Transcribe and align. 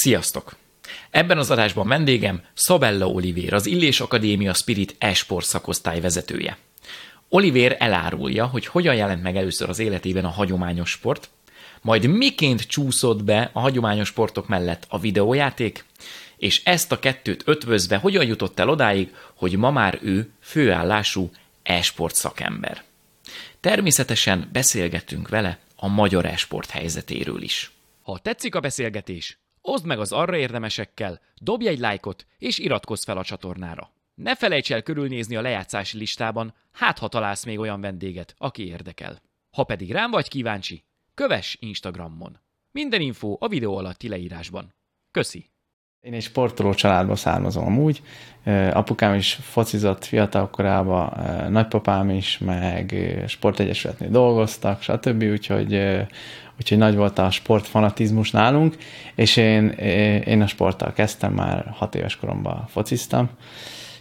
Sziasztok! 0.00 0.56
Ebben 1.10 1.38
az 1.38 1.50
adásban 1.50 1.88
vendégem 1.88 2.42
Szabella 2.54 3.08
Olivér, 3.08 3.52
az 3.54 3.66
Illés 3.66 4.00
Akadémia 4.00 4.54
Spirit 4.54 4.96
e-sport 4.98 5.46
szakosztály 5.46 6.00
vezetője. 6.00 6.58
Olivér 7.28 7.76
elárulja, 7.78 8.46
hogy 8.46 8.66
hogyan 8.66 8.94
jelent 8.94 9.22
meg 9.22 9.36
először 9.36 9.68
az 9.68 9.78
életében 9.78 10.24
a 10.24 10.28
hagyományos 10.28 10.90
sport, 10.90 11.30
majd 11.80 12.06
miként 12.06 12.62
csúszott 12.62 13.24
be 13.24 13.50
a 13.52 13.60
hagyományos 13.60 14.08
sportok 14.08 14.48
mellett 14.48 14.86
a 14.88 14.98
videójáték, 14.98 15.84
és 16.36 16.64
ezt 16.64 16.92
a 16.92 16.98
kettőt 16.98 17.42
ötvözve 17.46 17.96
hogyan 17.96 18.26
jutott 18.26 18.58
el 18.58 18.68
odáig, 18.68 19.14
hogy 19.34 19.56
ma 19.56 19.70
már 19.70 19.98
ő 20.02 20.30
főállású 20.40 21.30
e-sport 21.62 22.14
szakember. 22.14 22.84
Természetesen 23.60 24.48
beszélgetünk 24.52 25.28
vele 25.28 25.58
a 25.76 25.88
magyar 25.88 26.24
e-sport 26.24 26.70
helyzetéről 26.70 27.42
is. 27.42 27.70
Ha 28.02 28.18
tetszik 28.18 28.54
a 28.54 28.60
beszélgetés, 28.60 29.38
oszd 29.70 29.86
meg 29.86 29.98
az 29.98 30.12
arra 30.12 30.36
érdemesekkel, 30.36 31.20
dobj 31.40 31.68
egy 31.68 31.78
lájkot 31.78 32.26
és 32.38 32.58
iratkozz 32.58 33.04
fel 33.04 33.18
a 33.18 33.24
csatornára. 33.24 33.92
Ne 34.14 34.36
felejts 34.36 34.72
el 34.72 34.82
körülnézni 34.82 35.36
a 35.36 35.40
lejátszási 35.40 35.98
listában, 35.98 36.54
hát 36.72 36.98
ha 36.98 37.08
találsz 37.08 37.44
még 37.44 37.58
olyan 37.58 37.80
vendéget, 37.80 38.34
aki 38.38 38.66
érdekel. 38.66 39.22
Ha 39.50 39.64
pedig 39.64 39.92
rám 39.92 40.10
vagy 40.10 40.28
kíváncsi, 40.28 40.84
kövess 41.14 41.56
Instagramon. 41.60 42.40
Minden 42.70 43.00
info 43.00 43.36
a 43.40 43.48
videó 43.48 43.76
alatti 43.76 44.08
leírásban. 44.08 44.74
Köszi! 45.10 45.50
Én 46.02 46.14
egy 46.14 46.22
sportoló 46.22 46.74
családból 46.74 47.16
származom 47.16 47.66
amúgy. 47.66 48.02
Apukám 48.72 49.14
is 49.14 49.38
focizott 49.42 50.04
fiatal 50.04 50.50
korában, 50.50 51.12
nagypapám 51.50 52.10
is, 52.10 52.38
meg 52.38 52.94
sportegyesületnél 53.26 54.10
dolgoztak, 54.10 54.82
stb. 54.82 55.22
Úgyhogy, 55.22 55.80
úgyhogy 56.58 56.78
nagy 56.78 56.96
volt 56.96 57.18
a 57.18 57.30
sportfanatizmus 57.30 58.30
nálunk, 58.30 58.76
és 59.14 59.36
én, 59.36 59.68
én 60.26 60.42
a 60.42 60.46
sporttal 60.46 60.92
kezdtem, 60.92 61.32
már 61.32 61.72
hat 61.76 61.94
éves 61.94 62.16
koromban 62.16 62.66
fociztam, 62.68 63.30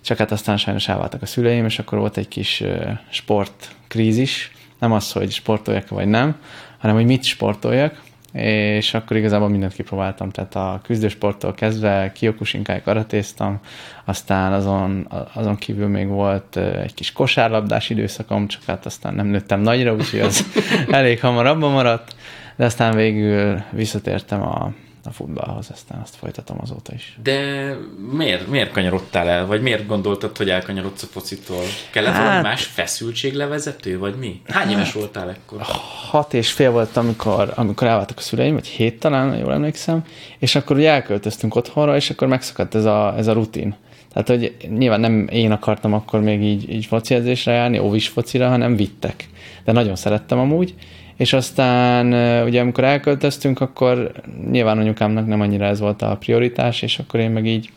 csak 0.01 0.17
hát 0.17 0.31
aztán 0.31 0.57
sajnos 0.57 0.87
elváltak 0.87 1.21
a 1.21 1.25
szüleim, 1.25 1.65
és 1.65 1.79
akkor 1.79 1.97
volt 1.99 2.17
egy 2.17 2.27
kis 2.27 2.63
sportkrízis, 3.09 4.51
nem 4.79 4.91
az, 4.91 5.11
hogy 5.11 5.31
sportoljak 5.31 5.89
vagy 5.89 6.07
nem, 6.07 6.41
hanem 6.77 6.95
hogy 6.95 7.05
mit 7.05 7.23
sportoljak, 7.23 8.01
és 8.33 8.93
akkor 8.93 9.17
igazából 9.17 9.49
mindent 9.49 9.73
kipróbáltam, 9.73 10.29
tehát 10.29 10.55
a 10.55 10.79
küzdősporttól 10.83 11.53
kezdve 11.53 12.11
kiokusinkáig 12.11 12.81
karatéztam, 12.81 13.59
aztán 14.05 14.53
azon, 14.53 15.07
azon 15.33 15.55
kívül 15.55 15.87
még 15.87 16.07
volt 16.07 16.57
egy 16.57 16.93
kis 16.93 17.11
kosárlabdás 17.11 17.89
időszakom, 17.89 18.47
csak 18.47 18.63
hát 18.63 18.85
aztán 18.85 19.13
nem 19.13 19.27
nőttem 19.27 19.59
nagyra, 19.59 19.93
úgyhogy 19.93 20.19
az 20.19 20.45
elég 20.91 21.19
hamar 21.19 21.45
abban 21.45 21.71
maradt, 21.71 22.15
de 22.55 22.65
aztán 22.65 22.95
végül 22.95 23.61
visszatértem 23.71 24.41
a, 24.41 24.71
a 25.05 25.11
futballhoz, 25.11 25.69
aztán 25.71 25.99
azt 26.01 26.15
folytatom 26.15 26.57
azóta 26.61 26.93
is. 26.93 27.17
De 27.23 27.69
miért, 28.11 28.47
miért 28.47 28.71
kanyarodtál 28.71 29.29
el, 29.29 29.45
vagy 29.45 29.61
miért 29.61 29.87
gondoltad, 29.87 30.37
hogy 30.37 30.49
elkanyarodsz 30.49 31.03
a 31.03 31.07
focitól? 31.07 31.63
Kellett 31.91 32.13
hát, 32.13 32.23
valami 32.23 32.41
más 32.41 32.65
feszültséglevezető, 32.65 33.97
vagy 33.97 34.15
mi? 34.15 34.41
Hány 34.47 34.69
éves 34.69 34.93
voltál 34.93 35.29
ekkor? 35.29 35.61
Hat 36.09 36.33
és 36.33 36.51
fél 36.51 36.71
volt, 36.71 36.97
amikor, 36.97 37.51
amikor 37.55 37.87
elváltak 37.87 38.17
a 38.17 38.21
szüleim, 38.21 38.53
vagy 38.53 38.67
hét 38.67 38.99
talán, 38.99 39.37
jól 39.37 39.53
emlékszem, 39.53 40.05
és 40.37 40.55
akkor 40.55 40.75
ugye 40.75 40.91
elköltöztünk 40.91 41.55
otthonra, 41.55 41.95
és 41.95 42.09
akkor 42.09 42.27
megszakadt 42.27 42.75
ez 42.75 42.85
a, 42.85 43.13
ez 43.17 43.27
a 43.27 43.33
rutin. 43.33 43.75
Tehát, 44.13 44.27
hogy 44.27 44.55
nyilván 44.77 44.99
nem 44.99 45.27
én 45.31 45.51
akartam 45.51 45.93
akkor 45.93 46.19
még 46.19 46.43
így, 46.43 46.69
így 46.69 46.85
foci 46.85 47.15
edzésre 47.15 47.51
járni, 47.51 47.79
óvis 47.79 48.07
focira, 48.07 48.49
hanem 48.49 48.75
vittek. 48.75 49.29
De 49.63 49.71
nagyon 49.71 49.95
szerettem 49.95 50.39
amúgy, 50.39 50.73
és 51.19 51.33
aztán 51.33 52.05
ugye 52.45 52.61
amikor 52.61 52.83
elköltöztünk, 52.83 53.59
akkor 53.59 54.11
nyilván 54.51 54.77
anyukámnak 54.77 55.27
nem 55.27 55.41
annyira 55.41 55.65
ez 55.65 55.79
volt 55.79 56.01
a 56.01 56.17
prioritás, 56.17 56.81
és 56.81 56.99
akkor 56.99 57.19
én 57.19 57.31
meg 57.31 57.45
így 57.45 57.69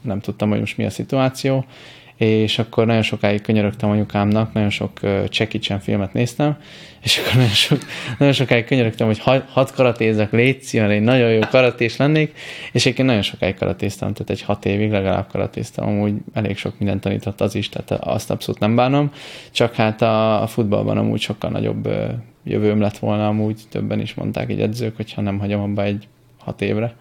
nem 0.00 0.20
tudtam, 0.20 0.48
hogy 0.48 0.60
most 0.60 0.76
mi 0.76 0.84
a 0.84 0.90
szituáció, 0.90 1.64
és 2.16 2.58
akkor 2.58 2.86
nagyon 2.86 3.02
sokáig 3.02 3.40
könyörögtem 3.40 3.90
anyukámnak, 3.90 4.52
nagyon 4.52 4.70
sok 4.70 5.00
Jackie 5.28 5.60
Chan 5.60 5.80
filmet 5.80 6.12
néztem, 6.12 6.56
és 7.02 7.18
akkor 7.18 7.34
nagyon, 7.34 7.48
sok, 7.48 7.78
nagyon 8.18 8.34
sokáig 8.34 8.64
könyörögtem, 8.64 9.06
hogy 9.06 9.18
hat 9.48 9.72
karatézek, 9.72 10.30
légy 10.30 10.68
mert 10.72 10.90
én 10.90 11.02
nagyon 11.02 11.30
jó 11.30 11.40
karatés 11.50 11.96
lennék, 11.96 12.34
és 12.72 12.80
egyébként 12.80 13.08
nagyon 13.08 13.22
sokáig 13.22 13.54
karatéztem, 13.54 14.12
tehát 14.12 14.30
egy 14.30 14.42
hat 14.42 14.66
évig 14.66 14.90
legalább 14.90 15.28
karatéztem, 15.28 15.86
amúgy 15.86 16.14
elég 16.32 16.56
sok 16.56 16.78
mindent 16.78 17.00
tanított 17.00 17.40
az 17.40 17.54
is, 17.54 17.68
tehát 17.68 17.90
azt 17.90 18.30
abszolút 18.30 18.60
nem 18.60 18.74
bánom, 18.74 19.12
csak 19.50 19.74
hát 19.74 20.02
a, 20.02 20.42
a 20.42 20.46
futballban 20.46 20.98
amúgy 20.98 21.20
sokkal 21.20 21.50
nagyobb 21.50 21.88
jövőm 22.46 22.80
lett 22.80 22.98
volna, 22.98 23.26
amúgy 23.26 23.60
többen 23.70 24.00
is 24.00 24.14
mondták 24.14 24.50
egy 24.50 24.60
edzők, 24.60 24.96
hogyha 24.96 25.20
nem 25.20 25.38
hagyom 25.38 25.60
abba 25.60 25.82
egy 25.82 26.08
hat 26.38 26.62
évre. 26.62 26.94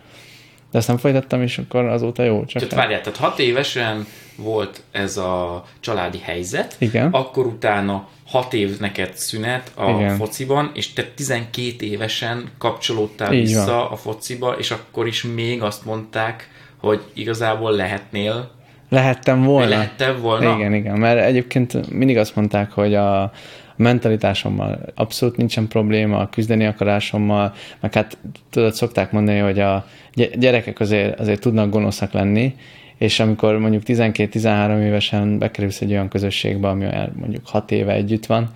De 0.72 0.78
ezt 0.78 0.88
nem 0.88 0.98
folytattam, 0.98 1.42
és 1.42 1.58
akkor 1.58 1.86
azóta 1.86 2.24
jó. 2.24 2.46
Csak 2.46 2.62
tehát 2.62 2.84
várjál, 2.84 3.02
tehát 3.02 3.20
hat 3.20 3.40
évesen 3.40 4.06
volt 4.36 4.82
ez 4.92 5.18
a 5.18 5.64
családi 5.80 6.20
helyzet, 6.20 6.76
Igen. 6.80 7.12
akkor 7.12 7.46
utána 7.46 8.08
hat 8.28 8.54
év 8.54 8.80
neked 8.80 9.14
szünet 9.14 9.72
a 9.76 9.90
Igen. 9.90 10.16
fociban, 10.16 10.72
és 10.74 10.94
te 10.94 11.04
12 11.16 11.86
évesen 11.86 12.50
kapcsolódtál 12.58 13.34
Így 13.34 13.42
vissza 13.42 13.66
van. 13.66 13.92
a 13.92 13.96
fociba, 13.96 14.52
és 14.58 14.72
akkor 14.72 15.08
is 15.08 15.24
még 15.24 15.62
azt 15.62 15.86
mondták, 15.86 16.50
hogy 16.78 17.02
igazából 17.14 17.72
lehetnél 17.72 18.54
Lehettem 18.90 19.44
volna. 19.44 19.70
Lehettem 19.70 20.22
volna? 20.22 20.56
Igen, 20.56 20.74
igen, 20.74 20.98
mert 20.98 21.20
egyébként 21.20 21.92
mindig 21.92 22.18
azt 22.18 22.36
mondták, 22.36 22.72
hogy 22.72 22.96
a, 22.96 23.32
mentalitásommal 23.76 24.80
abszolút 24.96 25.38
nincsen 25.38 25.68
probléma, 25.68 26.18
a 26.18 26.30
küzdeni 26.30 26.66
akarásommal, 26.66 27.54
meg 27.80 27.94
hát 27.94 28.18
tudod, 28.50 28.74
szokták 28.74 29.12
mondani, 29.12 29.40
hogy 29.40 29.60
a 29.60 29.86
gyerekek 30.34 30.80
azért, 30.80 31.20
azért 31.20 31.40
tudnak 31.40 31.70
gonoszak 31.70 32.12
lenni, 32.12 32.56
és 32.98 33.20
amikor 33.20 33.58
mondjuk 33.58 33.84
12-13 33.86 34.84
évesen 34.84 35.38
bekerülsz 35.38 35.82
egy 35.82 35.92
olyan 35.92 36.08
közösségbe, 36.08 36.68
ami 36.68 36.86
olyan 36.86 37.14
mondjuk 37.16 37.48
6 37.48 37.72
éve 37.72 37.94
együtt 37.94 38.26
van, 38.26 38.50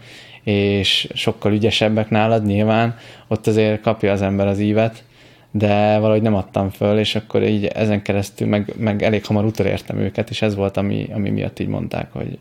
és 0.43 1.09
sokkal 1.13 1.53
ügyesebbek 1.53 2.09
nálad 2.09 2.45
nyilván, 2.45 2.97
ott 3.27 3.47
azért 3.47 3.81
kapja 3.81 4.11
az 4.11 4.21
ember 4.21 4.47
az 4.47 4.59
ívet, 4.59 5.03
de 5.51 5.97
valahogy 5.97 6.21
nem 6.21 6.35
adtam 6.35 6.69
föl, 6.69 6.99
és 6.99 7.15
akkor 7.15 7.43
így 7.43 7.65
ezen 7.65 8.01
keresztül 8.01 8.47
meg, 8.47 8.73
meg 8.77 9.03
elég 9.03 9.25
hamar 9.25 9.45
utolértem 9.45 9.97
őket, 9.97 10.29
és 10.29 10.41
ez 10.41 10.55
volt, 10.55 10.77
ami, 10.77 11.07
ami 11.13 11.29
miatt 11.29 11.59
így 11.59 11.67
mondták, 11.67 12.11
hogy 12.11 12.39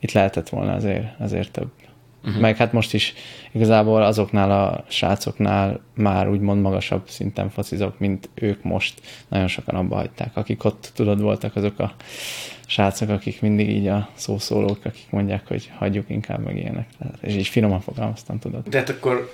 itt 0.00 0.12
lehetett 0.12 0.48
volna 0.48 0.72
azért, 0.72 1.06
azért 1.18 1.50
több. 1.50 1.68
Uh-huh. 2.24 2.40
Meg 2.40 2.56
hát 2.56 2.72
most 2.72 2.94
is 2.94 3.14
igazából 3.52 4.02
azoknál 4.02 4.50
a 4.50 4.84
srácoknál 4.88 5.80
már 5.94 6.28
úgymond 6.28 6.62
magasabb 6.62 7.08
szinten 7.08 7.50
focizok, 7.50 7.98
mint 7.98 8.28
ők 8.34 8.62
most. 8.62 9.00
Nagyon 9.28 9.48
sokan 9.48 9.74
abba 9.74 9.96
hagyták. 9.96 10.36
Akik 10.36 10.64
ott, 10.64 10.90
tudod, 10.94 11.20
voltak 11.20 11.56
azok 11.56 11.78
a 11.78 11.94
srácok, 12.66 13.08
akik 13.08 13.40
mindig 13.40 13.70
így 13.70 13.86
a 13.86 14.08
szószólók, 14.14 14.84
akik 14.84 15.10
mondják, 15.10 15.48
hogy 15.48 15.70
hagyjuk 15.76 16.10
inkább 16.10 16.44
meg 16.44 16.56
ilyenek. 16.56 16.88
És 17.20 17.34
így 17.34 17.48
finoman 17.48 17.80
fogalmaztam, 17.80 18.38
tudod. 18.38 18.68
De 18.68 18.78
hát 18.78 18.88
akkor 18.88 19.32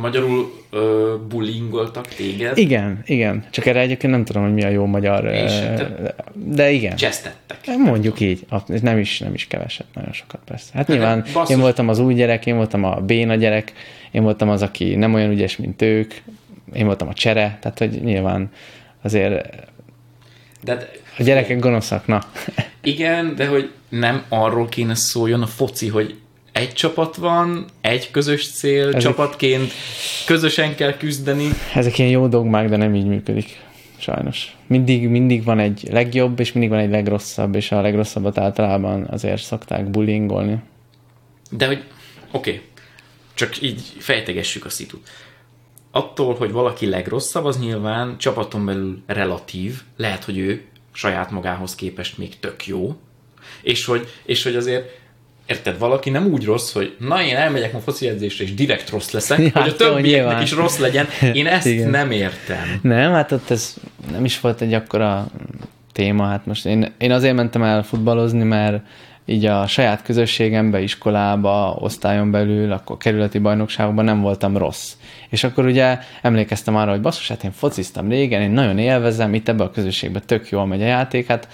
Magyarul 0.00 0.52
ö, 0.70 1.14
bullyingoltak 1.28 2.08
téged? 2.08 2.58
Igen, 2.58 3.02
igen. 3.06 3.44
Csak 3.50 3.66
erre 3.66 3.80
egyébként 3.80 4.12
nem 4.12 4.24
tudom, 4.24 4.42
hogy 4.42 4.52
mi 4.52 4.64
a 4.64 4.68
jó 4.68 4.86
magyar... 4.86 5.24
Ö, 5.24 5.82
de 6.34 6.70
igen. 6.70 6.96
Csesztettek. 6.96 7.76
Mondjuk 7.78 8.20
így. 8.20 8.46
Nem 8.82 8.98
is, 8.98 9.18
nem 9.18 9.34
is 9.34 9.46
keveset, 9.46 9.86
nagyon 9.94 10.12
sokat 10.12 10.40
persze. 10.44 10.70
Hát 10.74 10.88
nyilván 10.88 11.24
én 11.48 11.60
voltam 11.60 11.88
az 11.88 11.98
új 11.98 12.14
gyerek, 12.14 12.46
én 12.46 12.56
voltam 12.56 12.84
a 12.84 13.00
béna 13.00 13.34
gyerek, 13.34 13.72
én 14.10 14.22
voltam 14.22 14.48
az, 14.48 14.62
aki 14.62 14.94
nem 14.94 15.14
olyan 15.14 15.30
ügyes, 15.30 15.56
mint 15.56 15.82
ők, 15.82 16.14
én 16.72 16.86
voltam 16.86 17.08
a 17.08 17.12
csere, 17.12 17.58
tehát 17.60 17.78
hogy 17.78 18.02
nyilván 18.02 18.50
azért 19.02 19.56
de, 20.64 20.88
a 21.18 21.22
gyerekek 21.22 21.58
gonoszak, 21.58 22.06
na. 22.06 22.22
Igen, 22.82 23.34
de 23.34 23.46
hogy 23.46 23.70
nem 23.88 24.22
arról 24.28 24.68
kéne 24.68 24.94
szóljon 24.94 25.42
a 25.42 25.46
foci, 25.46 25.88
hogy 25.88 26.16
egy 26.52 26.72
csapat 26.72 27.16
van, 27.16 27.66
egy 27.80 28.10
közös 28.10 28.50
cél, 28.50 28.88
Ezek... 28.88 29.00
csapatként 29.00 29.72
közösen 30.26 30.74
kell 30.74 30.96
küzdeni. 30.96 31.48
Ezek 31.74 31.98
ilyen 31.98 32.10
jó 32.10 32.26
dogmák, 32.26 32.68
de 32.68 32.76
nem 32.76 32.94
így 32.94 33.06
működik. 33.06 33.60
Sajnos. 33.98 34.56
Mindig, 34.66 35.08
mindig 35.08 35.44
van 35.44 35.58
egy 35.58 35.88
legjobb, 35.90 36.40
és 36.40 36.52
mindig 36.52 36.70
van 36.70 36.78
egy 36.78 36.90
legrosszabb, 36.90 37.54
és 37.54 37.72
a 37.72 37.80
legrosszabbat 37.80 38.38
általában 38.38 39.06
azért 39.10 39.42
szokták 39.42 39.90
bullyingolni. 39.90 40.58
De 41.50 41.66
hogy, 41.66 41.84
oké, 42.30 42.50
okay. 42.50 42.62
csak 43.34 43.62
így 43.62 43.82
fejtegessük 43.98 44.64
a 44.64 44.68
szitut. 44.68 45.08
Attól, 45.90 46.34
hogy 46.34 46.52
valaki 46.52 46.86
legrosszabb, 46.86 47.44
az 47.44 47.58
nyilván 47.58 48.18
csapaton 48.18 48.64
belül 48.64 49.02
relatív, 49.06 49.80
lehet, 49.96 50.24
hogy 50.24 50.38
ő 50.38 50.62
saját 50.92 51.30
magához 51.30 51.74
képest 51.74 52.18
még 52.18 52.38
tök 52.40 52.66
jó, 52.66 52.96
és 53.62 53.84
hogy, 53.84 54.08
és 54.24 54.42
hogy 54.42 54.56
azért 54.56 55.00
Érted, 55.46 55.78
valaki 55.78 56.10
nem 56.10 56.26
úgy 56.26 56.44
rossz, 56.44 56.72
hogy 56.72 56.96
na 56.98 57.22
én 57.22 57.36
elmegyek 57.36 57.74
a 57.74 57.80
foci 57.80 58.08
edzésre, 58.08 58.44
és 58.44 58.54
direkt 58.54 58.90
rossz 58.90 59.10
leszek, 59.10 59.38
ja, 59.54 59.60
hogy 59.60 59.70
a 59.70 59.76
többieknek 59.76 60.42
is 60.42 60.52
rossz 60.52 60.78
legyen. 60.78 61.06
Én 61.32 61.46
ezt 61.56 61.66
Igen. 61.66 61.90
nem 61.90 62.10
értem. 62.10 62.78
Nem, 62.82 63.12
hát 63.12 63.32
ott 63.32 63.50
ez 63.50 63.74
nem 64.10 64.24
is 64.24 64.40
volt 64.40 64.60
egy 64.60 64.74
akkora 64.74 65.26
téma. 65.92 66.26
Hát 66.26 66.46
most 66.46 66.66
én, 66.66 66.92
én 66.98 67.10
azért 67.10 67.34
mentem 67.34 67.62
el 67.62 67.82
futballozni, 67.82 68.42
mert 68.42 68.82
így 69.24 69.46
a 69.46 69.66
saját 69.66 70.02
közösségembe, 70.02 70.80
iskolába, 70.80 71.76
osztályon 71.80 72.30
belül, 72.30 72.72
akkor 72.72 72.96
kerületi 72.96 73.38
bajnokságokban 73.38 74.04
nem 74.04 74.20
voltam 74.20 74.56
rossz. 74.56 74.92
És 75.28 75.44
akkor 75.44 75.64
ugye 75.64 75.98
emlékeztem 76.22 76.76
arra, 76.76 76.90
hogy 76.90 77.00
basszus, 77.00 77.28
hát 77.28 77.44
én 77.44 77.52
fociztam 77.52 78.08
régen, 78.08 78.42
én 78.42 78.50
nagyon 78.50 78.78
élvezem, 78.78 79.34
itt 79.34 79.48
ebbe 79.48 79.64
a 79.64 79.70
közösségbe 79.70 80.20
tök 80.20 80.48
jól 80.48 80.66
megy 80.66 80.82
a 80.82 80.86
játék, 80.86 81.26
hát 81.26 81.48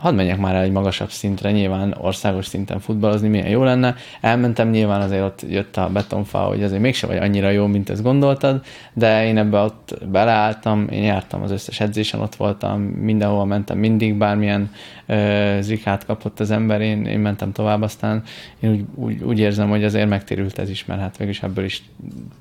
hadd 0.00 0.14
menjek 0.14 0.38
már 0.38 0.54
el 0.54 0.62
egy 0.62 0.72
magasabb 0.72 1.10
szintre, 1.10 1.50
nyilván 1.50 1.96
országos 2.00 2.46
szinten 2.46 2.80
futballozni 2.80 3.28
milyen 3.28 3.48
jó 3.48 3.64
lenne. 3.64 3.94
Elmentem, 4.20 4.70
nyilván 4.70 5.00
azért 5.00 5.22
ott 5.22 5.42
jött 5.48 5.76
a 5.76 5.88
betonfa, 5.88 6.38
hogy 6.38 6.62
azért 6.62 6.80
mégse 6.80 7.06
vagy 7.06 7.16
annyira 7.16 7.50
jó, 7.50 7.66
mint 7.66 7.90
ezt 7.90 8.02
gondoltad, 8.02 8.64
de 8.92 9.26
én 9.26 9.38
ebbe 9.38 9.58
ott 9.58 9.98
beleálltam, 10.10 10.88
én 10.90 11.02
jártam 11.02 11.42
az 11.42 11.50
összes 11.50 11.80
edzésen, 11.80 12.20
ott 12.20 12.34
voltam, 12.34 12.80
mindenhol 12.80 13.46
mentem, 13.46 13.78
mindig 13.78 14.14
bármilyen 14.14 14.70
ö, 15.06 15.58
zikát 15.60 16.04
kapott 16.04 16.40
az 16.40 16.50
ember, 16.50 16.80
én, 16.80 17.04
én 17.04 17.18
mentem 17.18 17.52
tovább, 17.52 17.82
aztán 17.82 18.22
én 18.60 18.70
úgy, 18.70 18.84
úgy, 18.94 19.22
úgy 19.22 19.38
érzem, 19.38 19.68
hogy 19.68 19.84
azért 19.84 20.08
megtérült 20.08 20.58
ez 20.58 20.70
is, 20.70 20.84
mert 20.84 21.00
hát 21.00 21.16
végülis 21.16 21.42
ebből 21.42 21.64
is 21.64 21.82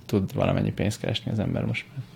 tud 0.05 0.33
valamennyi 0.33 0.71
pénzt 0.71 0.99
keresni 0.99 1.31
az 1.31 1.39
ember 1.39 1.65
most 1.65 1.85
már. 1.95 2.08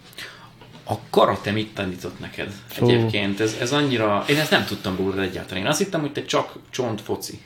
A 0.83 0.93
karate 1.09 1.51
mit 1.51 1.73
tanított 1.73 2.19
neked 2.19 2.51
Fú. 2.67 2.89
egyébként? 2.89 3.39
Ez, 3.39 3.57
ez 3.61 3.71
annyira... 3.71 4.23
Én 4.29 4.37
ezt 4.37 4.51
nem 4.51 4.65
tudtam 4.65 4.95
róla 4.97 5.21
egyáltalán. 5.21 5.63
Én 5.63 5.69
azt 5.69 5.79
hittem, 5.79 6.01
hogy 6.01 6.11
te 6.11 6.25
csak 6.25 6.59
csontfoci. 6.69 7.41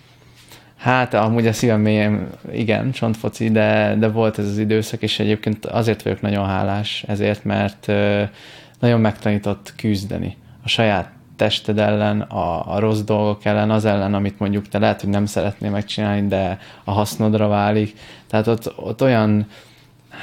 Hát 0.77 1.13
amúgy 1.13 1.47
a 1.47 1.53
szívem 1.53 1.81
mélyen 1.81 2.29
igen, 2.51 2.91
csontfoci, 2.91 3.49
de, 3.51 3.95
de 3.99 4.07
volt 4.07 4.39
ez 4.39 4.45
az 4.45 4.57
időszak, 4.57 5.01
és 5.01 5.19
egyébként 5.19 5.65
azért 5.65 6.01
vagyok 6.01 6.21
nagyon 6.21 6.45
hálás 6.45 7.03
ezért, 7.07 7.43
mert 7.43 7.87
nagyon 8.79 8.99
megtanított 8.99 9.73
küzdeni 9.75 10.37
a 10.63 10.67
saját 10.67 11.11
tested 11.35 11.79
ellen, 11.79 12.21
a, 12.21 12.73
a 12.75 12.79
rossz 12.79 12.99
dolgok 12.99 13.45
ellen, 13.45 13.71
az 13.71 13.85
ellen, 13.85 14.13
amit 14.13 14.39
mondjuk 14.39 14.67
te 14.67 14.79
lehet, 14.79 15.01
hogy 15.01 15.09
nem 15.09 15.25
szeretnél 15.25 15.71
megcsinálni, 15.71 16.27
de 16.27 16.59
a 16.83 16.91
hasznodra 16.91 17.47
válik. 17.47 17.93
Tehát 18.27 18.47
ott, 18.47 18.73
ott 18.75 19.01
olyan 19.01 19.47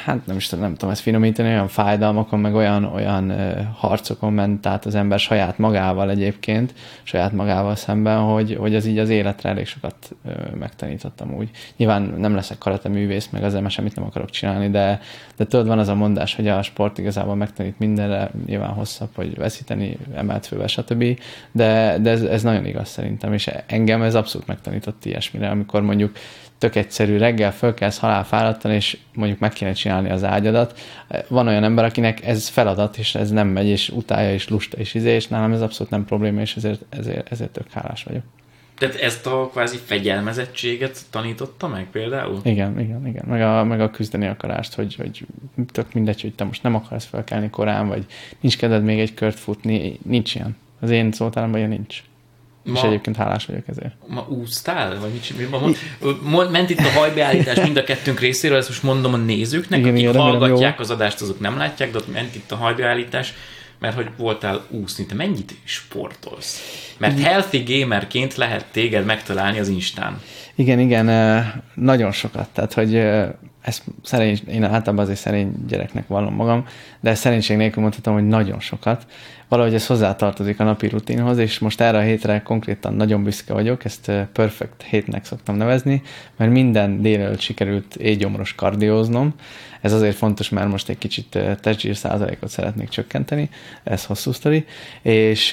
hát 0.05 0.27
nem 0.27 0.37
is 0.37 0.47
tudom, 0.47 0.65
nem 0.65 0.75
tudom 0.75 0.91
ezt 0.91 1.03
finomítani, 1.03 1.49
olyan 1.49 1.69
fájdalmakon, 1.69 2.41
meg 2.41 2.55
olyan, 2.55 2.85
olyan 2.85 3.33
harcokon 3.75 4.33
ment 4.33 4.67
át 4.67 4.85
az 4.85 4.95
ember 4.95 5.19
saját 5.19 5.59
magával 5.59 6.11
egyébként, 6.11 6.75
saját 7.03 7.33
magával 7.33 7.77
szemben, 7.77 8.19
hogy, 8.19 8.57
hogy 8.61 8.75
az 8.75 8.87
így 8.87 8.99
az 8.99 9.09
életre 9.09 9.49
elég 9.49 9.67
sokat 9.67 10.17
megtanítottam 10.59 11.35
úgy. 11.35 11.51
Nyilván 11.77 12.03
nem 12.03 12.35
leszek 12.35 12.59
karate 12.59 12.89
művész, 12.89 13.29
meg 13.33 13.45
azért 13.45 13.71
semmit 13.71 13.95
nem 13.95 14.05
akarok 14.05 14.31
csinálni, 14.31 14.71
de, 14.71 15.01
de 15.37 15.47
tudod, 15.47 15.67
van 15.67 15.79
az 15.79 15.89
a 15.89 15.95
mondás, 15.95 16.35
hogy 16.35 16.49
a 16.49 16.63
sport 16.63 16.99
igazából 16.99 17.35
megtanít 17.35 17.79
mindenre, 17.79 18.31
nyilván 18.47 18.71
hosszabb, 18.71 19.11
hogy 19.15 19.37
veszíteni, 19.37 19.99
emelt 20.15 20.47
fővel, 20.47 20.67
stb. 20.67 21.21
De, 21.53 21.99
de 22.01 22.11
ez, 22.11 22.23
ez 22.23 22.43
nagyon 22.43 22.67
igaz 22.67 22.89
szerintem, 22.89 23.33
és 23.33 23.51
engem 23.67 24.03
ez 24.03 24.15
abszolút 24.15 24.47
megtanított 24.47 25.05
ilyesmire, 25.05 25.49
amikor 25.49 25.83
mondjuk 25.83 26.13
tök 26.59 26.75
egyszerű, 26.75 27.17
reggel 27.17 27.53
fölkelsz 27.53 27.99
halálfáradtan, 27.99 28.71
és 28.71 28.99
mondjuk 29.15 29.39
meg 29.39 29.53
kéne 29.53 29.73
csinálni 29.73 30.11
az 30.11 30.25
ágyadat. 30.25 30.81
Van 31.29 31.47
olyan 31.47 31.65
ember, 31.65 31.85
akinek 31.85 32.27
ez 32.27 32.49
feladat, 32.49 32.99
és 32.99 33.15
ez 33.15 33.31
nem 33.31 33.49
megy, 33.49 33.67
és 33.67 33.89
utálja, 33.89 34.33
és 34.33 34.49
lusta, 34.49 34.77
és 34.77 34.95
izé, 34.95 35.15
és 35.15 35.29
nálam 35.29 35.53
ez 35.53 35.61
abszolút 35.61 35.93
nem 35.93 36.05
probléma, 36.05 36.41
és 36.41 36.57
ezért, 36.57 36.85
ezért, 36.89 37.33
ezért 37.33 37.51
tök 37.51 37.71
hálás 37.71 38.05
vagyok. 38.05 38.23
Tehát 38.79 38.95
ezt 38.95 39.27
a 39.27 39.49
kvázi 39.53 39.77
fegyelmezettséget 39.77 41.01
tanította 41.11 41.69
meg 41.69 41.87
például? 41.91 42.41
Igen, 42.45 42.81
igen, 42.81 43.07
igen. 43.07 43.25
Meg 43.27 43.43
a, 43.43 43.65
meg 43.65 43.81
a 43.81 43.91
küzdeni 43.91 44.27
akarást, 44.27 44.75
hogy, 44.75 44.95
hogy 44.95 45.27
tök 45.73 45.93
mindegy, 45.93 46.21
hogy 46.21 46.35
te 46.35 46.45
most 46.45 46.63
nem 46.63 46.75
akarsz 46.75 47.05
felkelni 47.05 47.51
korán, 47.51 47.89
vagy 47.89 48.07
nincs 48.41 48.57
kedved 48.57 48.85
még 48.85 48.99
egy 48.99 49.15
kört 49.15 49.39
futni, 49.39 49.99
nincs 50.03 50.35
ilyen. 50.35 50.57
Az 50.81 50.91
én 50.91 51.13
szótáramban 51.13 51.59
ilyen 51.59 51.71
nincs. 51.71 52.03
Ma, 52.65 52.79
és 52.79 52.83
egyébként 52.83 53.17
hálás 53.17 53.47
vagyok 53.47 53.69
ezért. 53.69 53.95
Ma 54.07 54.27
úsztál? 54.29 54.99
Vagy 55.01 55.11
mit, 55.37 55.51
ma, 55.51 55.71
ma, 56.23 56.51
ment 56.51 56.71
itt 56.71 56.79
a 56.79 56.99
hajbeállítás 56.99 57.61
mind 57.61 57.77
a 57.77 57.85
kettőnk 57.85 58.21
részéről, 58.21 58.57
ezt 58.57 58.69
most 58.69 58.83
mondom 58.83 59.15
a 59.15 59.17
nézőknek, 59.17 59.79
igen, 59.79 59.93
akik 59.93 60.03
igen, 60.03 60.17
hallgatják 60.17 60.81
az 60.81 60.91
adást, 60.91 61.21
azok 61.21 61.41
nem 61.41 61.57
látják, 61.57 61.91
de 61.91 61.99
ott 61.99 62.13
ment 62.13 62.35
itt 62.35 62.53
a 62.53 62.57
hajbeállítás, 62.57 63.35
mert 63.79 63.95
hogy 63.95 64.09
voltál 64.17 64.67
úszni. 64.71 65.07
Te 65.07 65.15
mennyit 65.15 65.55
sportolsz? 65.65 66.61
Mert 66.99 67.21
healthy 67.21 67.63
gamerként 67.63 68.35
lehet 68.35 68.67
téged 68.71 69.05
megtalálni 69.05 69.59
az 69.59 69.69
Instán. 69.69 70.21
Igen, 70.55 70.79
igen, 70.79 71.07
nagyon 71.75 72.13
sokat. 72.13 72.49
Tehát, 72.53 72.73
hogy 72.73 72.95
ezt 73.61 73.83
szerény, 74.03 74.41
én 74.49 74.65
általában 74.65 75.05
azért 75.05 75.19
szerény 75.19 75.53
gyereknek 75.67 76.07
vallom 76.07 76.35
magam, 76.35 76.67
de 77.01 77.15
szerénység 77.15 77.57
nélkül 77.57 77.83
mondhatom, 77.83 78.15
hogy 78.15 78.27
nagyon 78.27 78.61
sokat 78.61 79.07
valahogy 79.49 79.75
ez 79.75 79.87
hozzátartozik 79.87 80.61
a 80.61 80.65
napi 80.65 80.89
rutinhoz, 80.89 81.39
és 81.39 81.59
most 81.59 81.81
erre 81.81 81.99
a 81.99 82.03
hétre 82.03 82.43
konkrétan 82.43 82.95
nagyon 82.95 83.23
büszke 83.23 83.53
vagyok, 83.53 83.85
ezt 83.85 84.13
perfect 84.33 84.83
hétnek 84.83 85.25
szoktam 85.25 85.57
nevezni, 85.57 86.03
mert 86.37 86.51
minden 86.51 87.03
délelőtt 87.03 87.41
sikerült 87.41 87.97
éjgyomros 87.97 88.55
kardióznom. 88.55 89.35
Ez 89.85 89.93
azért 89.93 90.17
fontos, 90.17 90.49
mert 90.49 90.69
most 90.69 90.89
egy 90.89 90.99
kicsit 90.99 91.39
testzsír 91.61 91.97
százalékot 91.97 92.49
szeretnék 92.49 92.89
csökkenteni, 92.89 93.51
ez 93.83 94.05
hosszú 94.05 94.33
sztori, 94.33 94.65
és, 95.03 95.53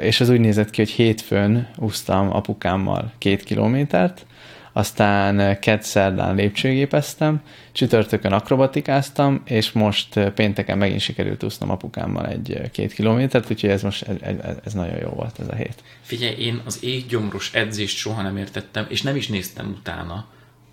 és 0.00 0.20
az 0.20 0.28
úgy 0.28 0.40
nézett 0.40 0.70
ki, 0.70 0.80
hogy 0.80 0.90
hétfőn 0.90 1.68
úsztam 1.76 2.34
apukámmal 2.34 3.12
két 3.18 3.42
kilométert, 3.42 4.26
aztán 4.72 5.58
kedd 5.60 5.80
szerdán 5.80 6.34
lépcsőgépeztem, 6.34 7.42
csütörtökön 7.72 8.32
akrobatikáztam, 8.32 9.42
és 9.44 9.72
most 9.72 10.30
pénteken 10.30 10.78
megint 10.78 11.00
sikerült 11.00 11.42
úsznom 11.42 11.70
apukámmal 11.70 12.26
egy-két 12.26 12.92
kilométert, 12.92 13.50
úgyhogy 13.50 13.70
ez 13.70 13.82
most 13.82 14.02
ez, 14.02 14.36
ez 14.64 14.72
nagyon 14.72 14.98
jó 15.00 15.08
volt 15.08 15.38
ez 15.40 15.48
a 15.48 15.54
hét. 15.54 15.82
Figyelj, 16.00 16.34
én 16.34 16.62
az 16.64 16.78
éggyomros 16.82 17.54
edzést 17.54 17.96
soha 17.96 18.22
nem 18.22 18.36
értettem, 18.36 18.86
és 18.88 19.02
nem 19.02 19.16
is 19.16 19.28
néztem 19.28 19.76
utána. 19.78 20.26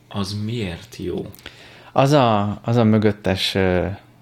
Az 0.08 0.38
miért 0.44 0.96
jó? 0.98 1.26
Az 1.92 2.12
a, 2.12 2.58
az 2.64 2.76
a 2.76 2.84
mögöttes 2.84 3.58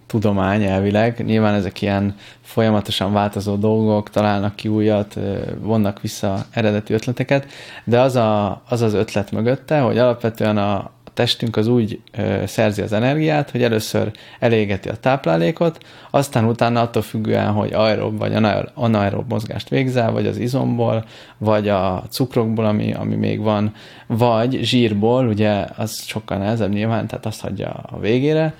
tudomány 0.09 0.63
elvileg. 0.63 1.25
Nyilván 1.25 1.53
ezek 1.53 1.81
ilyen 1.81 2.15
folyamatosan 2.41 3.13
változó 3.13 3.55
dolgok, 3.55 4.09
találnak 4.09 4.55
ki 4.55 4.67
újat, 4.67 5.17
vonnak 5.59 6.01
vissza 6.01 6.45
eredeti 6.51 6.93
ötleteket, 6.93 7.47
de 7.83 7.99
az, 7.99 8.15
a, 8.15 8.61
az 8.69 8.81
az 8.81 8.93
ötlet 8.93 9.31
mögötte, 9.31 9.79
hogy 9.79 9.97
alapvetően 9.97 10.57
a, 10.57 10.91
testünk 11.19 11.55
az 11.55 11.67
úgy 11.67 11.99
ö, 12.17 12.43
szerzi 12.45 12.81
az 12.81 12.93
energiát, 12.93 13.51
hogy 13.51 13.63
először 13.63 14.11
elégeti 14.39 14.89
a 14.89 14.95
táplálékot, 14.95 15.77
aztán 16.09 16.45
utána 16.45 16.81
attól 16.81 17.01
függően, 17.01 17.51
hogy 17.51 17.73
aerob 17.73 18.17
vagy 18.17 18.33
anaerob 18.73 19.29
mozgást 19.29 19.69
végzel, 19.69 20.11
vagy 20.11 20.27
az 20.27 20.37
izomból, 20.37 21.05
vagy 21.37 21.69
a 21.69 22.03
cukrokból, 22.09 22.65
ami, 22.65 22.93
ami 22.93 23.15
még 23.15 23.41
van, 23.41 23.73
vagy 24.07 24.59
zsírból, 24.61 25.27
ugye 25.27 25.65
az 25.77 26.03
sokkal 26.05 26.37
nehezebb 26.37 26.73
nyilván, 26.73 27.07
tehát 27.07 27.25
azt 27.25 27.41
hagyja 27.41 27.69
a 27.69 27.99
végére, 27.99 28.53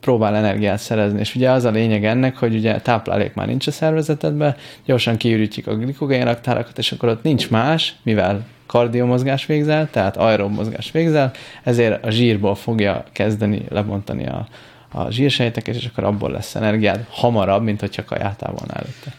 próbál 0.00 0.36
energiát 0.36 0.78
szerezni. 0.78 1.20
És 1.20 1.34
ugye 1.34 1.50
az 1.50 1.64
a 1.64 1.70
lényeg 1.70 2.04
ennek, 2.04 2.36
hogy 2.36 2.54
ugye 2.54 2.80
táplálék 2.80 3.34
már 3.34 3.46
nincs 3.46 3.66
a 3.66 3.70
szervezetedben, 3.70 4.56
gyorsan 4.84 5.16
kiürítjük 5.16 5.66
a 5.66 5.76
glikogén 5.76 6.24
raktárakat, 6.24 6.78
és 6.78 6.92
akkor 6.92 7.08
ott 7.08 7.22
nincs 7.22 7.50
más, 7.50 7.94
mivel 8.02 8.44
kardiomozgás 8.66 9.46
végzel, 9.46 9.88
tehát 9.90 10.16
aerob 10.16 10.52
mozgás 10.52 10.90
végzel, 10.90 11.30
ezért 11.62 12.04
a 12.04 12.10
zsírból 12.10 12.54
fogja 12.54 13.04
kezdeni 13.12 13.62
lebontani 13.68 14.26
a, 14.26 14.48
a 14.92 15.10
zsírsejteket, 15.10 15.74
és 15.74 15.86
akkor 15.86 16.04
abból 16.04 16.30
lesz 16.30 16.54
energiád 16.54 17.06
hamarabb, 17.10 17.62
mint 17.62 17.80
hogyha 17.80 18.04
kajátál 18.04 18.52
volna 18.58 18.74
előtte. 18.74 19.12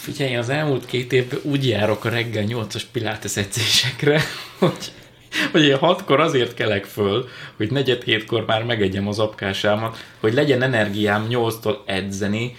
Figyelj, 0.00 0.36
az 0.36 0.48
elmúlt 0.48 0.86
két 0.86 1.12
évben 1.12 1.38
úgy 1.42 1.68
járok 1.68 2.04
a 2.04 2.08
reggel 2.08 2.44
8-as 2.48 2.82
pilates 2.92 3.36
edzésekre, 3.36 4.20
hogy, 4.58 4.92
hogy 5.52 5.64
én 5.64 5.76
hatkor 5.76 6.20
azért 6.20 6.54
kelek 6.54 6.84
föl, 6.84 7.28
hogy 7.56 7.70
negyed 7.70 8.02
hétkor 8.02 8.44
már 8.46 8.64
megegyem 8.64 9.08
az 9.08 9.18
apkásámat, 9.18 9.96
hogy 10.20 10.34
legyen 10.34 10.62
energiám 10.62 11.26
8-tól 11.30 11.76
edzeni, 11.84 12.56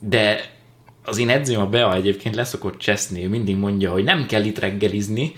de 0.00 0.52
az 1.04 1.18
én 1.18 1.28
edzőm 1.28 1.60
a 1.60 1.66
Bea 1.66 1.94
egyébként 1.94 2.34
leszokott 2.34 2.78
cseszni, 2.78 3.24
mindig 3.24 3.56
mondja, 3.56 3.90
hogy 3.92 4.04
nem 4.04 4.26
kell 4.26 4.44
itt 4.44 4.58
reggelizni. 4.58 5.32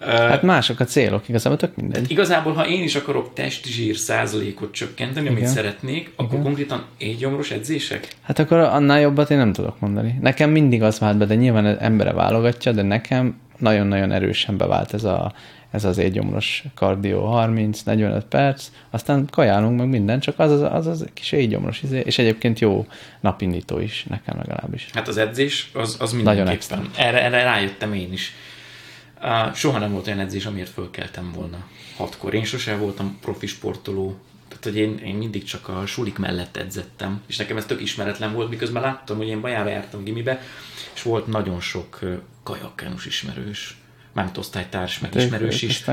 Hát 0.00 0.42
mások 0.42 0.80
a 0.80 0.84
célok, 0.84 1.28
igazából 1.28 1.58
tök 1.58 1.76
mindegy. 1.76 2.10
Igazából, 2.10 2.52
ha 2.52 2.68
én 2.68 2.82
is 2.82 2.94
akarok 2.94 3.32
testzsír 3.32 3.96
százalékot 3.96 4.72
csökkenteni, 4.72 5.26
Igen. 5.26 5.36
amit 5.36 5.48
szeretnék, 5.48 6.12
akkor 6.16 6.32
Igen. 6.32 6.44
konkrétan 6.44 6.84
éjgyomros 6.98 7.50
edzések? 7.50 8.08
Hát 8.22 8.38
akkor 8.38 8.58
annál 8.58 9.00
jobbat 9.00 9.30
én 9.30 9.38
nem 9.38 9.52
tudok 9.52 9.80
mondani. 9.80 10.18
Nekem 10.20 10.50
mindig 10.50 10.82
az 10.82 10.98
vált 10.98 11.16
be, 11.16 11.24
de 11.24 11.34
nyilván 11.34 11.78
embere 11.78 12.12
válogatja, 12.12 12.72
de 12.72 12.82
nekem 12.82 13.40
nagyon-nagyon 13.58 14.12
erősen 14.12 14.56
bevált 14.56 14.94
ez 14.94 15.04
a 15.04 15.32
ez 15.70 15.84
az 15.84 15.98
égyomros 15.98 16.64
kardió 16.74 17.30
30-45 17.32 18.22
perc, 18.28 18.66
aztán 18.90 19.28
kajálunk 19.30 19.78
meg 19.78 19.88
minden, 19.88 20.20
csak 20.20 20.38
az 20.38 20.50
az, 20.50 20.62
az, 20.62 20.86
az 20.86 21.06
kis 21.14 21.32
égyomros, 21.32 21.82
izé, 21.82 22.02
és 22.04 22.18
egyébként 22.18 22.58
jó 22.58 22.86
napindító 23.20 23.78
is, 23.78 24.04
nekem 24.08 24.36
legalábbis. 24.36 24.88
Hát 24.92 25.08
az 25.08 25.16
edzés, 25.16 25.70
az, 25.72 25.96
az 26.00 26.12
mindenképpen. 26.12 26.90
Erre, 26.96 27.22
erre 27.22 27.42
rájöttem 27.42 27.92
én 27.92 28.12
is. 28.12 28.34
Soha 29.54 29.78
nem 29.78 29.92
volt 29.92 30.06
olyan 30.06 30.20
edzés, 30.20 30.46
amiért 30.46 30.70
fölkeltem 30.70 31.32
volna 31.32 31.66
hatkor. 31.96 32.34
Én 32.34 32.44
sose 32.44 32.76
voltam 32.76 33.18
profi 33.20 33.46
sportoló, 33.46 34.16
tehát, 34.48 34.64
hogy 34.64 34.76
én, 34.76 34.98
én 34.98 35.14
mindig 35.14 35.44
csak 35.44 35.68
a 35.68 35.86
sulik 35.86 36.18
mellett 36.18 36.56
edzettem, 36.56 37.22
és 37.26 37.36
nekem 37.36 37.56
ez 37.56 37.64
tök 37.64 37.80
ismeretlen 37.80 38.32
volt, 38.32 38.50
miközben 38.50 38.82
láttam, 38.82 39.16
hogy 39.16 39.28
én 39.28 39.40
bajára 39.40 39.68
jártam 39.68 40.04
gimibe, 40.04 40.42
és 40.94 41.02
volt 41.02 41.26
nagyon 41.26 41.60
sok 41.60 42.00
kajakkánus 42.42 43.06
ismerős, 43.06 43.76
mármint 44.12 44.38
osztálytárs, 44.38 44.98
meg 44.98 45.14
ismerős 45.14 45.62
is, 45.62 45.84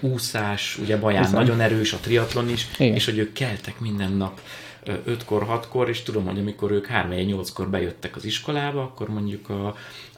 úszás, 0.00 0.78
ugye 0.78 0.98
Baján 0.98 1.22
Bizony. 1.22 1.38
nagyon 1.40 1.60
erős, 1.60 1.92
a 1.92 1.96
triatlon 1.96 2.48
is, 2.48 2.66
Igen. 2.78 2.94
és 2.94 3.04
hogy 3.04 3.18
ők 3.18 3.32
keltek 3.32 3.80
minden 3.80 4.12
nap 4.12 4.40
ö, 4.84 4.92
ötkor, 5.04 5.42
hatkor, 5.42 5.88
és 5.88 6.02
tudom, 6.02 6.26
hogy 6.26 6.38
amikor 6.38 6.70
ők 6.70 6.86
3 6.86 7.10
nyolckor 7.10 7.68
bejöttek 7.68 8.16
az 8.16 8.24
iskolába, 8.24 8.82
akkor 8.82 9.08
mondjuk 9.08 9.48
a, 9.48 9.66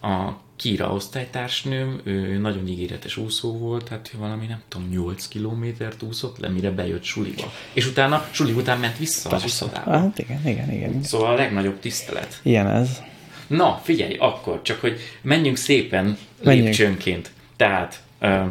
a 0.06 0.42
Kira 0.56 0.92
osztálytársnőm, 0.92 2.00
ő 2.04 2.38
nagyon 2.38 2.68
ígéretes 2.68 3.16
úszó 3.16 3.58
volt, 3.58 3.88
hát 3.88 4.10
valami 4.18 4.46
nem 4.46 4.62
tudom, 4.68 4.88
8 4.88 5.28
kilométert 5.28 6.02
úszott 6.02 6.38
le, 6.38 6.48
mire 6.48 6.70
bejött 6.70 7.02
suliba. 7.02 7.52
És 7.72 7.86
utána, 7.86 8.28
suli 8.30 8.52
után 8.52 8.78
ment 8.78 8.98
vissza 8.98 9.30
az 9.30 9.44
uszodába. 9.44 9.90
Hát 9.90 10.18
igen, 10.18 10.46
igen, 10.46 10.72
igen. 10.72 11.02
Szóval 11.02 11.32
a 11.32 11.34
legnagyobb 11.34 11.80
tisztelet. 11.80 12.40
Ilyen 12.42 12.68
ez. 12.68 13.02
Na, 13.46 13.80
figyelj, 13.82 14.14
akkor 14.14 14.62
csak, 14.62 14.80
hogy 14.80 14.98
menjünk 15.22 15.56
szépen 15.56 16.18
Menjünk. 16.42 16.66
lépcsőnként. 16.66 17.30
Tehát 17.56 18.02
uh, 18.20 18.46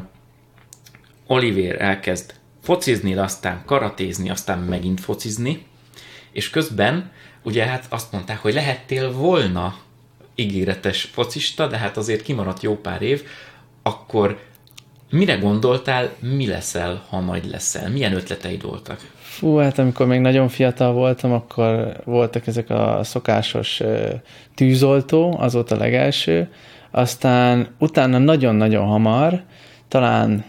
Oliver 1.27 1.81
elkezd 1.81 2.33
focizni, 2.63 3.15
aztán 3.15 3.61
karatézni, 3.65 4.29
aztán 4.29 4.59
megint 4.59 4.99
focizni, 4.99 5.65
és 6.31 6.49
közben 6.49 7.11
ugye 7.43 7.65
hát 7.65 7.85
azt 7.89 8.11
mondták, 8.11 8.37
hogy 8.37 8.53
lehettél 8.53 9.11
volna 9.11 9.77
ígéretes 10.35 11.01
focista, 11.01 11.67
de 11.67 11.77
hát 11.77 11.97
azért 11.97 12.21
kimaradt 12.21 12.61
jó 12.61 12.75
pár 12.75 13.01
év, 13.01 13.23
akkor 13.83 14.39
mire 15.09 15.35
gondoltál, 15.35 16.09
mi 16.19 16.47
leszel, 16.47 17.03
ha 17.09 17.19
nagy 17.19 17.45
leszel? 17.45 17.89
Milyen 17.89 18.13
ötleteid 18.13 18.61
voltak? 18.61 18.99
Fú, 19.21 19.55
hát 19.55 19.79
amikor 19.79 20.07
még 20.07 20.19
nagyon 20.19 20.49
fiatal 20.49 20.93
voltam, 20.93 21.31
akkor 21.31 22.01
voltak 22.03 22.47
ezek 22.47 22.69
a 22.69 22.99
szokásos 23.03 23.81
tűzoltó, 24.55 25.37
az 25.39 25.53
volt 25.53 25.71
a 25.71 25.77
legelső, 25.77 26.49
aztán 26.91 27.67
utána 27.79 28.17
nagyon-nagyon 28.17 28.85
hamar, 28.85 29.43
talán 29.87 30.45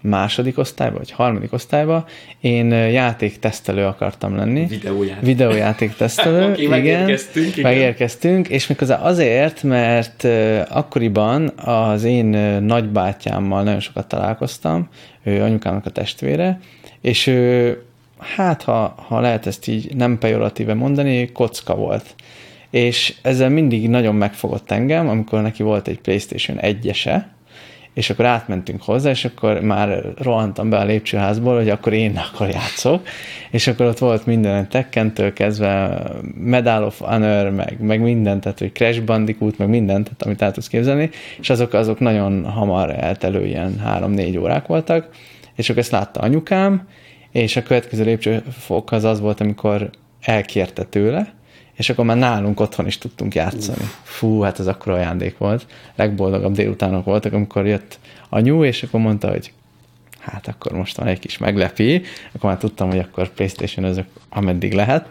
második 0.00 0.58
osztályba, 0.58 0.96
vagy 0.98 1.10
harmadik 1.10 1.52
osztályba, 1.52 2.04
én 2.40 2.70
játéktesztelő 2.70 3.84
akartam 3.84 4.36
lenni. 4.36 4.66
Videójáték. 4.66 5.24
Videójátéktesztelő, 5.24 6.44
Oké, 6.50 6.62
igen. 6.62 6.70
megérkeztünk, 6.70 7.56
igen. 7.56 7.72
Megérkeztünk, 7.72 8.48
és 8.48 8.66
méghozzá 8.66 8.96
azért, 8.96 9.62
mert 9.62 10.24
akkoriban 10.68 11.52
az 11.56 12.04
én 12.04 12.26
nagybátyámmal 12.62 13.62
nagyon 13.62 13.80
sokat 13.80 14.08
találkoztam, 14.08 14.88
ő 15.22 15.42
anyukámnak 15.42 15.86
a 15.86 15.90
testvére, 15.90 16.60
és 17.00 17.26
ő, 17.26 17.78
hát 18.18 18.62
ha, 18.62 18.94
ha 19.06 19.20
lehet 19.20 19.46
ezt 19.46 19.68
így 19.68 19.96
nem 19.96 20.18
pejoratíve 20.18 20.74
mondani, 20.74 21.32
kocka 21.32 21.74
volt. 21.74 22.14
És 22.70 23.14
ezzel 23.22 23.48
mindig 23.48 23.88
nagyon 23.88 24.14
megfogott 24.14 24.70
engem, 24.70 25.08
amikor 25.08 25.42
neki 25.42 25.62
volt 25.62 25.88
egy 25.88 26.00
PlayStation 26.00 26.58
1-ese, 26.60 27.22
és 27.94 28.10
akkor 28.10 28.24
átmentünk 28.24 28.82
hozzá, 28.82 29.10
és 29.10 29.24
akkor 29.24 29.60
már 29.60 30.04
rohantam 30.16 30.70
be 30.70 30.78
a 30.78 30.84
lépcsőházból, 30.84 31.56
hogy 31.56 31.68
akkor 31.68 31.92
én 31.92 32.16
akkor 32.16 32.48
játszok, 32.48 33.06
és 33.50 33.66
akkor 33.66 33.86
ott 33.86 33.98
volt 33.98 34.26
minden 34.26 34.68
Tekkentől 34.68 35.32
kezdve 35.32 36.02
Medal 36.34 36.84
of 36.84 36.98
Honor, 36.98 37.50
meg, 37.50 37.76
meg 37.80 38.00
minden, 38.00 38.40
tehát 38.40 38.58
hogy 38.58 38.72
Crash 38.72 39.02
Bandicoot, 39.02 39.58
meg 39.58 39.68
mindent, 39.68 40.04
tehát 40.04 40.22
amit 40.22 40.42
el 40.42 40.52
tudsz 40.52 40.68
képzelni, 40.68 41.10
és 41.40 41.50
azok, 41.50 41.72
azok 41.72 41.98
nagyon 41.98 42.44
hamar 42.44 42.90
eltelő 42.90 43.46
ilyen 43.46 43.78
három-négy 43.78 44.38
órák 44.38 44.66
voltak, 44.66 45.08
és 45.54 45.68
akkor 45.68 45.82
ezt 45.82 45.90
látta 45.90 46.20
anyukám, 46.20 46.88
és 47.32 47.56
a 47.56 47.62
következő 47.62 48.04
lépcsőfok 48.04 48.92
az 48.92 49.04
az 49.04 49.20
volt, 49.20 49.40
amikor 49.40 49.90
elkérte 50.20 50.84
tőle, 50.84 51.39
és 51.80 51.90
akkor 51.90 52.04
már 52.04 52.16
nálunk 52.16 52.60
otthon 52.60 52.86
is 52.86 52.98
tudtunk 52.98 53.34
játszani. 53.34 53.84
Fú, 54.02 54.40
hát 54.40 54.58
ez 54.58 54.66
akkor 54.66 54.92
ajándék 54.92 55.38
volt. 55.38 55.66
Legboldogabb 55.96 56.52
délutánok 56.52 57.04
voltak, 57.04 57.32
amikor 57.32 57.66
jött 57.66 57.98
anyu, 58.28 58.64
és 58.64 58.82
akkor 58.82 59.00
mondta, 59.00 59.30
hogy 59.30 59.52
hát 60.18 60.48
akkor 60.48 60.72
most 60.72 60.96
van 60.96 61.06
egy 61.06 61.18
kis 61.18 61.38
meglepi, 61.38 62.02
akkor 62.32 62.50
már 62.50 62.58
tudtam, 62.58 62.88
hogy 62.88 62.98
akkor 62.98 63.28
Playstation 63.28 63.84
ezek 63.84 64.06
ameddig 64.28 64.72
lehet, 64.72 65.08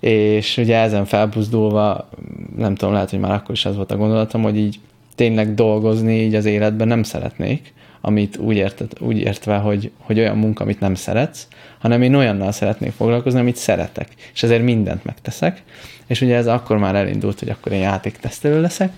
és 0.00 0.56
ugye 0.56 0.76
ezen 0.76 1.04
felbuzdulva, 1.04 2.08
nem 2.56 2.74
tudom, 2.74 2.94
lehet, 2.94 3.10
hogy 3.10 3.20
már 3.20 3.32
akkor 3.32 3.54
is 3.54 3.64
az 3.64 3.76
volt 3.76 3.92
a 3.92 3.96
gondolatom, 3.96 4.42
hogy 4.42 4.56
így 4.56 4.78
tényleg 5.14 5.54
dolgozni 5.54 6.22
így 6.22 6.34
az 6.34 6.44
életben 6.44 6.88
nem 6.88 7.02
szeretnék, 7.02 7.72
amit 8.00 8.36
úgy, 8.36 8.56
érted, 8.56 8.92
úgy 9.00 9.18
értve, 9.18 9.56
hogy, 9.56 9.90
hogy 9.98 10.18
olyan 10.18 10.38
munka, 10.38 10.64
amit 10.64 10.80
nem 10.80 10.94
szeretsz, 10.94 11.48
hanem 11.78 12.02
én 12.02 12.14
olyannal 12.14 12.52
szeretnék 12.52 12.92
foglalkozni, 12.92 13.40
amit 13.40 13.56
szeretek, 13.56 14.08
és 14.34 14.42
ezért 14.42 14.62
mindent 14.62 15.04
megteszek, 15.04 15.62
és 16.06 16.20
ugye 16.20 16.36
ez 16.36 16.46
akkor 16.46 16.78
már 16.78 16.94
elindult, 16.94 17.38
hogy 17.38 17.48
akkor 17.48 17.72
én 17.72 17.80
játéktesztelő 17.80 18.60
leszek, 18.60 18.92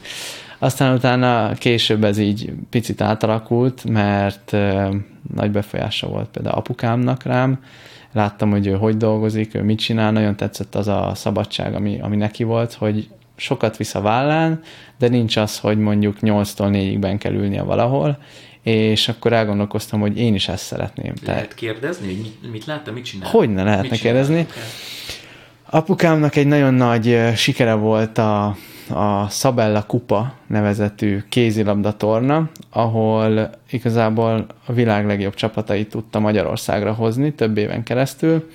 aztán 0.59 0.95
utána 0.95 1.53
később 1.55 2.05
ez 2.05 2.19
így 2.19 2.53
picit 2.71 3.01
átalakult, 3.01 3.85
mert 3.85 4.57
nagy 5.35 5.51
befolyása 5.51 6.07
volt 6.07 6.29
például 6.29 6.57
apukámnak 6.57 7.23
rám, 7.23 7.65
láttam, 8.13 8.51
hogy 8.51 8.67
ő 8.67 8.73
hogy 8.73 8.97
dolgozik, 8.97 9.55
ő 9.55 9.63
mit 9.63 9.79
csinál, 9.79 10.13
nagyon 10.13 10.37
tetszett 10.37 10.75
az 10.75 10.89
a 10.89 11.13
szabadság, 11.15 11.75
ami, 11.75 12.01
ami 12.01 12.17
neki 12.17 12.43
volt, 12.43 12.73
hogy 12.73 13.09
sokat 13.37 13.77
visz 13.77 13.95
a 13.95 14.01
vállán, 14.01 14.61
de 14.99 15.09
nincs 15.09 15.37
az, 15.37 15.59
hogy 15.59 15.79
mondjuk 15.79 16.17
8-tól 16.21 16.69
4-ig 16.73 16.97
ben 17.01 17.19
kell 17.19 17.33
ülnie 17.33 17.63
valahol, 17.63 18.19
és 18.63 19.09
akkor 19.09 19.33
elgondolkoztam, 19.33 20.01
hogy 20.01 20.19
én 20.19 20.35
is 20.35 20.49
ezt 20.49 20.65
szeretném. 20.65 21.15
Tehát 21.15 21.27
Lehet 21.27 21.55
kérdezni, 21.55 22.07
hogy 22.07 22.51
mit, 22.51 22.65
látta, 22.65 22.93
mit 22.93 23.05
csinál? 23.05 23.31
Hogy 23.31 23.49
ne 23.51 23.63
lehetne 23.63 23.89
Mit 23.91 24.01
csinál? 24.01 24.15
kérdezni? 24.15 24.47
Apukámnak 25.71 26.37
egy 26.37 26.47
nagyon 26.47 26.75
nagy 26.75 27.19
sikere 27.37 27.75
volt 27.75 28.19
a, 28.19 28.57
a 28.89 29.29
Szabella 29.29 29.83
Kupa 29.83 30.35
nevezetű 30.47 31.23
kézilabda 31.29 31.97
torna, 31.97 32.51
ahol 32.71 33.51
igazából 33.71 34.47
a 34.67 34.73
világ 34.73 35.07
legjobb 35.07 35.35
csapatait 35.35 35.89
tudta 35.89 36.19
Magyarországra 36.19 36.93
hozni 36.93 37.33
több 37.33 37.57
éven 37.57 37.83
keresztül, 37.83 38.51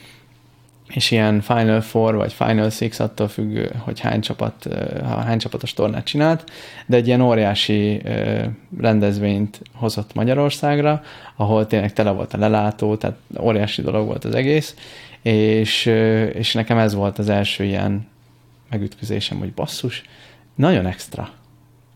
és 0.89 1.11
ilyen 1.11 1.41
Final 1.41 1.81
Four 1.81 2.15
vagy 2.15 2.33
Final 2.33 2.69
Six 2.69 2.99
attól 2.99 3.27
függő, 3.27 3.75
hogy 3.79 3.99
hány, 3.99 4.21
csapat, 4.21 4.67
hány 5.03 5.37
csapatos 5.37 5.73
tornát 5.73 6.05
csinált, 6.05 6.51
de 6.85 6.95
egy 6.95 7.07
ilyen 7.07 7.21
óriási 7.21 8.01
rendezvényt 8.79 9.61
hozott 9.73 10.13
Magyarországra, 10.13 11.01
ahol 11.35 11.67
tényleg 11.67 11.93
tele 11.93 12.11
volt 12.11 12.33
a 12.33 12.37
lelátó, 12.37 12.95
tehát 12.95 13.17
óriási 13.39 13.81
dolog 13.81 14.05
volt 14.05 14.25
az 14.25 14.35
egész, 14.35 14.75
és, 15.21 15.85
és 16.33 16.53
nekem 16.53 16.77
ez 16.77 16.93
volt 16.93 17.19
az 17.19 17.29
első 17.29 17.63
ilyen 17.63 18.07
megütközésem, 18.69 19.37
hogy 19.37 19.53
basszus, 19.53 20.03
nagyon 20.55 20.85
extra 20.85 21.29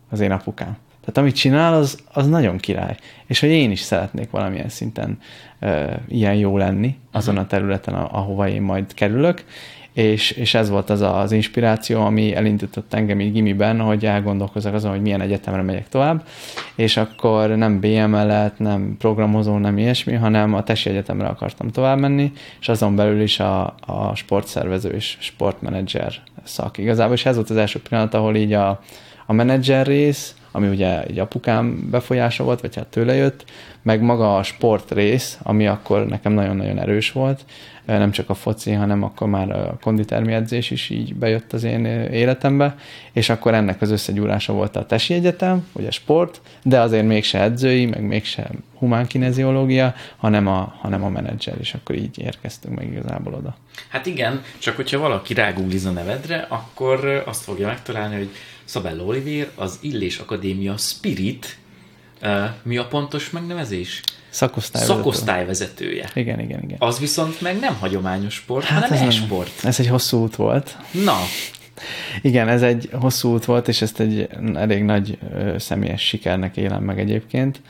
az 0.09 0.19
én 0.19 0.31
apukám. 0.31 0.77
Tehát 1.01 1.17
amit 1.17 1.35
csinál, 1.35 1.73
az, 1.73 1.99
az 2.13 2.27
nagyon 2.27 2.57
király. 2.57 2.97
És 3.25 3.39
hogy 3.39 3.49
én 3.49 3.71
is 3.71 3.79
szeretnék 3.79 4.29
valamilyen 4.29 4.69
szinten 4.69 5.17
ö, 5.59 5.91
ilyen 6.07 6.35
jó 6.35 6.57
lenni 6.57 6.97
azon 7.11 7.37
a 7.37 7.47
területen, 7.47 7.93
ahova 7.93 8.49
én 8.49 8.61
majd 8.61 8.93
kerülök, 8.93 9.43
és, 9.93 10.31
és 10.31 10.53
ez 10.53 10.69
volt 10.69 10.89
az 10.89 11.01
a- 11.01 11.19
az 11.19 11.31
inspiráció, 11.31 12.01
ami 12.01 12.35
elindított 12.35 12.93
engem 12.93 13.19
így 13.19 13.31
gimiben, 13.31 13.79
hogy 13.79 14.05
elgondolkozok 14.05 14.73
azon, 14.73 14.91
hogy 14.91 15.01
milyen 15.01 15.21
egyetemre 15.21 15.61
megyek 15.61 15.89
tovább, 15.89 16.23
és 16.75 16.97
akkor 16.97 17.49
nem 17.49 17.79
BML-et, 17.79 18.59
nem 18.59 18.95
programozó, 18.99 19.57
nem 19.57 19.77
ilyesmi, 19.77 20.13
hanem 20.13 20.53
a 20.53 20.63
Tesi 20.63 20.89
Egyetemre 20.89 21.27
akartam 21.27 21.69
tovább 21.69 21.99
menni, 21.99 22.31
és 22.59 22.69
azon 22.69 22.95
belül 22.95 23.21
is 23.21 23.39
a, 23.39 23.75
a 23.79 24.15
sportszervező 24.15 24.89
és 24.89 25.17
sportmenedzser 25.19 26.13
szak 26.43 26.77
igazából, 26.77 27.13
és 27.13 27.25
ez 27.25 27.35
volt 27.35 27.49
az 27.49 27.57
első 27.57 27.79
pillanat, 27.89 28.13
ahol 28.13 28.35
így 28.35 28.53
a, 28.53 28.81
a 29.25 29.33
menedzser 29.33 29.85
rész, 29.85 30.35
ami 30.51 30.67
ugye 30.67 31.03
egy 31.03 31.19
apukám 31.19 31.87
befolyása 31.91 32.43
volt, 32.43 32.61
vagy 32.61 32.75
hát 32.75 32.87
tőle 32.87 33.13
jött, 33.15 33.45
meg 33.81 34.01
maga 34.01 34.35
a 34.35 34.43
sport 34.43 34.91
rész, 34.91 35.37
ami 35.43 35.67
akkor 35.67 36.05
nekem 36.05 36.31
nagyon-nagyon 36.31 36.79
erős 36.79 37.11
volt, 37.11 37.45
nem 37.85 38.11
csak 38.11 38.29
a 38.29 38.33
foci, 38.33 38.71
hanem 38.71 39.03
akkor 39.03 39.27
már 39.27 39.51
a 39.51 39.77
konditermi 39.81 40.33
edzés 40.33 40.71
is 40.71 40.89
így 40.89 41.15
bejött 41.15 41.53
az 41.53 41.63
én 41.63 41.85
életembe, 41.85 42.75
és 43.11 43.29
akkor 43.29 43.53
ennek 43.53 43.81
az 43.81 43.91
összegyúrása 43.91 44.53
volt 44.53 44.75
a 44.75 44.85
Tesi 44.85 45.13
Egyetem, 45.13 45.67
ugye 45.71 45.91
sport, 45.91 46.41
de 46.63 46.79
azért 46.79 47.05
mégse 47.05 47.41
edzői, 47.41 47.85
meg 47.85 48.01
mégse 48.01 48.49
humán 48.77 49.07
kineziológia, 49.07 49.93
hanem 50.17 50.47
a, 50.47 50.75
hanem 50.79 51.03
a 51.03 51.09
menedzser, 51.09 51.55
és 51.59 51.73
akkor 51.73 51.95
így 51.95 52.19
érkeztünk 52.19 52.75
meg 52.75 52.91
igazából 52.91 53.33
oda. 53.33 53.55
Hát 53.89 54.05
igen, 54.05 54.41
csak 54.59 54.75
hogyha 54.75 54.99
valaki 54.99 55.33
rágoogliz 55.33 55.85
a 55.85 55.91
nevedre, 55.91 56.45
akkor 56.49 57.23
azt 57.25 57.43
fogja 57.43 57.67
megtalálni, 57.67 58.15
hogy 58.15 58.29
Szabella 58.71 59.03
Olivér, 59.03 59.49
az 59.55 59.77
Illés 59.81 60.17
Akadémia 60.17 60.77
Spirit, 60.77 61.57
mi 62.63 62.77
a 62.77 62.87
pontos 62.87 63.29
megnevezés? 63.29 64.01
Szakosztály. 64.29 64.83
Szakosztályvezetője. 64.83 66.09
Igen, 66.13 66.39
igen, 66.39 66.63
igen. 66.63 66.75
Az 66.79 66.99
viszont 66.99 67.41
meg 67.41 67.59
nem 67.59 67.75
hagyományos 67.79 68.33
sport, 68.33 68.65
Hát 68.65 68.83
hanem 68.83 69.07
ez, 69.07 69.07
e-sport. 69.07 69.65
ez 69.65 69.79
egy 69.79 69.87
hosszú 69.87 70.17
út 70.21 70.35
volt. 70.35 70.77
Na, 71.03 71.15
Igen, 72.21 72.47
ez 72.47 72.61
egy 72.61 72.89
hosszú 72.91 73.33
út 73.33 73.45
volt, 73.45 73.67
és 73.67 73.81
ezt 73.81 73.99
egy 73.99 74.27
elég 74.53 74.83
nagy 74.83 75.17
ö, 75.33 75.55
személyes 75.57 76.01
sikernek 76.01 76.57
élem 76.57 76.83
meg 76.83 76.99
egyébként, 76.99 77.61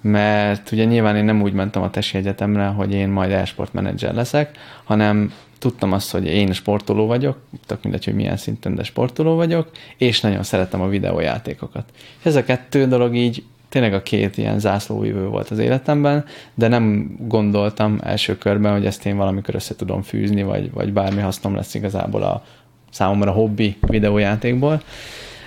mert 0.00 0.72
ugye 0.72 0.84
nyilván 0.84 1.16
én 1.16 1.24
nem 1.24 1.42
úgy 1.42 1.52
mentem 1.52 1.82
a 1.82 1.90
Tesi 1.90 2.16
Egyetemre, 2.18 2.66
hogy 2.66 2.92
én 2.92 3.08
majd 3.08 3.30
e-sport 3.30 3.72
menedzser 3.72 4.14
leszek, 4.14 4.58
hanem 4.84 5.32
tudtam 5.60 5.92
azt, 5.92 6.10
hogy 6.10 6.26
én 6.26 6.52
sportoló 6.52 7.06
vagyok, 7.06 7.38
tök 7.66 7.82
mindegy, 7.82 8.04
hogy 8.04 8.14
milyen 8.14 8.36
szinten, 8.36 8.74
de 8.74 8.82
sportoló 8.82 9.34
vagyok, 9.34 9.70
és 9.96 10.20
nagyon 10.20 10.42
szeretem 10.42 10.80
a 10.80 10.88
videójátékokat. 10.88 11.84
Ez 12.22 12.36
a 12.36 12.44
kettő 12.44 12.86
dolog 12.86 13.16
így 13.16 13.42
tényleg 13.68 13.94
a 13.94 14.02
két 14.02 14.36
ilyen 14.36 14.58
zászlóvívő 14.58 15.26
volt 15.26 15.48
az 15.50 15.58
életemben, 15.58 16.24
de 16.54 16.68
nem 16.68 17.16
gondoltam 17.18 17.98
első 18.02 18.38
körben, 18.38 18.72
hogy 18.72 18.86
ezt 18.86 19.06
én 19.06 19.16
valamikor 19.16 19.54
össze 19.54 19.76
tudom 19.76 20.02
fűzni, 20.02 20.42
vagy, 20.42 20.72
vagy 20.72 20.92
bármi 20.92 21.20
hasznom 21.20 21.54
lesz 21.54 21.74
igazából 21.74 22.22
a 22.22 22.44
számomra 22.90 23.30
hobbi 23.30 23.76
videójátékból. 23.80 24.82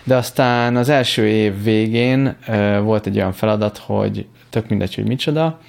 De 0.03 0.15
aztán 0.15 0.75
az 0.75 0.89
első 0.89 1.27
év 1.27 1.63
végén 1.63 2.35
volt 2.83 3.05
egy 3.05 3.15
olyan 3.15 3.33
feladat, 3.33 3.77
hogy 3.77 4.25
tök 4.49 4.69
mindegy, 4.69 4.95
hogy 4.95 5.07
micsoda, 5.07 5.59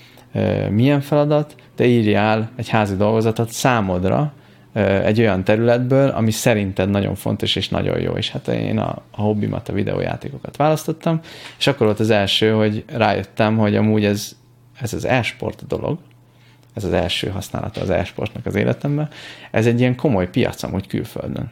milyen 0.71 1.01
feladat, 1.01 1.55
de 1.77 1.85
írjál 1.87 2.51
egy 2.57 2.69
házi 2.69 2.97
dolgozatot 2.97 3.51
számodra, 3.51 4.33
egy 5.05 5.21
olyan 5.21 5.45
területből, 5.45 6.09
ami 6.09 6.31
szerinted 6.31 6.91
nagyon 6.91 7.15
fontos 7.15 7.57
és 7.57 7.69
nagyon 7.69 8.01
jó. 8.01 8.13
És 8.13 8.31
hát 8.31 8.49
én 8.49 8.79
a, 8.79 9.03
a 9.11 9.21
hobbimat, 9.21 9.69
a 9.69 9.73
videójátékokat 9.73 10.57
választottam, 10.57 11.21
és 11.59 11.67
akkor 11.67 11.87
volt 11.87 12.01
az 12.01 12.11
első, 12.11 12.53
hogy 12.53 12.85
rájöttem, 12.87 13.57
hogy 13.57 13.77
amúgy 13.77 14.05
ez, 14.05 14.37
ez 14.81 14.95
az 14.95 15.05
e-sport 15.05 15.67
dolog, 15.67 15.99
ez 16.75 16.85
az 16.85 16.93
első 16.93 17.29
használata 17.29 17.81
az 17.81 17.91
e-sportnak 17.91 18.47
az 18.47 18.55
életemben, 18.55 19.09
ez 19.51 19.67
egy 19.67 19.81
ilyen 19.81 19.97
komoly 19.97 20.31
piac 20.31 20.63
amúgy 20.63 20.87
külföldön. 20.87 21.51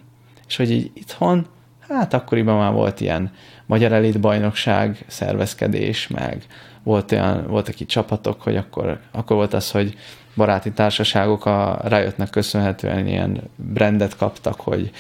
És 0.49 0.57
hogy 0.57 0.71
így 0.71 0.91
itthon, 0.95 1.47
hát 1.89 2.15
akkoriban 2.15 2.57
már 2.57 2.73
volt 2.73 3.01
ilyen 3.01 3.33
magyar 3.67 3.93
elit 3.93 4.21
bajnokság, 4.21 5.05
szervezkedés, 5.07 6.09
meg 6.09 6.47
volt 6.83 7.13
olyan, 7.13 7.47
voltak 7.47 7.81
itt 7.81 7.89
csapatok, 7.89 8.43
hogy 8.43 8.57
akkor, 8.57 8.99
akkor 9.11 9.37
volt 9.37 9.55
az, 9.55 9.71
hogy 9.71 9.95
baráti 10.37 10.73
társaságok 10.73 11.47
a 11.47 11.81
rájöttnek 11.85 12.31
köszönhetően 12.31 13.07
ilyen 13.07 13.51
brandet 13.57 14.17
kaptak, 14.17 14.61
hogy 14.61 14.91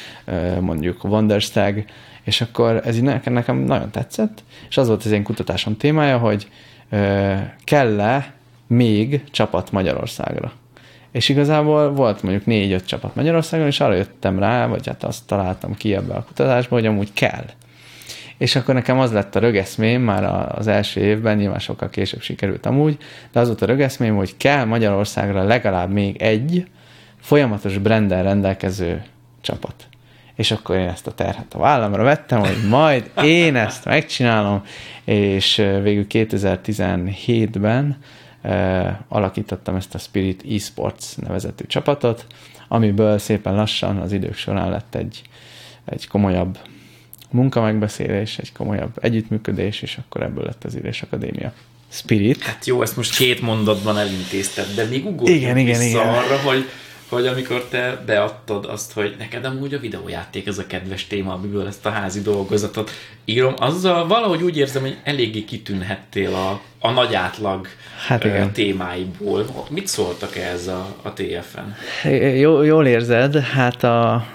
mondjuk 0.61 1.05
Wonderstag, 1.05 1.85
és 2.23 2.41
akkor 2.41 2.81
ez 2.85 2.97
így 2.97 3.03
nekem, 3.03 3.33
nekem 3.33 3.57
nagyon 3.57 3.91
tetszett, 3.91 4.43
és 4.69 4.77
az 4.77 4.89
volt 4.89 5.05
az 5.05 5.11
én 5.11 5.23
kutatásom 5.23 5.77
témája, 5.77 6.19
hogy 6.19 6.49
kell-e 7.65 8.33
még 8.67 9.25
csapat 9.31 9.73
Magyarországra. 9.73 10.53
És 11.11 11.29
igazából 11.29 11.93
volt 11.93 12.23
mondjuk 12.23 12.47
négy-öt 12.47 12.87
csapat 12.87 13.15
Magyarországon, 13.15 13.67
és 13.67 13.81
arra 13.81 13.95
jöttem 13.95 14.39
rá, 14.39 14.67
vagy 14.67 14.87
hát 14.87 15.05
azt 15.05 15.27
találtam 15.27 15.75
ki 15.75 15.95
ebbe 15.95 16.15
a 16.15 16.25
kutatásba, 16.25 16.75
hogy 16.75 16.87
amúgy 16.87 17.13
kell. 17.13 17.45
És 18.39 18.57
akkor 18.57 18.75
nekem 18.75 18.99
az 18.99 19.13
lett 19.13 19.37
a 19.37 19.41
rögeszmém 19.41 20.03
már 20.03 20.55
az 20.59 20.67
első 20.67 21.01
évben, 21.01 21.37
nyilván 21.37 21.59
sokkal 21.59 21.91
később 21.91 22.21
sikerült 22.21 22.67
amúgy, 22.67 22.97
de 23.33 23.41
az 23.41 23.47
volt 23.47 23.63
a 23.63 23.67
rögeszmém, 23.67 24.17
hogy 24.17 24.37
kell 24.37 24.65
Magyarországra 24.65 25.45
legalább 25.45 25.91
még 25.91 26.17
egy 26.17 26.67
folyamatos 27.21 27.79
brandel 27.79 28.23
rendelkező 28.23 29.03
csapat. 29.41 29.87
És 30.35 30.51
akkor 30.51 30.77
én 30.77 30.89
ezt 30.89 31.07
a 31.07 31.13
terhet 31.15 31.55
a 31.55 31.59
vállamra 31.59 32.03
vettem, 32.03 32.41
hogy 32.41 32.69
majd 32.69 33.11
én 33.23 33.57
ezt 33.57 33.85
megcsinálom, 33.85 34.63
és 35.05 35.57
végül 35.83 36.07
2017-ben 36.09 37.99
uh, 38.45 38.89
alakítottam 39.09 39.77
ezt 39.77 39.95
a 39.95 39.99
Spirit 39.99 40.45
Esports 40.51 41.17
nevezetű 41.17 41.65
csapatot, 41.67 42.27
amiből 42.69 43.19
szépen 43.19 43.55
lassan 43.55 43.97
az 43.97 44.13
idők 44.13 44.35
során 44.35 44.71
lett 44.71 44.95
egy, 44.95 45.23
egy 45.85 46.09
komolyabb 46.09 46.59
munkamegbeszélés, 47.33 48.39
egy 48.39 48.53
komolyabb 48.53 48.93
együttműködés, 49.01 49.83
és 49.83 49.99
akkor 50.07 50.23
ebből 50.23 50.45
lett 50.45 50.65
az 50.65 50.77
Írés 50.77 51.03
Akadémia. 51.03 51.53
Spirit. 51.89 52.43
Hát 52.43 52.67
jó, 52.67 52.83
ezt 52.83 52.97
most 52.97 53.17
két 53.17 53.41
mondatban 53.41 53.99
elintézted, 53.99 54.75
de 54.75 54.85
még 54.85 55.07
ugorjunk 55.07 55.41
igen, 55.41 55.57
igen, 55.57 55.79
vissza 55.79 55.89
igen. 55.89 56.09
arra, 56.09 56.39
hogy, 56.45 56.69
hogy 57.09 57.27
amikor 57.27 57.65
te 57.65 58.03
beadtad 58.07 58.65
azt, 58.65 58.93
hogy 58.93 59.15
neked 59.19 59.45
amúgy 59.45 59.75
a 59.75 59.79
videójáték 59.79 60.47
ez 60.47 60.59
a 60.59 60.67
kedves 60.67 61.07
téma, 61.07 61.33
amiből 61.33 61.67
ezt 61.67 61.87
a 61.87 61.91
házi 61.91 62.23
dolgozatot 62.23 62.91
írom, 63.25 63.55
azzal 63.57 64.07
valahogy 64.07 64.43
úgy 64.43 64.57
érzem, 64.57 64.83
hogy 64.83 64.97
eléggé 65.05 65.45
kitűnhettél 65.45 66.35
a, 66.35 66.61
a 66.79 66.91
nagy 66.91 67.15
átlag 67.15 67.69
hát 68.07 68.25
igen. 68.25 68.53
témáiból. 68.53 69.47
Mit 69.71 69.87
szóltak 69.87 70.37
ehhez 70.37 70.67
a, 70.67 70.97
a 71.03 71.13
TFN? 71.13 72.09
Jó, 72.39 72.63
jól 72.63 72.87
érzed, 72.87 73.37
hát 73.37 73.85
a, 73.85 74.27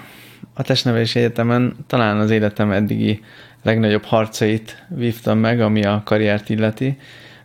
a 0.58 0.62
testnevelési 0.62 1.18
egyetemen 1.18 1.76
talán 1.86 2.18
az 2.18 2.30
életem 2.30 2.70
eddigi 2.70 3.24
legnagyobb 3.62 4.04
harcait 4.04 4.84
vívtam 4.88 5.38
meg, 5.38 5.60
ami 5.60 5.84
a 5.84 6.02
karriert 6.04 6.48
illeti, 6.48 6.98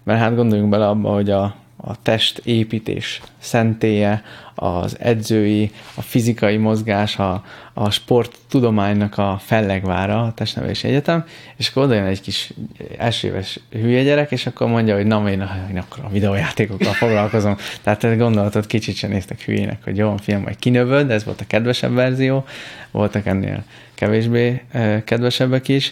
mert 0.04 0.20
hát 0.20 0.36
gondoljunk 0.36 0.70
bele 0.70 0.88
abba, 0.88 1.10
hogy 1.10 1.30
a, 1.30 1.44
a 1.78 2.02
testépítés 2.02 3.22
szentélye, 3.38 4.24
az 4.56 4.96
edzői, 5.00 5.72
a 5.96 6.02
fizikai 6.02 6.58
mozgás, 6.58 7.18
a, 7.18 7.44
a 7.74 7.90
sporttudománynak 7.90 9.18
a 9.18 9.42
fellegvára, 9.44 10.22
a 10.22 10.34
testnevelési 10.34 10.88
egyetem, 10.88 11.26
és 11.56 11.70
akkor 11.70 11.84
oda 11.84 11.94
jön 11.94 12.06
egy 12.06 12.22
kis 12.22 12.54
elsőves 12.98 13.60
hülye 13.72 14.04
gyerek, 14.04 14.32
és 14.32 14.46
akkor 14.46 14.68
mondja, 14.68 14.96
hogy 14.96 15.06
na, 15.06 15.30
én, 15.30 15.50
én 15.70 15.78
akkor 15.78 16.04
a 16.06 16.10
videójátékokkal 16.10 16.94
foglalkozom. 16.94 17.58
Tehát 17.82 18.18
gondolatod 18.18 18.68
kicsit 18.68 18.96
sem 18.96 19.10
néztek 19.10 19.42
hülyének, 19.42 19.84
hogy 19.84 19.98
jó, 19.98 20.16
fiam, 20.22 20.42
majd 20.42 20.60
kinövöd, 20.60 21.12
ez 21.12 21.24
volt 21.24 21.42
a 21.42 21.48
kedvesebb 21.48 21.94
verzió, 21.94 22.46
voltak 22.92 23.26
ennél 23.26 23.64
kevésbé 23.94 24.62
kedvesebbek 25.06 25.68
is, 25.68 25.92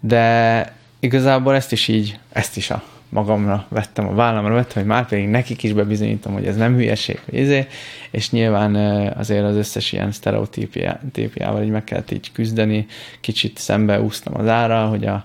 de 0.00 0.72
igazából 1.00 1.54
ezt 1.54 1.72
is 1.72 1.88
így, 1.88 2.18
ezt 2.32 2.56
is 2.56 2.70
a 2.70 2.82
magamra 3.10 3.66
vettem, 3.68 4.08
a 4.08 4.14
vállamra 4.14 4.54
vettem, 4.54 4.82
hogy 4.82 4.90
már 4.90 5.06
pedig 5.06 5.28
nekik 5.28 5.62
is 5.62 5.72
bebizonyítom, 5.72 6.32
hogy 6.32 6.46
ez 6.46 6.56
nem 6.56 6.74
hülyeség, 6.74 7.20
hogy 7.24 7.38
izé, 7.38 7.66
és 8.10 8.30
nyilván 8.30 8.74
azért 9.16 9.44
az 9.44 9.56
összes 9.56 9.92
ilyen 9.92 10.12
sztereotípiával 10.12 11.62
így 11.62 11.70
meg 11.70 11.84
kellett 11.84 12.10
így 12.10 12.32
küzdeni, 12.32 12.86
kicsit 13.20 13.58
szembe 13.58 14.00
úsztam 14.00 14.36
az 14.36 14.48
ára, 14.48 14.86
hogy 14.86 15.06
a 15.06 15.24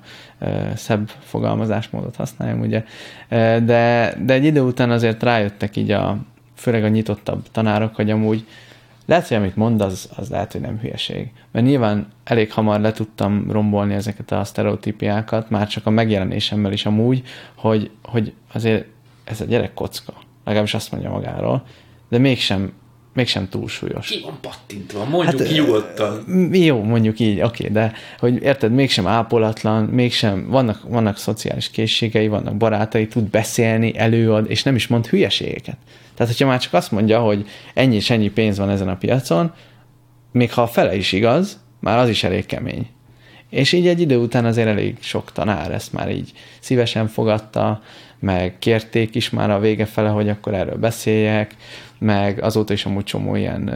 szebb 0.76 1.12
fogalmazásmódot 1.20 2.16
használjam, 2.16 2.60
ugye, 2.60 2.84
de, 3.64 4.14
de 4.26 4.34
egy 4.34 4.46
idő 4.46 4.62
után 4.62 4.92
azért 4.92 5.24
rájöttek 5.24 5.76
így 5.76 5.92
a, 5.92 6.18
főleg 6.56 6.84
a 6.84 6.88
nyitottabb 6.88 7.44
tanárok, 7.52 7.96
hogy 7.96 8.10
amúgy 8.10 8.46
lehet, 9.06 9.28
hogy 9.28 9.38
amit 9.38 9.56
mond, 9.56 9.82
az, 9.82 10.10
az 10.16 10.30
lehet, 10.30 10.52
hogy 10.52 10.62
nem 10.62 10.80
hülyeség. 10.80 11.32
Mert 11.52 11.66
nyilván 11.66 12.08
elég 12.24 12.52
hamar 12.52 12.80
le 12.80 12.92
tudtam 12.92 13.52
rombolni 13.52 13.94
ezeket 13.94 14.32
a 14.32 14.44
sztereotípiákat, 14.44 15.50
már 15.50 15.68
csak 15.68 15.86
a 15.86 15.90
megjelenésemmel 15.90 16.72
is 16.72 16.86
amúgy, 16.86 17.24
hogy, 17.56 17.92
hogy 18.04 18.34
azért 18.54 18.86
ez 19.24 19.42
a 19.42 19.46
gyerek 19.46 19.74
kocka, 19.74 20.14
legalábbis 20.44 20.74
azt 20.74 20.92
mondja 20.92 21.10
magáról, 21.10 21.66
de 22.10 22.18
mégsem, 22.18 22.74
mégsem 23.14 23.50
túlsúlyos. 23.50 24.08
Ki 24.08 24.22
van 24.24 24.38
pattintva, 24.42 25.06
mondjuk 25.06 25.40
hát, 25.40 25.52
nyugodtan. 25.52 26.24
Jó, 26.54 26.84
mondjuk 26.84 27.20
így, 27.20 27.42
oké, 27.42 27.68
de 27.68 27.94
hogy 28.20 28.42
érted, 28.42 28.72
mégsem 28.72 29.08
ápolatlan, 29.08 29.84
mégsem, 29.84 30.48
vannak, 30.50 30.82
vannak 30.88 31.18
szociális 31.18 31.70
készségei, 31.70 32.28
vannak 32.28 32.56
barátai, 32.56 33.08
tud 33.08 33.24
beszélni, 33.24 33.98
előad, 33.98 34.50
és 34.50 34.64
nem 34.64 34.76
is 34.76 34.88
mond 34.88 35.08
hülyeségeket. 35.08 35.78
Tehát, 36.16 36.32
hogyha 36.32 36.48
már 36.48 36.60
csak 36.60 36.74
azt 36.74 36.92
mondja, 36.92 37.20
hogy 37.20 37.48
ennyi 37.74 37.96
és 37.96 38.10
ennyi 38.10 38.30
pénz 38.30 38.58
van 38.58 38.70
ezen 38.70 38.90
a 38.90 38.98
piacon, 38.98 39.54
még 40.32 40.54
ha 40.54 40.62
a 40.62 40.68
fele 40.68 40.96
is 40.96 41.12
igaz, 41.12 41.64
már 41.80 41.98
az 41.98 42.10
is 42.10 42.24
elég 42.24 42.46
kemény. 42.46 42.88
És 43.50 43.72
így 43.72 43.88
egy 43.88 44.02
idő 44.02 44.18
után 44.18 44.46
azért 44.46 44.68
elég 44.68 44.98
sok 45.00 45.32
tanár 45.32 45.72
ezt 45.72 45.94
már 45.94 46.12
így 46.12 46.32
szívesen 46.60 47.08
fogadta, 47.08 47.82
meg 48.20 48.60
kérték 48.60 49.16
is 49.16 49.30
már 49.30 49.50
a 49.50 49.60
vége 49.60 49.86
fele, 49.86 50.10
hogy 50.10 50.30
akkor 50.30 50.54
erről 50.54 50.78
beszéljek, 50.78 51.56
meg 52.00 52.44
azóta 52.44 52.74
is 52.74 52.86
amúgy 52.86 53.04
csomó 53.04 53.36
ilyen 53.36 53.72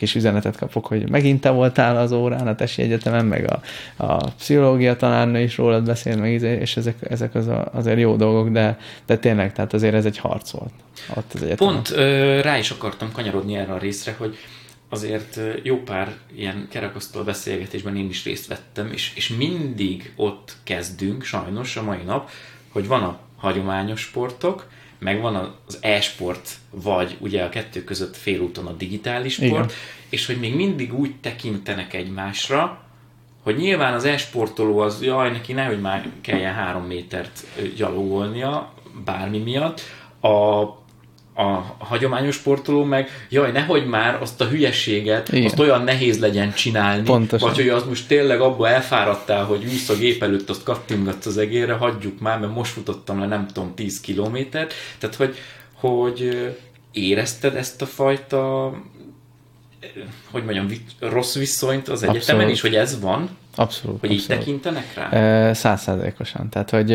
kis 0.00 0.14
üzenetet 0.14 0.56
kapok, 0.56 0.86
hogy 0.86 1.10
megint 1.10 1.40
te 1.40 1.50
voltál 1.50 1.96
az 1.96 2.12
órán 2.12 2.46
a 2.46 2.54
Tesi 2.54 2.82
Egyetemen, 2.82 3.24
meg 3.24 3.50
a, 3.50 3.62
a 4.04 4.30
pszichológia 4.30 4.96
tanárnő 4.96 5.40
is 5.40 5.56
rólad 5.56 5.84
beszél, 5.84 6.16
meg 6.16 6.42
és 6.42 6.76
ezek, 6.76 6.96
ezek 7.10 7.34
az 7.34 7.46
a, 7.46 7.70
azért 7.72 7.98
jó 7.98 8.16
dolgok, 8.16 8.48
de, 8.48 8.78
de 9.06 9.18
tényleg, 9.18 9.52
tehát 9.52 9.72
azért 9.72 9.94
ez 9.94 10.04
egy 10.04 10.18
harc 10.18 10.50
volt 10.50 10.72
ott 11.16 11.32
az 11.34 11.42
egyetemen. 11.42 11.72
Pont 11.72 11.90
ö, 11.90 12.40
rá 12.40 12.58
is 12.58 12.70
akartam 12.70 13.12
kanyarodni 13.12 13.56
erre 13.56 13.72
a 13.72 13.78
részre, 13.78 14.14
hogy 14.18 14.36
azért 14.88 15.40
jó 15.62 15.76
pár 15.76 16.16
ilyen 16.36 16.66
kerekasztal 16.70 17.24
beszélgetésben 17.24 17.96
én 17.96 18.08
is 18.08 18.24
részt 18.24 18.46
vettem, 18.46 18.90
és, 18.92 19.12
és 19.14 19.28
mindig 19.28 20.12
ott 20.16 20.56
kezdünk, 20.64 21.22
sajnos 21.22 21.76
a 21.76 21.82
mai 21.82 22.02
nap, 22.04 22.30
hogy 22.68 22.86
van 22.86 23.02
a 23.02 23.18
hagyományos 23.36 24.00
sportok, 24.00 24.68
meg 25.00 25.20
van 25.20 25.54
az 25.66 25.78
e-sport, 25.80 26.50
vagy 26.70 27.16
ugye 27.18 27.42
a 27.42 27.48
kettő 27.48 27.84
között 27.84 28.16
félúton 28.16 28.66
a 28.66 28.72
digitális 28.72 29.32
sport, 29.32 29.50
Igen. 29.50 29.68
és 30.08 30.26
hogy 30.26 30.38
még 30.38 30.54
mindig 30.54 30.94
úgy 30.94 31.14
tekintenek 31.20 31.94
egymásra, 31.94 32.84
hogy 33.42 33.56
nyilván 33.56 33.94
az 33.94 34.04
e-sportoló 34.04 34.78
az, 34.78 35.02
jaj, 35.02 35.30
neki 35.30 35.52
nehogy 35.52 35.80
már 35.80 36.10
kelljen 36.20 36.54
három 36.54 36.84
métert 36.84 37.46
gyalogolnia, 37.76 38.72
bármi 39.04 39.38
miatt, 39.38 39.80
a 40.20 40.64
a 41.40 41.76
hagyományos 41.78 42.34
sportoló 42.34 42.84
meg, 42.84 43.26
jaj, 43.28 43.52
nehogy 43.52 43.86
már 43.86 44.22
azt 44.22 44.40
a 44.40 44.48
hülyeséget, 44.48 45.32
Igen. 45.32 45.44
azt 45.44 45.58
olyan 45.58 45.84
nehéz 45.84 46.18
legyen 46.18 46.52
csinálni, 46.52 47.02
Pontosan. 47.02 47.48
vagy 47.48 47.56
hogy 47.56 47.68
az 47.68 47.84
most 47.84 48.08
tényleg 48.08 48.40
abba 48.40 48.68
elfáradtál, 48.68 49.44
hogy 49.44 49.64
ülsz 49.64 49.88
a 49.88 49.96
gép 49.96 50.22
előtt, 50.22 50.50
azt 50.50 50.62
kattingatsz 50.62 51.26
az 51.26 51.38
egérre, 51.38 51.72
hagyjuk 51.72 52.20
már, 52.20 52.38
mert 52.38 52.54
most 52.54 52.72
futottam 52.72 53.20
le 53.20 53.26
nem 53.26 53.46
tudom 53.46 53.74
10 53.74 54.00
kilométert, 54.00 54.74
tehát 54.98 55.16
hogy, 55.16 55.36
hogy 55.74 56.48
érezted 56.92 57.56
ezt 57.56 57.82
a 57.82 57.86
fajta 57.86 58.72
hogy 60.30 60.44
mondjam, 60.44 60.66
rossz 60.98 61.36
viszonyt 61.36 61.88
az 61.88 62.02
egyetemen 62.02 62.48
is, 62.48 62.60
hogy 62.60 62.74
ez 62.74 63.00
van? 63.00 63.38
Abszolút. 63.54 64.00
Hogy 64.00 64.10
így 64.10 64.16
abszolút. 64.16 64.44
tekintenek 64.44 64.94
rá? 64.94 65.52
Százszázalékosan. 65.52 66.48
Tehát, 66.48 66.70
hogy 66.70 66.90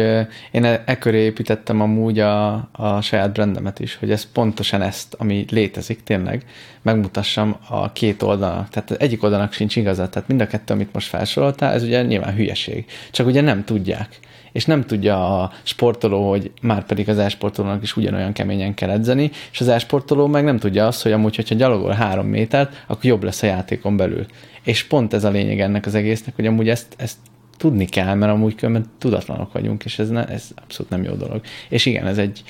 én 0.52 0.64
e, 0.64 0.84
e 0.86 0.98
köré 0.98 1.24
építettem 1.24 1.82
amúgy 1.82 2.20
a, 2.20 2.54
a 2.72 3.02
saját 3.02 3.32
brandemet 3.32 3.80
is, 3.80 3.96
hogy 3.96 4.12
ez 4.12 4.32
pontosan 4.32 4.82
ezt, 4.82 5.14
ami 5.18 5.46
létezik 5.50 6.04
tényleg, 6.04 6.46
megmutassam 6.82 7.58
a 7.70 7.92
két 7.92 8.22
oldalnak. 8.22 8.70
Tehát 8.70 8.92
egyik 8.92 9.24
oldalnak 9.24 9.54
sincs 9.54 9.76
igazat. 9.76 10.12
Tehát 10.12 10.28
mind 10.28 10.42
a 10.42 10.48
kettő, 10.48 10.74
amit 10.74 10.94
most 10.94 11.08
felsoroltál, 11.08 11.74
ez 11.74 11.84
ugye 11.84 12.04
nyilván 12.04 12.36
hülyeség. 12.36 12.86
Csak 13.12 13.28
ugye 13.28 13.42
nem 13.42 13.64
tudják 13.64 14.20
és 14.56 14.66
nem 14.66 14.86
tudja 14.86 15.42
a 15.42 15.52
sportoló, 15.64 16.30
hogy 16.30 16.52
már 16.62 16.86
pedig 16.86 17.10
az 17.10 17.18
esportolónak 17.18 17.84
is 17.84 17.98
ugyanolyan 17.98 18.34
keményen 18.34 18.74
kell 18.74 18.90
edzeni, 18.90 19.32
és 19.52 19.62
az 19.62 19.68
esportoló 19.68 20.28
meg 20.28 20.44
nem 20.44 20.58
tudja 20.58 20.88
azt, 20.88 21.02
hogy 21.02 21.12
amúgy, 21.12 21.36
hogyha 21.36 21.56
gyalogol 21.56 21.92
három 21.92 22.28
métert, 22.28 22.84
akkor 22.88 23.06
jobb 23.06 23.24
lesz 23.24 23.44
a 23.44 23.46
játékon 23.46 23.98
belül. 23.98 24.26
És 24.64 24.84
pont 24.84 25.14
ez 25.14 25.24
a 25.24 25.30
lényeg 25.30 25.60
ennek 25.60 25.86
az 25.86 25.96
egésznek, 25.96 26.36
hogy 26.36 26.46
amúgy 26.46 26.70
ezt, 26.70 26.94
ezt 26.98 27.18
tudni 27.58 27.86
kell, 27.86 28.14
mert 28.14 28.32
amúgy 28.32 28.56
különben 28.56 28.86
tudatlanok 28.98 29.54
vagyunk, 29.54 29.86
és 29.86 30.00
ez, 30.00 30.10
ne, 30.10 30.26
ez 30.26 30.50
abszolút 30.56 30.92
nem 30.92 31.04
jó 31.04 31.14
dolog. 31.14 31.42
És 31.70 31.86
igen, 31.86 32.08
ez 32.08 32.18
egy, 32.18 32.44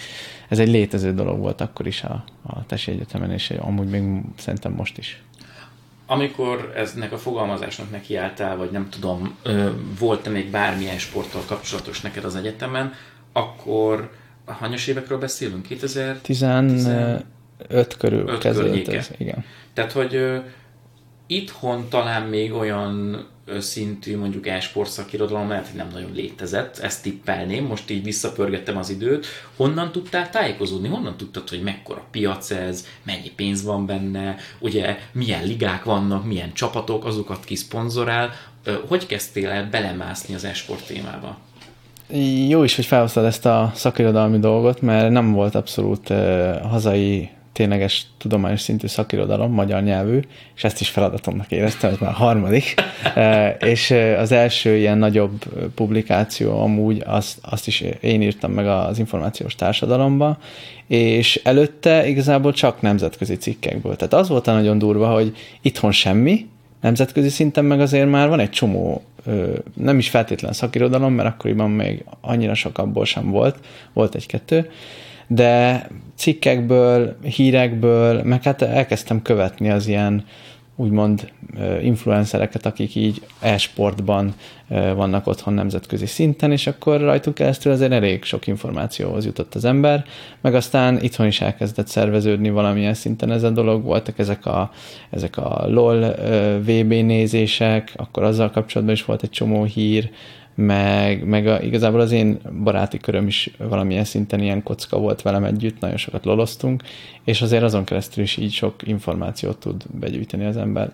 ez 0.49 0.59
egy 0.59 0.69
létező 0.69 1.13
dolog 1.13 1.39
volt 1.39 1.61
akkor 1.61 1.87
is 1.87 2.03
a, 2.03 2.23
a 2.43 2.65
Tesi 2.65 2.91
Egyetemen, 2.91 3.31
és 3.31 3.49
amúgy 3.49 3.89
még 3.89 4.03
szerintem 4.37 4.71
most 4.71 4.97
is 4.97 5.23
amikor 6.05 6.73
eznek 6.75 7.11
a 7.11 7.17
fogalmazásnak 7.17 7.91
nekiálltál, 7.91 8.57
vagy 8.57 8.71
nem 8.71 8.89
tudom, 8.89 9.37
volt-e 9.99 10.29
még 10.29 10.49
bármilyen 10.49 10.97
sporttal 10.97 11.41
kapcsolatos 11.47 12.01
neked 12.01 12.23
az 12.23 12.35
egyetemen, 12.35 12.93
akkor 13.33 14.09
hanyas 14.45 14.87
évekről 14.87 15.17
beszélünk? 15.17 15.61
2015 15.61 17.23
körül 17.97 18.37
kezdődött 18.37 18.87
ez, 18.87 19.09
igen. 19.17 19.45
Tehát, 19.73 19.91
hogy 19.91 20.41
itthon 21.27 21.89
talán 21.89 22.21
még 22.21 22.53
olyan 22.53 23.25
szintű 23.59 24.17
mondjuk 24.17 24.47
e-sport 24.47 24.89
szakirodalom 24.89 25.49
lehet, 25.49 25.67
hogy 25.67 25.75
nem 25.75 25.89
nagyon 25.93 26.11
létezett, 26.13 26.77
ezt 26.77 27.03
tippelném, 27.03 27.65
most 27.65 27.89
így 27.89 28.03
visszapörgettem 28.03 28.77
az 28.77 28.89
időt. 28.89 29.25
Honnan 29.55 29.91
tudtál 29.91 30.29
tájékozódni? 30.29 30.87
Honnan 30.87 31.17
tudtad, 31.17 31.49
hogy 31.49 31.61
mekkora 31.61 32.03
piac 32.11 32.51
ez, 32.51 32.85
mennyi 33.03 33.31
pénz 33.35 33.63
van 33.63 33.85
benne, 33.85 34.35
ugye 34.59 34.97
milyen 35.11 35.45
ligák 35.45 35.83
vannak, 35.83 36.25
milyen 36.25 36.53
csapatok, 36.53 37.05
azokat 37.05 37.45
ki 37.45 37.55
szponzorál. 37.55 38.31
Hogy 38.87 39.05
kezdtél 39.05 39.49
el 39.49 39.67
belemászni 39.69 40.35
az 40.35 40.43
e-sport 40.43 40.85
témába? 40.85 41.37
Jó 42.47 42.63
is, 42.63 42.75
hogy 42.75 42.85
felhoztad 42.85 43.25
ezt 43.25 43.45
a 43.45 43.71
szakirodalmi 43.75 44.39
dolgot, 44.39 44.81
mert 44.81 45.09
nem 45.09 45.31
volt 45.31 45.55
abszolút 45.55 46.09
uh, 46.09 46.61
hazai 46.61 47.29
tényleges 47.55 48.05
tudományos 48.17 48.61
szintű 48.61 48.87
szakirodalom, 48.87 49.51
magyar 49.51 49.83
nyelvű, 49.83 50.19
és 50.55 50.63
ezt 50.63 50.81
is 50.81 50.89
feladatomnak 50.89 51.51
éreztem, 51.51 51.91
ez 51.91 51.97
már 51.97 52.09
a 52.09 52.13
harmadik. 52.13 52.73
E, 53.15 53.49
és 53.59 53.91
e, 53.91 54.19
az 54.19 54.31
első 54.31 54.75
ilyen 54.75 54.97
nagyobb 54.97 55.43
publikáció 55.75 56.61
amúgy, 56.61 57.03
azt, 57.05 57.37
azt 57.41 57.67
is 57.67 57.83
én 57.99 58.21
írtam 58.21 58.51
meg 58.51 58.67
az 58.67 58.99
információs 58.99 59.55
társadalomba, 59.55 60.37
és 60.87 61.41
előtte 61.43 62.07
igazából 62.07 62.53
csak 62.53 62.81
nemzetközi 62.81 63.35
cikkekből. 63.35 63.95
Tehát 63.95 64.13
az 64.13 64.29
volt 64.29 64.47
a 64.47 64.53
nagyon 64.53 64.77
durva, 64.77 65.07
hogy 65.07 65.35
itthon 65.61 65.91
semmi, 65.91 66.47
nemzetközi 66.81 67.29
szinten 67.29 67.65
meg 67.65 67.81
azért 67.81 68.09
már 68.09 68.29
van 68.29 68.39
egy 68.39 68.49
csomó 68.49 69.03
nem 69.73 69.97
is 69.97 70.09
feltétlen 70.09 70.53
szakirodalom, 70.53 71.13
mert 71.13 71.29
akkoriban 71.29 71.71
még 71.71 72.03
annyira 72.21 72.53
sok 72.53 72.77
abból 72.77 73.05
sem 73.05 73.29
volt, 73.29 73.59
volt 73.93 74.15
egy-kettő, 74.15 74.69
de 75.27 75.87
cikkekből, 76.15 77.17
hírekből, 77.21 78.23
meg 78.23 78.43
hát 78.43 78.61
elkezdtem 78.61 79.21
követni 79.21 79.69
az 79.69 79.87
ilyen 79.87 80.25
úgymond 80.75 81.31
influencereket, 81.81 82.65
akik 82.65 82.95
így 82.95 83.21
e-sportban 83.39 84.33
vannak 84.95 85.27
otthon 85.27 85.53
nemzetközi 85.53 86.05
szinten, 86.05 86.51
és 86.51 86.67
akkor 86.67 87.01
rajtuk 87.01 87.33
keresztül 87.33 87.71
azért 87.71 87.91
elég 87.91 88.23
sok 88.23 88.47
információhoz 88.47 89.25
jutott 89.25 89.55
az 89.55 89.65
ember, 89.65 90.05
meg 90.41 90.55
aztán 90.55 91.01
itthon 91.01 91.27
is 91.27 91.41
elkezdett 91.41 91.87
szerveződni 91.87 92.49
valamilyen 92.49 92.93
szinten 92.93 93.31
ez 93.31 93.43
a 93.43 93.49
dolog, 93.49 93.83
voltak 93.83 94.19
ezek 94.19 94.45
a, 94.45 94.71
ezek 95.09 95.37
a 95.37 95.65
LOL 95.67 95.99
VB 96.59 96.93
nézések, 96.93 97.93
akkor 97.95 98.23
azzal 98.23 98.51
kapcsolatban 98.51 98.95
is 98.95 99.05
volt 99.05 99.23
egy 99.23 99.29
csomó 99.29 99.63
hír, 99.63 100.09
meg, 100.55 101.23
meg 101.23 101.47
a, 101.47 101.61
igazából 101.61 101.99
az 101.99 102.11
én 102.11 102.39
baráti 102.63 102.97
köröm 102.97 103.27
is 103.27 103.51
valamilyen 103.57 104.03
szinten 104.03 104.39
ilyen 104.39 104.63
kocka 104.63 104.97
volt 104.97 105.21
velem 105.21 105.43
együtt, 105.43 105.79
nagyon 105.79 105.97
sokat 105.97 106.25
loloztunk, 106.25 106.83
és 107.23 107.41
azért 107.41 107.63
azon 107.63 107.83
keresztül 107.83 108.23
is 108.23 108.37
így 108.37 108.51
sok 108.51 108.75
információt 108.83 109.57
tud 109.57 109.83
begyűjteni 109.99 110.45
az 110.45 110.57
ember. 110.57 110.91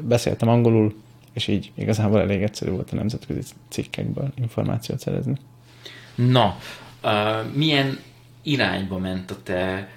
Beszéltem 0.00 0.48
angolul, 0.48 0.94
és 1.32 1.48
így 1.48 1.72
igazából 1.74 2.20
elég 2.20 2.42
egyszerű 2.42 2.70
volt 2.70 2.90
a 2.92 2.96
nemzetközi 2.96 3.40
cikkekből 3.68 4.32
információt 4.34 5.00
szerezni. 5.00 5.34
Na, 6.14 6.56
uh, 7.02 7.10
milyen 7.54 7.98
irányba 8.42 8.98
ment 8.98 9.30
a 9.30 9.36
te 9.42 9.88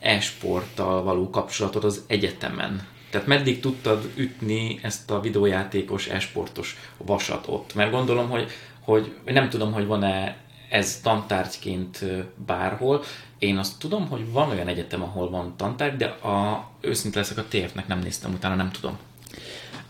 e-sporttal 0.00 1.02
való 1.02 1.30
kapcsolatod 1.30 1.84
az 1.84 2.04
egyetemen? 2.06 2.86
Tehát 3.10 3.26
meddig 3.26 3.60
tudtad 3.60 4.10
ütni 4.14 4.78
ezt 4.82 5.10
a 5.10 5.20
videójátékos, 5.20 6.06
esportos 6.06 6.76
vasat 6.96 7.46
ott? 7.48 7.74
Mert 7.74 7.90
gondolom, 7.90 8.28
hogy, 8.28 8.50
hogy 8.80 9.14
nem 9.24 9.48
tudom, 9.48 9.72
hogy 9.72 9.86
van-e 9.86 10.36
ez 10.68 11.00
tantárgyként 11.00 12.04
bárhol. 12.46 13.02
Én 13.38 13.58
azt 13.58 13.78
tudom, 13.78 14.08
hogy 14.08 14.32
van 14.32 14.50
olyan 14.50 14.68
egyetem, 14.68 15.02
ahol 15.02 15.30
van 15.30 15.56
tantárgy, 15.56 15.96
de 15.96 16.06
a, 16.06 16.68
őszinte 16.80 17.18
leszek 17.18 17.38
a 17.38 17.44
TF-nek 17.48 17.86
nem 17.86 17.98
néztem 17.98 18.32
utána, 18.32 18.54
nem 18.54 18.70
tudom. 18.70 18.98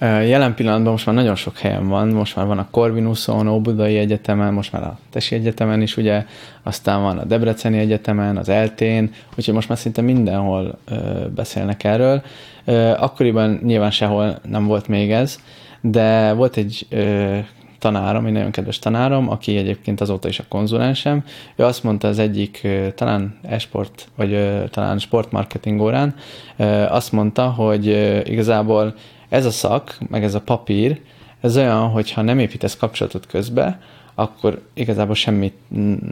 Jelen 0.01 0.55
pillanatban 0.55 0.93
most 0.93 1.07
már 1.07 1.15
nagyon 1.15 1.35
sok 1.35 1.59
helyen 1.59 1.89
van, 1.89 2.09
most 2.09 2.37
már 2.37 2.47
van 2.47 2.59
a 2.59 2.69
Corvinuson, 2.71 3.49
Óbudai 3.49 3.97
Egyetemen, 3.97 4.53
most 4.53 4.73
már 4.73 4.83
a 4.83 4.99
Tesi 5.11 5.35
Egyetemen 5.35 5.83
is, 5.83 5.97
ugye, 5.97 6.25
aztán 6.63 7.03
van 7.03 7.19
a 7.19 7.25
Debreceni 7.25 7.79
Egyetemen, 7.79 8.37
az 8.37 8.49
Eltén, 8.49 9.13
úgyhogy 9.37 9.55
most 9.55 9.69
már 9.69 9.79
szinte 9.79 10.01
mindenhol 10.01 10.79
beszélnek 11.35 11.85
erről. 11.85 12.23
Akkoriban 12.97 13.61
nyilván 13.63 13.91
sehol 13.91 14.39
nem 14.49 14.67
volt 14.67 14.89
még 14.89 15.13
ez, 15.13 15.39
de 15.81 16.33
volt 16.33 16.57
egy 16.57 16.87
tanárom, 17.79 18.27
egy 18.27 18.33
nagyon 18.33 18.51
kedves 18.51 18.79
tanárom, 18.79 19.31
aki 19.31 19.57
egyébként 19.57 20.01
azóta 20.01 20.29
is 20.29 20.39
a 20.39 20.45
konzulensem. 20.49 21.25
Ő 21.57 21.65
azt 21.65 21.83
mondta 21.83 22.09
az 22.09 22.19
egyik, 22.19 22.69
talán 22.95 23.39
esport, 23.43 24.09
vagy 24.17 24.49
talán 24.71 24.99
sportmarketing 24.99 25.81
órán, 25.81 26.15
azt 26.89 27.13
mondta, 27.13 27.51
hogy 27.51 27.87
igazából 28.25 28.95
ez 29.29 29.47
a 29.47 29.51
szak, 29.51 29.99
meg 30.09 30.25
ez 30.25 30.35
a 30.35 30.41
papír, 30.41 31.01
ez 31.41 31.57
olyan, 31.57 31.89
hogyha 31.89 32.23
nem 32.23 32.39
építesz 32.39 32.77
kapcsolatot 32.77 33.27
közbe, 33.27 33.81
akkor 34.15 34.63
igazából 34.75 35.15
semmit 35.15 35.55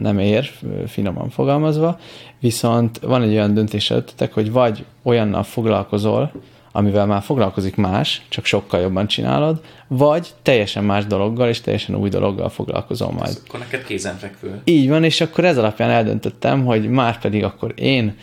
nem 0.01 0.19
ér, 0.19 0.49
finoman 0.87 1.29
fogalmazva, 1.29 1.99
viszont 2.39 2.99
van 2.99 3.21
egy 3.21 3.31
olyan 3.31 3.53
döntés 3.53 3.91
előttetek, 3.91 4.33
hogy 4.33 4.51
vagy 4.51 4.85
olyannal 5.03 5.43
foglalkozol, 5.43 6.31
amivel 6.71 7.05
már 7.05 7.21
foglalkozik 7.21 7.75
más, 7.75 8.25
csak 8.29 8.45
sokkal 8.45 8.79
jobban 8.79 9.07
csinálod, 9.07 9.61
vagy 9.87 10.33
teljesen 10.41 10.83
más 10.83 11.05
dologgal 11.05 11.47
és 11.47 11.61
teljesen 11.61 11.95
új 11.95 12.09
dologgal 12.09 12.49
foglalkozol 12.49 13.11
majd. 13.11 13.27
Ez 13.27 13.43
akkor 13.47 13.59
neked 13.59 13.83
kézenfekvő. 13.83 14.61
Így 14.63 14.89
van, 14.89 15.03
és 15.03 15.21
akkor 15.21 15.45
ez 15.45 15.57
alapján 15.57 15.89
eldöntöttem, 15.89 16.65
hogy 16.65 16.89
már 16.89 17.19
pedig 17.19 17.43
akkor 17.43 17.73
én 17.75 18.15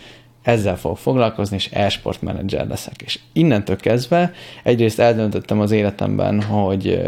ezzel 0.45 0.77
fog 0.77 0.97
foglalkozni, 0.97 1.55
és 1.55 1.69
e-sport 1.71 2.21
leszek. 2.49 3.01
És 3.01 3.19
innentől 3.33 3.75
kezdve 3.75 4.31
egyrészt 4.63 4.99
eldöntöttem 4.99 5.59
az 5.59 5.71
életemben, 5.71 6.41
hogy 6.41 7.01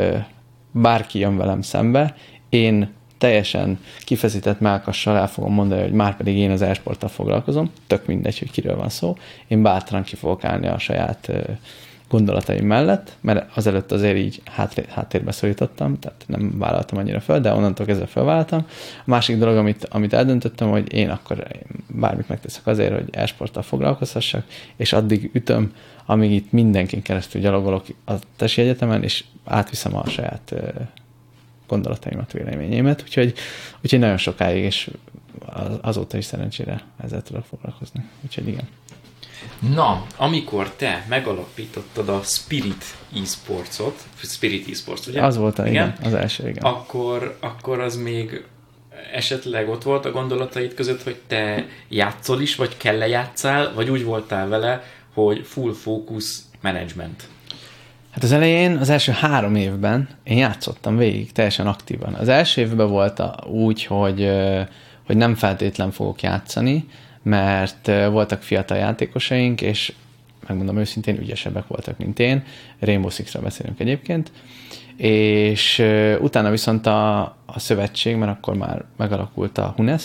bárki 0.71 1.19
jön 1.19 1.37
velem 1.37 1.61
szembe, 1.61 2.15
én 2.49 2.89
teljesen 3.17 3.79
kifeszített 3.99 4.59
melkassal 4.59 5.17
el 5.17 5.27
fogom 5.27 5.53
mondani, 5.53 5.81
hogy 5.81 5.91
már 5.91 6.17
pedig 6.17 6.37
én 6.37 6.51
az 6.51 6.61
e-sporttal 6.61 7.09
foglalkozom, 7.09 7.71
tök 7.87 8.05
mindegy, 8.05 8.39
hogy 8.39 8.51
kiről 8.51 8.75
van 8.75 8.89
szó, 8.89 9.17
én 9.47 9.61
bátran 9.61 10.03
ki 10.03 10.15
fogok 10.15 10.43
állni 10.43 10.67
a 10.67 10.77
saját 10.77 11.31
gondolataim 12.09 12.65
mellett, 12.65 13.15
mert 13.21 13.57
azelőtt 13.57 13.91
azért 13.91 14.17
így 14.17 14.41
háttérbe 14.89 15.31
szorítottam, 15.31 15.99
tehát 15.99 16.23
nem 16.27 16.57
vállaltam 16.57 16.97
annyira 16.97 17.19
fel, 17.19 17.41
de 17.41 17.53
onnantól 17.53 17.85
kezdve 17.85 18.05
felvállaltam. 18.05 18.65
A 18.99 19.03
másik 19.03 19.37
dolog, 19.37 19.57
amit, 19.57 19.85
amit 19.85 20.13
eldöntöttem, 20.13 20.69
hogy 20.69 20.93
én 20.93 21.09
akkor 21.09 21.47
bármit 21.87 22.27
megteszek 22.27 22.67
azért, 22.67 22.93
hogy 22.93 23.07
esporttal 23.11 23.63
foglalkozhassak, 23.63 24.45
és 24.75 24.93
addig 24.93 25.29
ütöm, 25.33 25.73
amíg 26.05 26.31
itt 26.31 26.51
mindenkin 26.51 27.01
keresztül 27.01 27.41
gyalogolok 27.41 27.85
a 28.05 28.13
tesi 28.35 28.61
egyetemen, 28.61 29.03
és 29.03 29.23
átviszem 29.45 29.95
a 29.95 30.07
saját 30.07 30.53
gondolataimat, 31.67 32.31
véleményémet, 32.31 33.01
úgyhogy, 33.01 33.33
úgyhogy 33.81 33.99
nagyon 33.99 34.17
sokáig, 34.17 34.63
és 34.63 34.89
azóta 35.81 36.17
is 36.17 36.25
szerencsére 36.25 36.81
ezzel 37.03 37.21
tudok 37.23 37.45
foglalkozni. 37.45 38.05
Úgyhogy 38.23 38.47
igen. 38.47 38.67
Na, 39.73 40.05
amikor 40.15 40.71
te 40.71 41.05
megalapítottad 41.09 42.09
a 42.09 42.21
Spirit 42.23 42.83
e-sportsot, 43.21 44.03
Spirit 44.21 44.69
e-sports, 44.69 45.07
ugye? 45.07 45.23
Az 45.23 45.37
volt, 45.37 45.59
a, 45.59 45.67
igen, 45.67 45.95
igen, 45.99 46.05
az 46.05 46.13
első, 46.13 46.49
igen. 46.49 46.63
Akkor, 46.63 47.37
akkor 47.39 47.79
az 47.79 47.95
még 47.95 48.43
esetleg 49.13 49.69
ott 49.69 49.83
volt 49.83 50.05
a 50.05 50.11
gondolataid 50.11 50.73
között, 50.73 51.03
hogy 51.03 51.17
te 51.27 51.65
játszol 51.89 52.41
is, 52.41 52.55
vagy 52.55 52.77
kell 52.77 52.97
játszál, 52.97 53.73
vagy 53.73 53.89
úgy 53.89 54.03
voltál 54.03 54.47
vele, 54.47 54.83
hogy 55.13 55.45
full 55.45 55.73
focus 55.73 56.35
management? 56.61 57.27
Hát 58.11 58.23
az 58.23 58.31
elején, 58.31 58.77
az 58.77 58.89
első 58.89 59.11
három 59.11 59.55
évben 59.55 60.07
én 60.23 60.37
játszottam 60.37 60.97
végig, 60.97 61.31
teljesen 61.31 61.67
aktívan. 61.67 62.13
Az 62.13 62.27
első 62.27 62.61
évben 62.61 62.87
volt 62.87 63.21
úgy, 63.45 63.85
hogy, 63.85 64.29
hogy 65.05 65.17
nem 65.17 65.35
feltétlen 65.35 65.91
fogok 65.91 66.21
játszani, 66.21 66.85
mert 67.27 67.87
voltak 68.11 68.41
fiatal 68.41 68.77
játékosaink, 68.77 69.61
és 69.61 69.93
megmondom 70.47 70.77
őszintén, 70.77 71.17
ügyesebbek 71.17 71.67
voltak, 71.67 71.97
mint 71.97 72.19
én. 72.19 72.43
Rainbow 72.79 73.09
Six-ről 73.09 73.43
beszélünk 73.43 73.79
egyébként. 73.79 74.31
És 74.97 75.83
utána 76.19 76.49
viszont 76.49 76.85
a, 76.85 77.19
a 77.45 77.59
szövetség, 77.59 78.15
mert 78.15 78.31
akkor 78.31 78.55
már 78.55 78.83
megalakult 78.97 79.57
a 79.57 79.73
HUNES, 79.75 80.03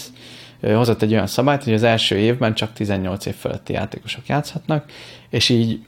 hozott 0.60 1.02
egy 1.02 1.12
olyan 1.12 1.26
szabályt, 1.26 1.64
hogy 1.64 1.72
az 1.72 1.82
első 1.82 2.16
évben 2.16 2.54
csak 2.54 2.72
18 2.72 3.26
év 3.26 3.34
fölötti 3.34 3.72
játékosok 3.72 4.26
játszhatnak, 4.26 4.92
és 5.30 5.48
így 5.48 5.80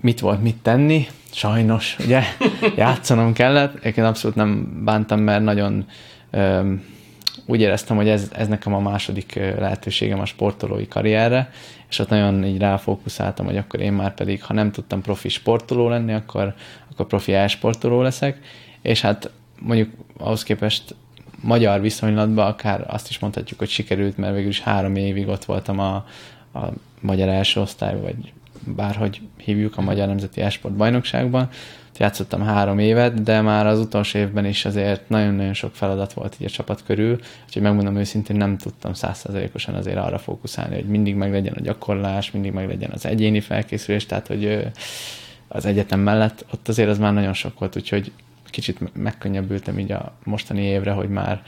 mit 0.00 0.20
volt 0.20 0.42
mit 0.42 0.56
tenni, 0.56 1.06
sajnos, 1.30 1.96
ugye, 2.04 2.22
játszanom 2.76 3.32
kellett, 3.32 3.74
egyébként 3.74 4.06
abszolút 4.06 4.36
nem 4.36 4.80
bántam, 4.84 5.20
mert 5.20 5.44
nagyon 5.44 5.86
öm, 6.30 6.82
úgy 7.46 7.60
éreztem, 7.60 7.96
hogy 7.96 8.08
ez, 8.08 8.30
ez 8.32 8.48
nekem 8.48 8.74
a 8.74 8.80
második 8.80 9.34
lehetőségem 9.34 10.20
a 10.20 10.24
sportolói 10.24 10.88
karrierre, 10.88 11.50
és 11.88 11.98
ott 11.98 12.08
nagyon 12.08 12.44
így 12.44 12.58
ráfókuszáltam, 12.58 13.46
hogy 13.46 13.56
akkor 13.56 13.80
én 13.80 13.92
már 13.92 14.14
pedig, 14.14 14.44
ha 14.44 14.54
nem 14.54 14.72
tudtam 14.72 15.02
profi 15.02 15.28
sportoló 15.28 15.88
lenni, 15.88 16.12
akkor, 16.12 16.54
akkor 16.90 17.06
profi 17.06 17.34
elsportoló 17.34 18.02
leszek, 18.02 18.38
és 18.82 19.00
hát 19.00 19.30
mondjuk 19.60 19.90
ahhoz 20.18 20.42
képest 20.42 20.94
magyar 21.40 21.80
viszonylatban 21.80 22.46
akár 22.46 22.84
azt 22.88 23.08
is 23.08 23.18
mondhatjuk, 23.18 23.58
hogy 23.58 23.68
sikerült, 23.68 24.16
mert 24.16 24.34
végül 24.34 24.48
is 24.48 24.60
három 24.60 24.96
évig 24.96 25.28
ott 25.28 25.44
voltam 25.44 25.78
a, 25.78 25.94
a 26.54 26.68
magyar 27.00 27.28
első 27.28 27.60
osztályban, 27.60 28.02
vagy 28.02 28.32
bárhogy 28.66 29.20
hívjuk 29.36 29.76
a 29.76 29.80
Magyar 29.80 30.06
Nemzeti 30.06 30.40
Esport 30.40 30.74
Bajnokságban. 30.74 31.48
Játszottam 32.02 32.42
három 32.42 32.78
évet, 32.78 33.22
de 33.22 33.40
már 33.40 33.66
az 33.66 33.78
utolsó 33.78 34.18
évben 34.18 34.44
is 34.44 34.64
azért 34.64 35.08
nagyon-nagyon 35.08 35.52
sok 35.54 35.74
feladat 35.74 36.12
volt 36.12 36.36
így 36.40 36.46
a 36.46 36.50
csapat 36.50 36.82
körül, 36.84 37.18
úgyhogy 37.46 37.62
megmondom 37.62 37.96
őszintén 37.96 38.36
nem 38.36 38.56
tudtam 38.56 38.94
százszerzalékosan 38.94 39.74
azért 39.74 39.96
arra 39.96 40.18
fókuszálni, 40.18 40.74
hogy 40.74 40.84
mindig 40.84 41.14
meglegyen 41.14 41.52
a 41.52 41.60
gyakorlás, 41.60 42.30
mindig 42.30 42.52
meglegyen 42.52 42.90
az 42.90 43.06
egyéni 43.06 43.40
felkészülés, 43.40 44.06
tehát 44.06 44.26
hogy 44.26 44.72
az 45.48 45.64
egyetem 45.64 46.00
mellett 46.00 46.44
ott 46.52 46.68
azért 46.68 46.88
az 46.88 46.98
már 46.98 47.12
nagyon 47.12 47.32
sok 47.32 47.58
volt, 47.58 47.76
úgyhogy 47.76 48.12
kicsit 48.50 48.94
megkönnyebbültem 48.94 49.78
így 49.78 49.92
a 49.92 50.12
mostani 50.24 50.62
évre, 50.62 50.90
hogy 50.90 51.08
már 51.08 51.42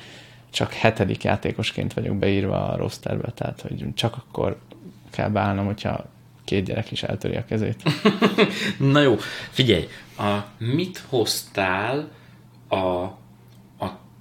csak 0.51 0.73
hetedik 0.73 1.25
játékosként 1.25 1.93
vagyok 1.93 2.17
beírva 2.17 2.69
a 2.69 2.77
rosterbe, 2.77 3.31
tehát 3.35 3.61
hogy 3.61 3.85
csak 3.95 4.17
akkor 4.17 4.59
kell 5.11 5.29
beállnom, 5.29 5.67
hogyha 5.67 6.13
két 6.45 6.65
gyerek 6.65 6.91
is 6.91 7.03
eltöri 7.03 7.37
a 7.37 7.45
kezét. 7.45 7.83
Na 8.93 9.01
jó, 9.01 9.17
figyelj, 9.51 9.89
a, 10.19 10.39
mit 10.59 11.05
hoztál 11.09 12.11
a, 12.69 12.77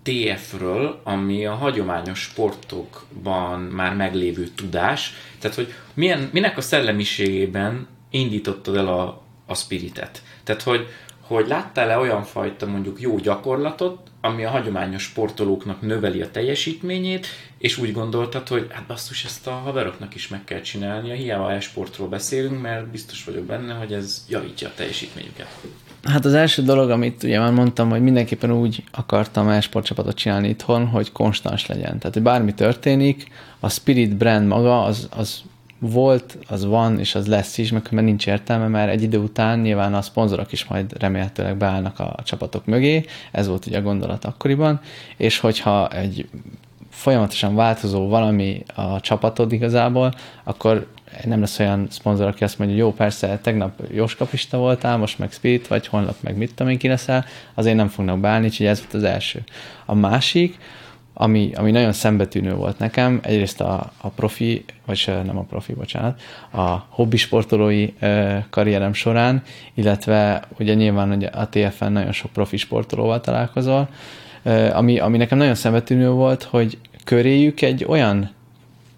TF-ről, 0.03 1.01
ami 1.03 1.45
a 1.45 1.56
hagyományos 1.56 2.19
sportokban 2.19 3.60
már 3.60 3.95
meglévő 3.95 4.47
tudás, 4.47 5.13
tehát 5.39 5.56
hogy 5.56 5.73
milyen, 5.93 6.29
minek 6.32 6.58
a 6.58 6.62
szellemiségében 6.62 7.88
indítottad 8.10 8.75
el 8.75 8.88
a, 8.88 9.21
a 9.45 9.56
spiritet? 9.56 10.23
Tehát, 10.43 10.62
hogy, 10.62 10.88
hogy 11.27 11.47
láttál-e 11.47 11.97
olyan 11.97 12.23
fajta 12.23 12.65
mondjuk 12.65 13.01
jó 13.01 13.17
gyakorlatot, 13.17 13.99
ami 14.21 14.43
a 14.43 14.49
hagyományos 14.49 15.03
sportolóknak 15.03 15.81
növeli 15.81 16.21
a 16.21 16.31
teljesítményét, 16.31 17.27
és 17.57 17.77
úgy 17.77 17.93
gondoltad, 17.93 18.47
hogy 18.47 18.67
hát 18.69 18.86
basszus, 18.86 19.25
ezt 19.25 19.47
a 19.47 19.51
haveroknak 19.51 20.15
is 20.15 20.27
meg 20.27 20.43
kell 20.43 20.62
csinálnia, 20.62 21.13
hiába 21.13 21.51
e-sportról 21.51 22.07
beszélünk, 22.07 22.62
mert 22.62 22.88
biztos 22.88 23.23
vagyok 23.23 23.43
benne, 23.43 23.73
hogy 23.73 23.93
ez 23.93 24.25
javítja 24.29 24.67
a 24.67 24.71
teljesítményüket. 24.75 25.47
Hát 26.03 26.25
az 26.25 26.33
első 26.33 26.62
dolog, 26.62 26.89
amit 26.89 27.23
ugye 27.23 27.39
már 27.39 27.51
mondtam, 27.51 27.89
hogy 27.89 28.01
mindenképpen 28.01 28.51
úgy 28.51 28.83
akartam 28.91 29.49
e-sport 29.49 29.86
csapatot 29.86 30.15
csinálni 30.15 30.49
itthon, 30.49 30.88
hogy 30.88 31.12
konstans 31.12 31.65
legyen. 31.65 31.99
Tehát, 31.99 32.13
hogy 32.13 32.23
bármi 32.23 32.53
történik, 32.53 33.27
a 33.59 33.69
Spirit 33.69 34.15
brand 34.15 34.47
maga 34.47 34.83
az, 34.83 35.07
az 35.15 35.41
volt, 35.91 36.38
az 36.48 36.65
van, 36.65 37.00
és 37.00 37.15
az 37.15 37.28
lesz 37.28 37.58
is, 37.58 37.72
mert 37.72 37.91
nincs 37.91 38.28
értelme, 38.28 38.67
mert 38.67 38.91
egy 38.91 39.02
idő 39.02 39.17
után 39.17 39.60
nyilván 39.60 39.93
a 39.93 40.02
szponzorok 40.02 40.52
is 40.52 40.65
majd 40.65 40.93
remélhetőleg 41.00 41.58
beállnak 41.58 42.00
a 42.00 42.15
csapatok 42.24 42.65
mögé, 42.65 43.06
ez 43.32 43.48
volt 43.48 43.65
ugye 43.65 43.78
a 43.78 43.82
gondolat 43.82 44.26
akkoriban, 44.26 44.82
és 45.17 45.39
hogyha 45.39 45.88
egy 45.88 46.30
folyamatosan 46.89 47.56
változó 47.56 48.08
valami 48.08 48.63
a 48.76 49.00
csapatod 49.00 49.52
igazából, 49.52 50.13
akkor 50.43 50.88
nem 51.26 51.39
lesz 51.39 51.60
olyan 51.60 51.88
szponzor, 51.89 52.28
aki 52.28 52.43
azt 52.43 52.58
mondja, 52.58 52.78
hogy 52.78 52.86
jó, 52.86 52.93
persze, 52.93 53.39
tegnap 53.41 53.82
Jóskapista 53.91 54.58
voltál, 54.58 54.98
most 54.98 55.19
meg 55.19 55.32
Spirit, 55.32 55.67
vagy 55.67 55.88
holnap 55.88 56.15
meg 56.19 56.38
mit 56.38 56.54
tudom 56.54 56.72
én 56.72 56.78
ki 56.78 56.88
leszel, 56.88 57.26
azért 57.54 57.76
nem 57.76 57.88
fognak 57.88 58.19
beállni, 58.19 58.46
úgyhogy 58.46 58.65
ez 58.65 58.80
volt 58.80 58.93
az 58.93 59.04
első. 59.04 59.43
A 59.86 59.96
másik, 59.96 60.58
ami, 61.13 61.52
ami 61.56 61.71
nagyon 61.71 61.91
szembetűnő 61.91 62.54
volt 62.54 62.80
nekem, 62.80 63.19
egyrészt 63.23 63.62
a, 63.62 63.91
a 63.97 64.08
profi, 64.10 64.65
vagy 64.86 65.12
nem 65.26 65.38
a 65.38 65.43
profi, 65.43 65.73
bocsánat, 65.73 66.21
a 66.52 66.86
hobbi 66.89 67.17
sportolói 67.17 67.93
karrierem 68.49 68.93
során, 68.93 69.43
illetve 69.73 70.41
ugye 70.60 70.73
nyilván 70.73 71.08
hogy 71.08 71.23
a 71.23 71.49
TFN 71.49 71.91
nagyon 71.91 72.12
sok 72.12 72.32
profi 72.32 72.58
sportolóval 72.58 73.21
találkozol, 73.21 73.88
ami, 74.73 74.99
ami 74.99 75.17
nekem 75.17 75.38
nagyon 75.38 75.56
szembetűnő 75.56 76.10
volt, 76.10 76.43
hogy 76.43 76.78
köréjük 77.04 77.62
egy 77.62 77.86
olyan, 77.88 78.30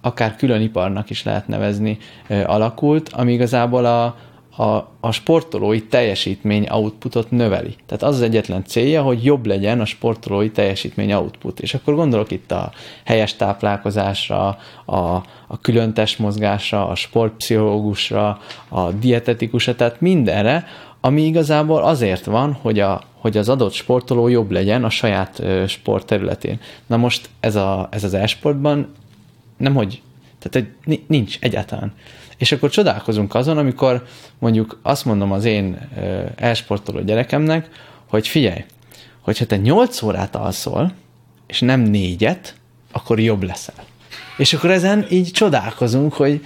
akár 0.01 0.35
külön 0.35 0.61
iparnak 0.61 1.09
is 1.09 1.23
lehet 1.23 1.47
nevezni, 1.47 1.97
alakult, 2.45 3.09
ami 3.09 3.33
igazából 3.33 3.85
a, 3.85 4.17
a, 4.55 4.87
a 4.99 5.11
sportolói 5.11 5.81
teljesítmény 5.81 6.67
outputot 6.69 7.31
növeli. 7.31 7.75
Tehát 7.85 8.03
az 8.03 8.15
az 8.15 8.21
egyetlen 8.21 8.63
célja, 8.65 9.01
hogy 9.01 9.23
jobb 9.23 9.45
legyen 9.45 9.81
a 9.81 9.85
sportolói 9.85 10.51
teljesítmény 10.51 11.13
output. 11.13 11.59
És 11.59 11.73
akkor 11.73 11.95
gondolok 11.95 12.31
itt 12.31 12.51
a 12.51 12.71
helyes 13.03 13.35
táplálkozásra, 13.35 14.57
a, 14.85 14.99
a 15.47 15.59
külön 15.61 15.93
testmozgásra, 15.93 16.87
a 16.87 16.95
sportpszichológusra, 16.95 18.39
a 18.67 18.91
dietetikusra, 18.91 19.75
tehát 19.75 20.01
mindenre, 20.01 20.67
ami 21.01 21.21
igazából 21.21 21.83
azért 21.83 22.25
van, 22.25 22.53
hogy, 22.53 22.79
a, 22.79 23.01
hogy 23.17 23.37
az 23.37 23.49
adott 23.49 23.73
sportoló 23.73 24.27
jobb 24.27 24.51
legyen 24.51 24.83
a 24.83 24.89
saját 24.89 25.43
sport 25.67 26.05
területén. 26.05 26.59
Na 26.85 26.97
most 26.97 27.29
ez, 27.39 27.55
a, 27.55 27.87
ez 27.91 28.03
az 28.03 28.13
e-sportban 28.13 28.93
nem 29.57 29.73
hogy, 29.73 30.01
tehát 30.39 30.67
nincs 31.07 31.37
egyáltalán. 31.41 31.93
És 32.37 32.51
akkor 32.51 32.69
csodálkozunk 32.69 33.35
azon, 33.35 33.57
amikor 33.57 34.05
mondjuk 34.39 34.79
azt 34.81 35.05
mondom 35.05 35.31
az 35.31 35.45
én 35.45 35.89
elsportoló 36.35 37.01
gyerekemnek, 37.01 37.69
hogy 38.09 38.27
figyelj, 38.27 38.63
hogyha 39.21 39.45
te 39.45 39.57
8 39.57 40.01
órát 40.01 40.35
alszol, 40.35 40.91
és 41.47 41.59
nem 41.59 41.79
négyet, 41.79 42.55
akkor 42.91 43.19
jobb 43.19 43.43
leszel. 43.43 43.85
És 44.37 44.53
akkor 44.53 44.71
ezen 44.71 45.05
így 45.09 45.31
csodálkozunk, 45.31 46.13
hogy 46.13 46.45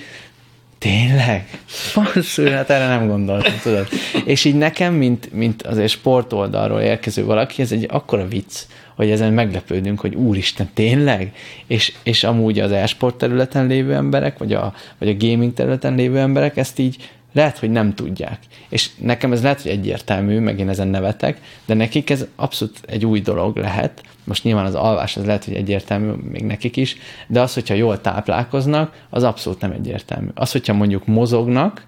tényleg? 0.80 1.60
Basszú, 1.96 2.46
hát 2.46 2.70
erre 2.70 2.88
nem 2.88 3.08
gondoltam, 3.08 3.54
tudod. 3.64 3.88
És 4.26 4.46
így 4.46 4.56
nekem, 4.56 4.94
mint, 4.94 5.34
mint 5.34 5.62
azért 5.62 5.90
sportoldalról 5.90 6.82
érkező 6.82 7.26
valaki, 7.26 7.62
ez 7.62 7.72
egy 7.72 7.86
akkora 7.90 8.28
vicc, 8.28 8.66
hogy 8.96 9.10
ezen 9.10 9.34
meglepődünk, 9.34 10.00
hogy 10.00 10.16
úristen, 10.16 10.70
tényleg? 10.74 11.34
És, 11.68 11.94
és 12.04 12.24
amúgy 12.24 12.60
az 12.60 12.72
e-sport 12.72 13.16
területen 13.16 13.68
lévő 13.68 13.94
emberek, 13.94 14.38
vagy 14.38 14.54
a, 14.54 14.74
vagy 14.98 15.10
a 15.10 15.18
gaming 15.18 15.54
területen 15.54 15.96
lévő 15.96 16.18
emberek 16.20 16.58
ezt 16.58 16.80
így 16.80 17.10
lehet, 17.34 17.58
hogy 17.58 17.72
nem 17.72 17.94
tudják. 17.94 18.40
És 18.70 18.90
nekem 18.98 19.32
ez 19.32 19.42
lehet, 19.42 19.62
hogy 19.62 19.72
egyértelmű, 19.72 20.40
meg 20.40 20.60
én 20.60 20.70
ezen 20.70 20.88
nevetek, 20.88 21.42
de 21.66 21.74
nekik 21.74 22.10
ez 22.10 22.26
abszolút 22.36 22.80
egy 22.88 23.06
új 23.06 23.22
dolog 23.22 23.58
lehet. 23.58 24.04
Most 24.24 24.44
nyilván 24.44 24.66
az 24.66 24.76
alvás 24.76 25.18
az 25.18 25.26
lehet, 25.26 25.46
hogy 25.46 25.54
egyértelmű 25.54 26.12
még 26.32 26.44
nekik 26.44 26.78
is, 26.78 26.98
de 27.28 27.42
az, 27.42 27.54
hogyha 27.54 27.74
jól 27.74 28.02
táplálkoznak, 28.02 29.06
az 29.10 29.24
abszolút 29.24 29.62
nem 29.62 29.72
egyértelmű. 29.72 30.28
Az, 30.34 30.52
hogyha 30.52 30.74
mondjuk 30.74 31.06
mozognak, 31.06 31.84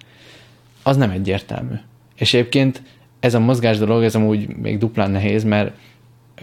az 0.82 0.96
nem 0.96 1.10
egyértelmű. 1.10 1.74
És 2.16 2.34
egyébként 2.34 2.82
ez 3.20 3.34
a 3.34 3.40
mozgás 3.40 3.78
dolog, 3.78 4.02
ez 4.02 4.14
amúgy 4.14 4.56
még 4.56 4.78
duplán 4.78 5.10
nehéz, 5.10 5.44
mert 5.44 5.72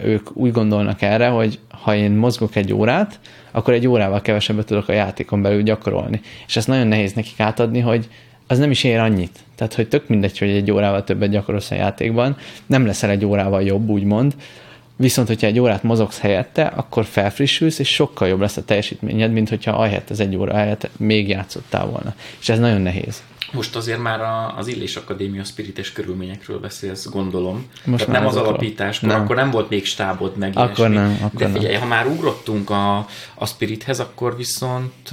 ők 0.02 0.36
úgy 0.36 0.52
gondolnak 0.52 1.02
erre, 1.02 1.28
hogy 1.28 1.58
ha 1.68 1.94
én 1.94 2.10
mozgok 2.10 2.56
egy 2.56 2.72
órát, 2.72 3.20
akkor 3.50 3.74
egy 3.74 3.86
órával 3.86 4.20
kevesebbet 4.20 4.66
tudok 4.66 4.88
a 4.88 4.92
játékon 4.92 5.42
belül 5.42 5.62
gyakorolni. 5.62 6.20
És 6.46 6.56
ezt 6.56 6.66
nagyon 6.68 6.86
nehéz 6.86 7.12
nekik 7.12 7.40
átadni, 7.40 7.80
hogy 7.80 8.08
az 8.50 8.58
nem 8.58 8.70
is 8.70 8.84
ér 8.84 8.98
annyit. 8.98 9.38
Tehát, 9.54 9.74
hogy 9.74 9.88
tök 9.88 10.08
mindegy, 10.08 10.38
hogy 10.38 10.48
egy 10.50 10.70
órával 10.70 11.04
többet 11.04 11.30
gyakorolsz 11.30 11.70
a 11.70 11.74
játékban, 11.74 12.36
nem 12.66 12.86
leszel 12.86 13.10
egy 13.10 13.24
órával 13.24 13.62
jobb, 13.62 13.88
úgymond, 13.88 14.34
Viszont, 14.96 15.28
hogyha 15.28 15.46
egy 15.46 15.58
órát 15.58 15.82
mozogsz 15.82 16.18
helyette, 16.18 16.64
akkor 16.64 17.04
felfrissülsz, 17.04 17.78
és 17.78 17.88
sokkal 17.88 18.28
jobb 18.28 18.40
lesz 18.40 18.56
a 18.56 18.64
teljesítményed, 18.64 19.32
mint 19.32 19.48
hogyha 19.48 19.70
ahelyett 19.70 20.10
az 20.10 20.20
egy 20.20 20.36
óra 20.36 20.54
helyett 20.54 20.88
még 20.96 21.28
játszottál 21.28 21.86
volna. 21.86 22.14
És 22.40 22.48
ez 22.48 22.58
nagyon 22.58 22.80
nehéz. 22.80 23.22
Most 23.52 23.76
azért 23.76 23.98
már 23.98 24.20
az 24.56 24.66
Illés 24.66 24.96
Akadémia 24.96 25.44
spirites 25.44 25.92
körülményekről 25.92 26.58
beszélsz, 26.58 27.08
gondolom. 27.08 27.66
Most 27.84 28.04
Tehát 28.04 28.20
nem 28.20 28.28
az 28.30 28.36
alapítás, 28.36 29.00
nem. 29.00 29.20
akkor 29.20 29.36
nem 29.36 29.50
volt 29.50 29.68
még 29.68 29.84
stábod 29.84 30.36
meg 30.36 30.52
Akkor 30.54 30.90
ilyesmi. 30.90 30.94
nem. 30.94 31.18
Akkor 31.22 31.40
De 31.40 31.48
figyelj, 31.48 31.72
nem. 31.72 31.82
ha 31.82 31.88
már 31.88 32.06
ugrottunk 32.06 32.70
a, 32.70 32.96
a 33.34 33.46
Spirithez, 33.46 34.00
akkor 34.00 34.36
viszont 34.36 35.10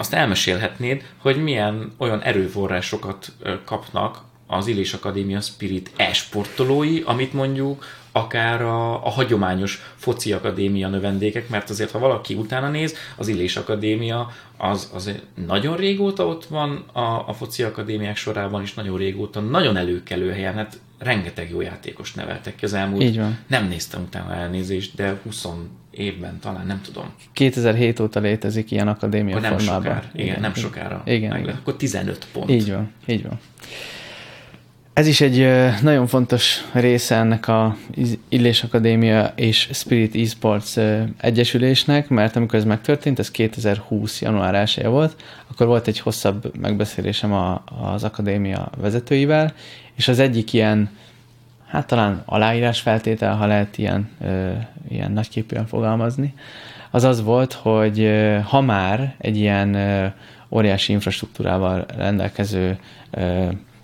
azt 0.00 0.14
elmesélhetnéd, 0.14 1.04
hogy 1.16 1.42
milyen 1.42 1.92
olyan 1.98 2.22
erőforrásokat 2.22 3.32
kapnak 3.64 4.18
az 4.46 4.66
Illés 4.66 4.92
Akadémia 4.92 5.40
Spirit 5.40 5.90
e-sportolói, 5.96 7.02
amit 7.04 7.32
mondjuk 7.32 7.84
akár 8.12 8.62
a, 8.62 9.06
a 9.06 9.08
hagyományos 9.08 9.82
foci 9.96 10.32
akadémia 10.32 10.88
növendékek, 10.88 11.48
mert 11.48 11.70
azért, 11.70 11.90
ha 11.90 11.98
valaki 11.98 12.34
utána 12.34 12.68
néz, 12.68 12.96
az 13.16 13.28
Illés 13.28 13.56
Akadémia 13.56 14.30
az, 14.56 14.90
az 14.94 15.10
nagyon 15.46 15.76
régóta 15.76 16.26
ott 16.26 16.44
van 16.44 16.84
a, 16.92 17.28
a 17.28 17.32
foci 17.32 17.62
akadémiák 17.62 18.16
sorában, 18.16 18.62
és 18.62 18.74
nagyon 18.74 18.98
régóta 18.98 19.40
nagyon 19.40 19.76
előkelő 19.76 20.32
helyen, 20.32 20.54
hát 20.54 20.80
rengeteg 21.00 21.50
jó 21.50 21.60
játékos 21.60 22.14
neveltek 22.14 22.54
ki 22.54 22.64
az 22.64 22.72
elmúlt. 22.72 23.02
Így 23.02 23.16
van. 23.18 23.38
Nem 23.46 23.68
néztem 23.68 24.02
utána 24.02 24.34
elnézést, 24.34 24.94
de 24.94 25.20
20 25.22 25.46
évben 25.90 26.38
talán, 26.40 26.66
nem 26.66 26.80
tudom. 26.80 27.04
2007 27.32 28.00
óta 28.00 28.20
létezik 28.20 28.70
ilyen 28.70 28.88
akadémia 28.88 29.36
Akkor 29.36 29.48
nem 29.48 29.58
formában. 29.58 29.82
sokára. 29.82 30.10
Igen, 30.12 30.26
igen, 30.26 30.40
nem 30.40 30.54
sokára. 30.54 31.02
Igen, 31.04 31.30
meg, 31.30 31.42
igen. 31.42 31.54
Akkor 31.54 31.76
15 31.76 32.26
pont. 32.32 32.50
Így 32.50 32.70
van, 32.72 32.90
így 33.06 33.22
van. 33.22 33.38
Ez 35.00 35.06
is 35.06 35.20
egy 35.20 35.46
nagyon 35.82 36.06
fontos 36.06 36.64
része 36.72 37.16
ennek 37.16 37.48
a 37.48 37.76
Illés 38.28 38.62
Akadémia 38.62 39.32
és 39.34 39.68
Spirit 39.72 40.14
Esports 40.14 40.76
egyesülésnek, 41.16 42.08
mert 42.08 42.36
amikor 42.36 42.58
ez 42.58 42.64
megtörtént, 42.64 43.18
ez 43.18 43.30
2020. 43.30 44.20
január 44.20 44.54
1 44.54 44.84
volt, 44.84 45.22
akkor 45.50 45.66
volt 45.66 45.86
egy 45.86 46.00
hosszabb 46.00 46.56
megbeszélésem 46.56 47.32
a, 47.32 47.62
az 47.82 48.04
akadémia 48.04 48.70
vezetőivel, 48.76 49.52
és 49.94 50.08
az 50.08 50.18
egyik 50.18 50.52
ilyen, 50.52 50.90
hát 51.66 51.86
talán 51.86 52.22
aláírás 52.24 52.80
feltétel, 52.80 53.36
ha 53.36 53.46
lehet 53.46 53.78
ilyen, 53.78 54.10
ilyen 54.88 55.12
nagyképűen 55.12 55.66
fogalmazni, 55.66 56.34
az 56.90 57.04
az 57.04 57.22
volt, 57.22 57.52
hogy 57.52 58.10
ha 58.44 58.60
már 58.60 59.14
egy 59.18 59.36
ilyen 59.36 59.76
óriási 60.48 60.92
infrastruktúrával 60.92 61.86
rendelkező 61.96 62.78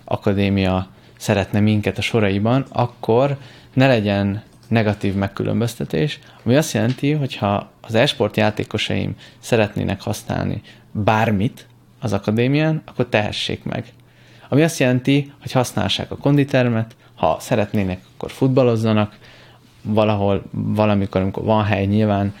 akadémia 0.05 0.87
szeretne 1.17 1.59
minket 1.59 1.97
a 1.97 2.01
soraiban, 2.01 2.65
akkor 2.69 3.37
ne 3.73 3.87
legyen 3.87 4.43
negatív 4.67 5.13
megkülönböztetés, 5.13 6.19
ami 6.43 6.55
azt 6.55 6.73
jelenti, 6.73 7.11
hogy 7.11 7.35
ha 7.35 7.71
az 7.81 7.95
esport 7.95 8.37
játékosaim 8.37 9.15
szeretnének 9.39 10.01
használni 10.01 10.61
bármit 10.91 11.67
az 11.99 12.13
akadémián, 12.13 12.81
akkor 12.85 13.05
tehessék 13.05 13.63
meg. 13.63 13.85
Ami 14.49 14.63
azt 14.63 14.79
jelenti, 14.79 15.33
hogy 15.41 15.51
használják 15.51 16.11
a 16.11 16.17
konditermet, 16.17 16.95
ha 17.15 17.37
szeretnének, 17.39 18.01
akkor 18.15 18.31
futballozzanak, 18.31 19.17
valahol, 19.81 20.43
valamikor, 20.51 21.21
amikor 21.21 21.43
van 21.43 21.63
hely 21.63 21.85
nyilván, 21.85 22.35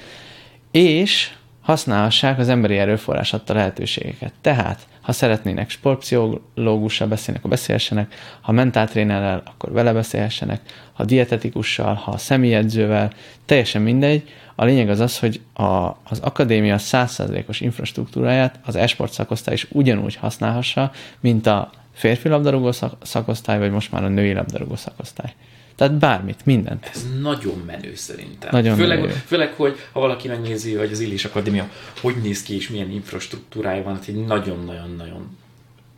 és 0.71 1.31
használhassák 1.61 2.39
az 2.39 2.49
emberi 2.49 2.77
erőforrás 2.77 3.33
adta 3.33 3.53
lehetőségeket. 3.53 4.33
Tehát, 4.41 4.87
ha 5.07 5.13
szeretnének 5.13 5.69
sportpszichológussal 5.69 7.07
beszélni, 7.07 7.39
akkor 7.39 7.49
beszélhessenek, 7.49 8.13
ha 8.41 8.51
mentáltrénerrel, 8.51 9.41
akkor 9.45 9.71
vele 9.71 9.93
beszélhessenek, 9.93 10.61
ha 10.93 11.05
dietetikussal, 11.05 11.93
ha 11.93 12.17
személyedzővel, 12.17 13.11
teljesen 13.45 13.81
mindegy. 13.81 14.29
A 14.55 14.65
lényeg 14.65 14.89
az 14.89 14.99
az, 14.99 15.19
hogy 15.19 15.41
a, 15.53 15.63
az 16.03 16.19
akadémia 16.21 16.75
100%-os 16.79 17.61
infrastruktúráját 17.61 18.59
az 18.65 18.75
esport 18.75 19.11
szakosztály 19.11 19.53
is 19.53 19.67
ugyanúgy 19.71 20.15
használhassa, 20.15 20.91
mint 21.19 21.47
a 21.47 21.69
férfi 21.93 22.29
labdarúgó 22.29 22.71
szak- 22.71 23.05
szakosztály, 23.05 23.59
vagy 23.59 23.71
most 23.71 23.91
már 23.91 24.03
a 24.03 24.07
női 24.07 24.33
labdarúgó 24.33 24.75
szakosztály. 24.75 25.33
Tehát 25.77 25.93
bármit, 25.93 26.45
mindent. 26.45 26.89
Ez 26.93 27.05
nagyon 27.21 27.63
menő 27.65 27.95
szerintem. 27.95 28.49
Nagyon 28.51 28.77
főleg, 28.77 28.99
menő. 28.99 29.11
főleg, 29.25 29.53
hogy 29.53 29.77
ha 29.91 29.99
valaki 29.99 30.27
megnézi, 30.27 30.73
hogy 30.73 30.91
az 30.91 30.99
Illés 30.99 31.25
Akadémia 31.25 31.69
hogy 32.01 32.15
néz 32.15 32.43
ki 32.43 32.55
és 32.55 32.69
milyen 32.69 32.91
infrastruktúrája 32.91 33.83
van, 33.83 33.93
hát 33.93 34.07
egy 34.07 34.25
nagyon-nagyon-nagyon 34.25 35.37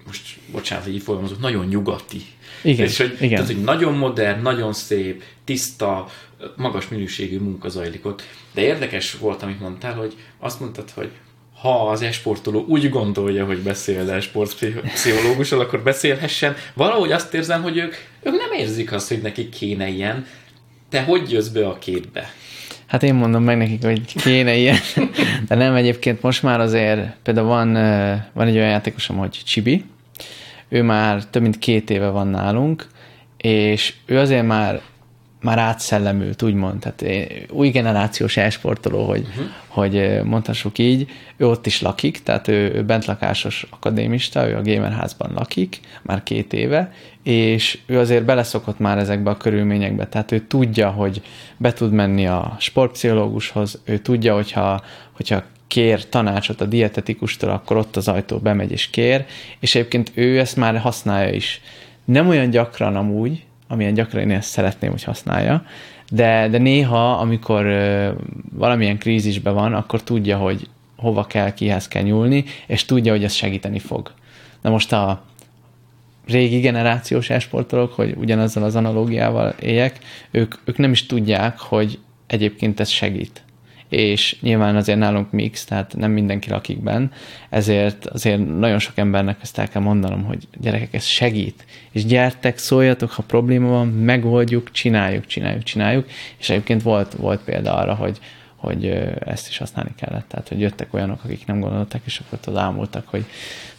most 0.10 0.38
bocsánat, 0.52 0.84
hogy 0.84 0.94
így 0.94 1.02
fogalmazok, 1.02 1.40
nagyon 1.40 1.66
nyugati. 1.66 2.22
Igen, 2.64 2.86
és 2.86 2.98
hogy, 2.98 3.14
igen. 3.14 3.30
Tehát, 3.30 3.46
hogy 3.46 3.64
nagyon 3.64 3.94
modern, 3.94 4.42
nagyon 4.42 4.74
szép, 4.74 5.24
tiszta, 5.44 6.08
magas 6.56 6.88
minőségű 6.88 7.40
munka 7.40 7.70
zajlik 7.70 8.06
ott. 8.06 8.24
De 8.52 8.62
érdekes 8.62 9.14
volt, 9.14 9.44
amit 9.44 9.60
mondtál, 9.60 9.94
hogy 9.94 10.16
azt 10.40 10.60
mondtad, 10.60 10.90
hogy 10.90 11.12
ha 11.62 11.90
az 11.90 12.02
esportoló 12.02 12.66
úgy 12.68 12.90
gondolja, 12.90 13.46
hogy 13.46 13.58
beszél 13.58 14.12
esportpszichológussal, 14.12 15.60
akkor 15.60 15.82
beszélhessen. 15.82 16.56
Valahogy 16.74 17.12
azt 17.12 17.34
érzem, 17.34 17.62
hogy 17.62 17.78
ők, 17.78 17.94
ők 18.24 18.34
nem 18.34 18.52
érzik 18.58 18.92
azt, 18.92 19.08
hogy 19.08 19.22
nekik 19.22 19.50
kéne 19.50 19.88
ilyen. 19.88 20.26
Te 20.90 21.04
hogy 21.04 21.32
jössz 21.32 21.48
be 21.48 21.68
a 21.68 21.78
képbe? 21.78 22.32
Hát 22.86 23.04
én 23.04 23.14
mondom 23.14 23.44
meg 23.44 23.58
nekik, 23.58 23.84
hogy 23.84 24.06
kéne 24.06 24.56
ilyen, 24.56 24.78
de 25.48 25.56
nem 25.56 25.76
egyébként 25.76 26.22
most 26.22 26.44
már 26.44 26.60
azért, 26.60 27.16
például 27.24 27.48
van, 27.48 27.74
van 28.34 28.48
egy 28.48 28.56
olyan 28.56 28.70
játékosom, 28.70 29.18
hogy 29.18 29.42
Csibi, 29.46 29.86
ő 30.70 30.84
már 30.84 31.26
több 31.26 31.42
mint 31.42 31.60
két 31.60 31.90
éve 31.90 32.08
van 32.08 32.28
nálunk, 32.28 32.88
és 33.38 33.94
ő 34.06 34.18
azért 34.18 34.46
már 34.46 34.82
már 35.42 35.58
átszellemült, 35.58 36.42
úgymond, 36.42 36.80
tehát 36.80 37.02
én- 37.02 37.46
új 37.50 37.70
generációs 37.70 38.38
elsportoló, 38.38 39.06
hogy, 39.06 39.28
uh-huh. 39.30 39.46
hogy 39.68 40.22
mondhassuk 40.24 40.78
így, 40.78 41.10
ő 41.38 41.48
ott 41.48 41.66
is 41.66 41.82
lakik, 41.82 42.24
tehát 42.24 42.48
ő, 42.48 42.74
ő 42.74 42.84
bentlakásos 42.84 43.66
akadémista, 43.70 44.50
ő 44.50 44.56
a 44.56 44.62
gamerházban 44.62 45.32
lakik, 45.34 45.80
már 46.02 46.24
két 46.24 46.54
éve, 46.54 46.92
és 47.24 47.80
ő 47.86 48.00
azért 48.00 48.26
beleszokott 48.26 48.80
már 48.80 48.98
ezekbe 48.98 49.30
a 49.30 49.38
körülményekbe, 49.38 50.08
tehát 50.08 50.32
ő 50.32 50.40
tudja, 50.40 50.90
hogy 50.90 51.22
be 51.58 51.74
tud 51.74 51.92
menni 51.92 52.28
a 52.28 52.56
sportpszichológushoz, 52.60 53.82
ő 53.84 53.98
tudja, 53.98 54.34
hogyha, 54.34 54.82
hogyha 55.12 55.44
kér 55.68 56.10
tanácsot 56.10 56.62
a 56.62 56.66
dietetikustól, 56.66 57.50
akkor 57.50 57.78
ott 57.78 57.96
az 57.96 58.08
ajtó 58.08 58.38
bemegy 58.38 58.72
és 58.72 58.90
kér, 58.90 59.26
és 59.60 59.76
egyébként 59.76 60.12
ő 60.14 60.40
ezt 60.40 60.56
már 60.56 60.78
használja 60.78 61.34
is. 61.34 61.62
Nem 62.06 62.28
olyan 62.28 62.50
gyakran 62.50 62.96
amúgy, 62.96 63.44
amilyen 63.72 63.94
gyakran 63.94 64.22
én 64.22 64.32
ezt 64.38 64.50
szeretném, 64.50 64.92
hogy 64.92 65.04
használja, 65.04 65.64
de, 66.12 66.48
de 66.48 66.58
néha, 66.58 67.12
amikor 67.12 67.66
ö, 67.66 68.12
valamilyen 68.52 68.98
krízisben 68.98 69.54
van, 69.54 69.74
akkor 69.74 70.04
tudja, 70.04 70.38
hogy 70.38 70.68
hova 70.96 71.26
kell, 71.26 71.54
kihez 71.54 71.88
kell 71.88 72.04
nyúlni, 72.04 72.44
és 72.68 72.86
tudja, 72.86 73.12
hogy 73.12 73.24
ez 73.24 73.34
segíteni 73.34 73.80
fog. 73.80 74.12
Na 74.62 74.70
most 74.70 74.94
a 74.94 75.22
régi 76.28 76.60
generációs 76.60 77.30
esportolók, 77.30 77.94
hogy 77.94 78.16
ugyanazzal 78.18 78.64
az 78.64 78.76
analógiával 78.76 79.50
éljek, 79.60 80.00
ők, 80.32 80.56
ők 80.64 80.78
nem 80.78 80.92
is 80.92 81.06
tudják, 81.06 81.60
hogy 81.60 82.00
egyébként 82.28 82.80
ez 82.80 82.90
segít. 82.90 83.42
És 83.90 84.38
nyilván 84.42 84.76
azért 84.76 85.00
nálunk 85.00 85.32
mix, 85.32 85.66
tehát 85.66 85.96
nem 85.98 86.12
mindenki 86.12 86.50
lakik 86.50 86.80
benn, 86.80 87.08
ezért 87.50 88.06
azért 88.06 88.58
nagyon 88.60 88.80
sok 88.80 88.98
embernek 88.98 89.38
ezt 89.42 89.58
el 89.58 89.68
kell 89.68 89.82
mondanom, 89.82 90.24
hogy 90.24 90.48
gyerekek, 90.58 90.94
ez 90.94 91.04
segít. 91.04 91.66
És 91.92 92.06
gyertek, 92.06 92.58
szóljatok, 92.58 93.12
ha 93.12 93.24
probléma 93.24 93.68
van, 93.68 93.88
megoldjuk, 93.88 94.72
csináljuk, 94.72 95.26
csináljuk, 95.26 95.64
csináljuk. 95.64 96.08
És 96.38 96.50
egyébként 96.50 96.82
volt, 96.82 97.14
volt 97.14 97.44
példa 97.44 97.76
arra, 97.76 97.94
hogy, 97.94 98.20
hogy 98.56 98.86
ezt 99.20 99.48
is 99.48 99.58
használni 99.58 99.92
kellett. 99.96 100.28
Tehát, 100.28 100.48
hogy 100.48 100.60
jöttek 100.60 100.94
olyanok, 100.94 101.24
akik 101.24 101.46
nem 101.46 101.60
gondolták, 101.60 102.02
és 102.06 102.20
akkor 102.20 102.40
ott 102.48 102.58
ámultak, 102.58 103.08
hogy 103.08 103.26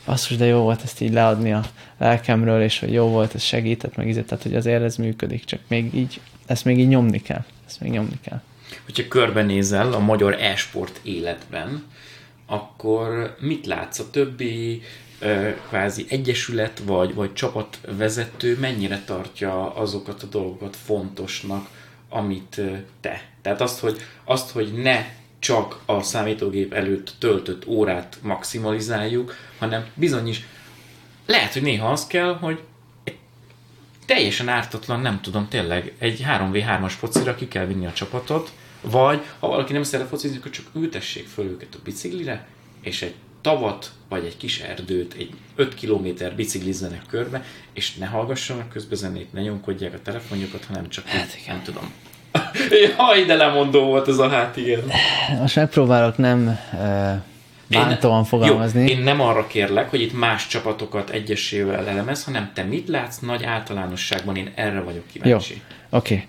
basszus, 0.06 0.36
de 0.36 0.44
jó 0.44 0.60
volt 0.60 0.82
ezt 0.82 1.00
így 1.00 1.12
leadni 1.12 1.52
a 1.52 1.62
lelkemről, 1.98 2.62
és 2.62 2.78
hogy 2.78 2.92
jó 2.92 3.06
volt, 3.06 3.34
ez 3.34 3.42
segített, 3.42 3.96
meg 3.96 4.08
ízett, 4.08 4.26
tehát 4.26 4.42
hogy 4.42 4.54
azért 4.54 4.82
ez 4.82 4.96
működik, 4.96 5.44
csak 5.44 5.60
még 5.68 5.94
így, 5.94 6.20
ezt 6.46 6.64
még 6.64 6.78
így 6.78 6.88
nyomni 6.88 7.22
kell. 7.22 7.44
Ezt 7.66 7.80
még 7.80 7.90
nyomni 7.90 8.18
kell. 8.22 8.40
Hogyha 8.84 9.08
körbenézel 9.08 9.92
a 9.92 9.98
magyar 9.98 10.36
e-sport 10.40 11.00
életben, 11.02 11.84
akkor 12.46 13.36
mit 13.40 13.66
látsz? 13.66 13.98
A 13.98 14.10
többi 14.10 14.82
kvázi 15.68 16.06
egyesület 16.08 16.82
vagy, 16.84 17.14
vagy 17.14 17.32
csapatvezető 17.32 18.58
mennyire 18.58 19.02
tartja 19.04 19.74
azokat 19.74 20.22
a 20.22 20.26
dolgokat 20.26 20.76
fontosnak, 20.76 21.68
amit 22.08 22.60
te? 23.00 23.22
Tehát 23.42 23.60
azt, 23.60 23.80
hogy, 23.80 24.00
azt, 24.24 24.50
hogy 24.50 24.72
ne 24.72 25.06
csak 25.38 25.80
a 25.86 26.02
számítógép 26.02 26.72
előtt 26.72 27.14
töltött 27.18 27.66
órát 27.66 28.18
maximalizáljuk, 28.22 29.34
hanem 29.58 29.86
bizony 29.94 30.28
is 30.28 30.46
lehet, 31.26 31.52
hogy 31.52 31.62
néha 31.62 31.90
az 31.90 32.06
kell, 32.06 32.34
hogy 32.34 32.60
teljesen 34.06 34.48
ártatlan, 34.48 35.00
nem 35.00 35.20
tudom, 35.20 35.48
tényleg 35.48 35.92
egy 35.98 36.24
3v3-as 36.28 36.92
focira 36.98 37.34
ki 37.34 37.48
kell 37.48 37.66
vinni 37.66 37.86
a 37.86 37.92
csapatot, 37.92 38.52
vagy 38.80 39.20
ha 39.38 39.48
valaki 39.48 39.72
nem 39.72 39.82
szeret 39.82 40.08
focizni, 40.08 40.36
akkor 40.36 40.50
csak 40.50 40.66
ültessék 40.74 41.26
föl 41.26 41.44
őket 41.44 41.74
a 41.74 41.78
biciklire, 41.84 42.46
és 42.82 43.02
egy 43.02 43.14
tavat, 43.40 43.90
vagy 44.08 44.24
egy 44.24 44.36
kis 44.36 44.60
erdőt, 44.60 45.14
egy 45.18 45.30
5 45.54 45.74
kilométer 45.74 46.34
biciklizzenek 46.34 47.02
körbe, 47.08 47.44
és 47.72 47.94
ne 47.94 48.06
hallgassanak 48.06 48.68
közbe 48.68 48.94
zenét, 48.94 49.32
ne 49.32 49.40
nyomkodják 49.40 49.94
a 49.94 50.02
telefonjukat, 50.02 50.64
hanem 50.64 50.88
csak 50.88 51.06
hát, 51.06 51.36
így, 51.38 51.44
nem 51.46 51.62
tudom. 51.62 51.92
Jaj, 52.96 53.24
de 53.24 53.34
lemondó 53.34 53.84
volt 53.84 54.08
ez 54.08 54.18
a 54.18 54.28
hát, 54.28 54.56
igen. 54.56 54.82
Most 55.40 55.56
megpróbálok 55.56 56.16
nem 56.16 56.58
uh, 56.72 57.78
bántóan 57.78 58.24
fogalmazni. 58.24 58.80
Jó, 58.80 58.86
én 58.86 59.02
nem 59.02 59.20
arra 59.20 59.46
kérlek, 59.46 59.90
hogy 59.90 60.00
itt 60.00 60.18
más 60.18 60.46
csapatokat 60.46 61.10
egyesével 61.10 61.88
elemez, 61.88 62.24
hanem 62.24 62.50
te 62.54 62.62
mit 62.62 62.88
látsz 62.88 63.18
nagy 63.18 63.44
általánosságban, 63.44 64.36
én 64.36 64.52
erre 64.54 64.80
vagyok 64.80 65.04
Jó, 65.12 65.22
kíváncsi. 65.22 65.62
oké. 65.90 66.14
Okay. 66.14 66.26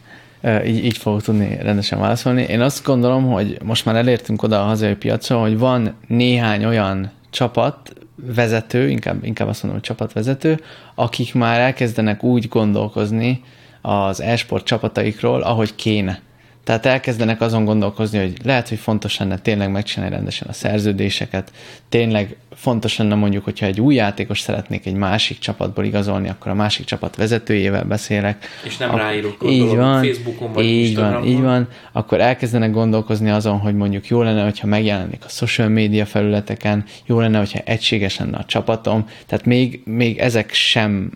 Így, 0.66 0.86
így 0.86 0.98
fogok 0.98 1.22
tudni 1.22 1.58
rendesen 1.62 2.00
válaszolni. 2.00 2.42
Én 2.42 2.62
azt 2.62 2.84
gondolom, 2.84 3.32
hogy 3.32 3.58
most 3.64 3.86
már 3.86 3.96
elértünk 3.96 4.44
oda 4.44 4.62
a 4.62 4.66
hazai 4.66 4.96
piacon, 4.96 5.42
hogy 5.42 5.58
van 5.58 5.96
néhány 6.08 6.66
olyan 6.66 7.12
csapat, 7.30 7.94
vezető, 8.16 8.90
inkább, 8.90 9.24
inkább 9.24 9.48
azt 9.48 9.64
mondom, 9.64 9.80
hogy 9.80 9.90
csapatvezető, 9.90 10.60
akik 10.96 11.34
már 11.34 11.60
elkezdenek 11.60 12.24
úgy 12.24 12.48
gondolkozni 12.48 13.44
az 13.82 14.22
e-sport 14.22 14.66
csapataikról, 14.66 15.42
ahogy 15.42 15.76
kéne. 15.76 16.20
Tehát 16.64 16.86
elkezdenek 16.86 17.42
azon 17.42 17.66
gondolkozni, 17.66 18.20
hogy 18.20 18.34
lehet, 18.44 18.70
hogy 18.70 18.78
fontos 18.78 19.18
lenne 19.18 19.38
tényleg 19.38 19.72
megcsinálni 19.72 20.16
rendesen 20.16 20.48
a 20.48 20.54
szerződéseket, 20.54 21.52
tényleg 21.90 22.36
fontos 22.56 22.98
lenne 22.98 23.16
mondjuk, 23.16 23.44
hogyha 23.44 23.66
egy 23.66 23.82
új 23.82 23.96
játékos 23.96 24.40
szeretnék 24.40 24.86
egy 24.86 24.94
másik 24.94 25.40
csapatból 25.40 25.86
igazolni, 25.86 26.30
akkor 26.30 26.52
a 26.52 26.56
másik 26.56 26.86
csapat 26.86 27.16
vezetőjével 27.16 27.84
beszélek. 27.84 28.46
És 28.64 28.78
nem 28.78 28.90
Ak- 28.90 29.00
ráírok 29.00 29.38
így 29.46 29.76
van, 29.76 30.04
Facebookon 30.04 30.54
vagy 30.54 30.66
így 30.66 30.86
Instagramon. 30.86 31.22
van, 31.22 31.30
így 31.30 31.42
van, 31.42 31.68
akkor 31.92 32.20
elkezdenek 32.20 32.72
gondolkozni 32.72 33.30
azon, 33.30 33.60
hogy 33.60 33.76
mondjuk 33.76 34.08
jó 34.08 34.22
lenne, 34.22 34.44
hogyha 34.44 34.68
megjelenik 34.68 35.26
a 35.26 35.30
social 35.30 35.68
media 35.68 36.06
felületeken, 36.06 36.84
jó 37.06 37.20
lenne, 37.20 37.38
hogyha 37.38 37.60
egységes 37.64 38.18
lenne 38.18 38.38
a 38.38 38.46
csapatom, 38.46 39.08
tehát 39.26 39.46
még, 39.46 39.82
még 39.86 40.18
ezek 40.18 40.54
sem 40.54 41.12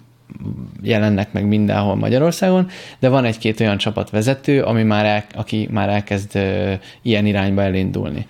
jelennek 0.82 1.34
meg 1.34 1.48
mindenhol 1.48 1.96
Magyarországon, 1.96 2.68
de 3.00 3.10
van 3.10 3.26
egy-két 3.26 3.60
olyan 3.60 3.78
csapatvezető, 3.78 4.62
ami 4.62 4.84
már 4.84 5.06
el, 5.06 5.24
aki 5.36 5.68
már 5.72 5.90
elkezd 5.90 6.40
ilyen 7.02 7.26
irányba 7.26 7.62
elindulni. 7.62 8.26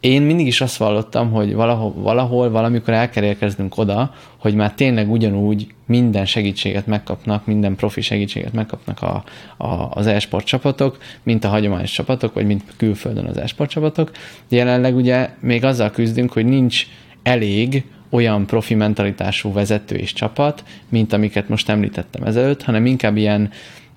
Én 0.00 0.22
mindig 0.22 0.46
is 0.46 0.60
azt 0.60 0.76
vallottam, 0.76 1.30
hogy 1.30 1.54
valahol, 1.54 1.92
valahol 1.96 2.50
valamikor 2.50 2.94
el 2.94 3.10
kell 3.10 3.24
érkeznünk 3.24 3.78
oda, 3.78 4.14
hogy 4.36 4.54
már 4.54 4.74
tényleg 4.74 5.10
ugyanúgy 5.10 5.66
minden 5.86 6.26
segítséget 6.26 6.86
megkapnak, 6.86 7.46
minden 7.46 7.76
profi 7.76 8.00
segítséget 8.00 8.52
megkapnak 8.52 9.02
a, 9.02 9.24
a, 9.56 9.90
az 9.90 10.06
e-sport 10.06 10.46
csapatok, 10.46 10.98
mint 11.22 11.44
a 11.44 11.48
hagyományos 11.48 11.90
csapatok, 11.90 12.34
vagy 12.34 12.46
mint 12.46 12.62
külföldön 12.76 13.24
az 13.24 13.36
e-sport 13.36 13.70
csapatok. 13.70 14.10
Jelenleg 14.48 14.96
ugye 14.96 15.30
még 15.40 15.64
azzal 15.64 15.90
küzdünk, 15.90 16.32
hogy 16.32 16.44
nincs 16.44 16.86
elég 17.22 17.84
olyan 18.10 18.46
profi 18.46 18.74
mentalitású 18.74 19.52
vezető 19.52 19.96
és 19.96 20.12
csapat, 20.12 20.64
mint 20.88 21.12
amiket 21.12 21.48
most 21.48 21.68
említettem 21.68 22.22
ezelőtt, 22.22 22.62
hanem 22.62 22.86
inkább 22.86 23.16
ilyen, 23.16 23.50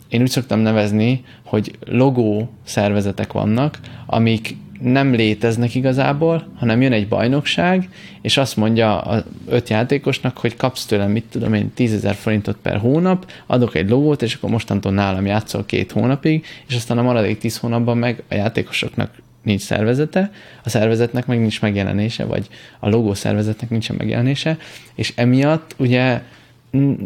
én 0.09 0.21
úgy 0.21 0.29
szoktam 0.29 0.59
nevezni, 0.59 1.23
hogy 1.45 1.71
logó 1.85 2.49
szervezetek 2.63 3.33
vannak, 3.33 3.79
amik 4.05 4.55
nem 4.81 5.13
léteznek 5.13 5.75
igazából, 5.75 6.47
hanem 6.55 6.81
jön 6.81 6.91
egy 6.91 7.07
bajnokság, 7.07 7.89
és 8.21 8.37
azt 8.37 8.57
mondja 8.57 8.99
a 8.99 9.23
öt 9.47 9.69
játékosnak, 9.69 10.37
hogy 10.37 10.55
kapsz 10.55 10.85
tőlem, 10.85 11.11
mit 11.11 11.25
tudom 11.29 11.53
én, 11.53 11.71
10 11.73 11.93
ezer 11.93 12.15
forintot 12.15 12.57
per 12.61 12.77
hónap, 12.77 13.31
adok 13.45 13.75
egy 13.75 13.89
logót, 13.89 14.21
és 14.21 14.35
akkor 14.35 14.49
mostantól 14.49 14.91
nálam 14.91 15.25
játszol 15.25 15.65
két 15.65 15.91
hónapig, 15.91 16.45
és 16.67 16.75
aztán 16.75 16.97
a 16.97 17.01
maradék 17.01 17.37
10 17.37 17.57
hónapban 17.57 17.97
meg 17.97 18.23
a 18.29 18.33
játékosoknak 18.33 19.11
nincs 19.43 19.61
szervezete, 19.61 20.31
a 20.63 20.69
szervezetnek 20.69 21.25
meg 21.25 21.39
nincs 21.39 21.61
megjelenése, 21.61 22.25
vagy 22.25 22.47
a 22.79 22.89
logó 22.89 23.13
szervezetnek 23.13 23.69
nincsen 23.69 23.95
megjelenése, 23.95 24.57
és 24.95 25.13
emiatt 25.15 25.75
ugye 25.77 26.21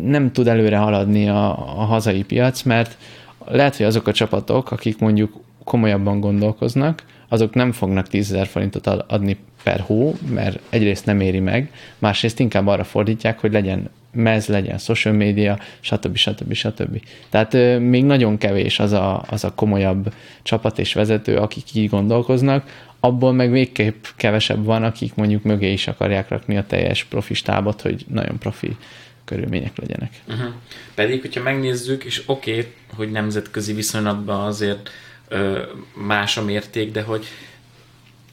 nem 0.03 0.31
tud 0.31 0.47
előre 0.47 0.77
haladni 0.77 1.29
a, 1.29 1.49
a 1.79 1.83
hazai 1.83 2.23
piac, 2.23 2.61
mert 2.61 2.97
lehet, 3.45 3.75
hogy 3.75 3.86
azok 3.86 4.07
a 4.07 4.11
csapatok, 4.11 4.71
akik 4.71 4.99
mondjuk 4.99 5.43
komolyabban 5.63 6.19
gondolkoznak, 6.19 7.03
azok 7.27 7.53
nem 7.53 7.71
fognak 7.71 8.07
10 8.07 8.31
ezer 8.31 8.47
forintot 8.47 8.88
ad- 8.88 9.05
adni 9.07 9.38
per 9.66 9.80
hó, 9.80 10.16
mert 10.30 10.59
egyrészt 10.70 11.05
nem 11.05 11.20
éri 11.20 11.39
meg, 11.39 11.72
másrészt 11.97 12.39
inkább 12.39 12.68
arra 12.68 12.84
fordítják, 12.84 13.39
hogy 13.39 13.51
legyen 13.51 13.89
mez, 14.11 14.47
legyen 14.47 14.78
social 14.78 15.13
media, 15.13 15.59
stb. 15.80 16.16
stb. 16.16 16.53
stb. 16.53 17.01
Tehát 17.30 17.53
ö, 17.53 17.80
még 17.80 18.03
nagyon 18.03 18.38
kevés 18.38 18.80
az 18.80 18.91
a, 18.91 19.26
az 19.30 19.43
a 19.43 19.53
komolyabb 19.53 20.13
csapat 20.41 20.80
és 20.80 20.93
vezető, 20.93 21.36
akik 21.36 21.74
így 21.74 21.89
gondolkoznak, 21.89 22.86
abból 22.99 23.34
meg 23.34 23.51
végképp 23.51 24.05
kevesebb 24.16 24.66
van, 24.66 24.84
akik 24.84 25.16
mondjuk 25.16 25.43
mögé 25.43 25.72
is 25.72 25.88
akarják 25.88 26.30
rakni 26.30 26.57
a 26.57 26.66
teljes 26.66 27.03
profi 27.03 27.34
stábot, 27.34 27.82
hogy 27.82 28.05
nagyon 28.07 28.38
profi 28.38 28.78
körülmények 29.26 29.78
legyenek. 29.78 30.11
Uh-huh. 30.28 30.53
Pedig, 30.95 31.22
hogyha 31.22 31.41
megnézzük, 31.41 32.03
és 32.03 32.24
oké, 32.26 32.51
okay, 32.51 32.72
hogy 32.95 33.11
nemzetközi 33.11 33.74
viszonylatban 33.74 34.45
azért 34.45 34.89
ö, 35.28 35.61
más 35.93 36.38
a 36.38 36.43
mérték, 36.43 36.91
de 36.91 37.01
hogy 37.01 37.26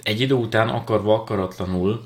egy 0.02 0.20
idő 0.20 0.34
után 0.34 0.68
akarva 0.68 1.14
akaratlanul 1.14 2.04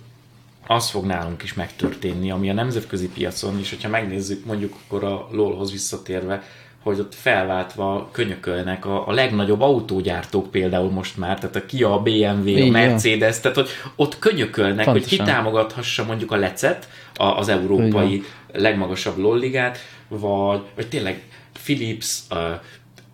az 0.67 0.91
fog 0.91 1.05
nálunk 1.05 1.43
is 1.43 1.55
megtörténni, 1.55 2.31
ami 2.31 2.51
a 2.51 2.53
nemzetközi 2.53 3.09
piacon, 3.09 3.59
és 3.59 3.71
hogyha 3.71 3.89
megnézzük 3.89 4.45
mondjuk 4.45 4.75
akkor 4.85 5.05
a 5.05 5.29
LOL-hoz 5.31 5.73
visszatérve, 5.73 6.43
hogy 6.83 6.99
ott 6.99 7.15
felváltva 7.15 8.09
könyökölnek 8.13 8.85
a, 8.85 9.09
a 9.09 9.13
legnagyobb 9.13 9.61
autógyártók 9.61 10.51
például 10.51 10.91
most 10.91 11.17
már, 11.17 11.39
tehát 11.39 11.57
a 11.57 11.67
Kia, 11.67 11.93
a 11.93 12.03
BMW, 12.03 12.47
Így 12.47 12.69
a. 12.69 12.71
Mercedes, 12.71 13.41
tehát 13.41 13.57
hogy 13.57 13.69
ott 13.97 14.19
könyökölnek, 14.19 14.87
hogy 14.87 15.07
ki 15.07 15.17
Pontosan. 15.17 15.35
támogathassa 15.35 16.05
mondjuk 16.05 16.33
a 16.33 16.37
lecet, 16.37 16.89
a, 17.15 17.25
az 17.25 17.49
európai 17.49 18.23
legmagasabb 18.53 19.17
lolligát, 19.17 19.79
vagy, 20.09 20.61
vagy 20.75 20.89
tényleg 20.89 21.23
Philips, 21.65 22.31
a, 22.31 22.61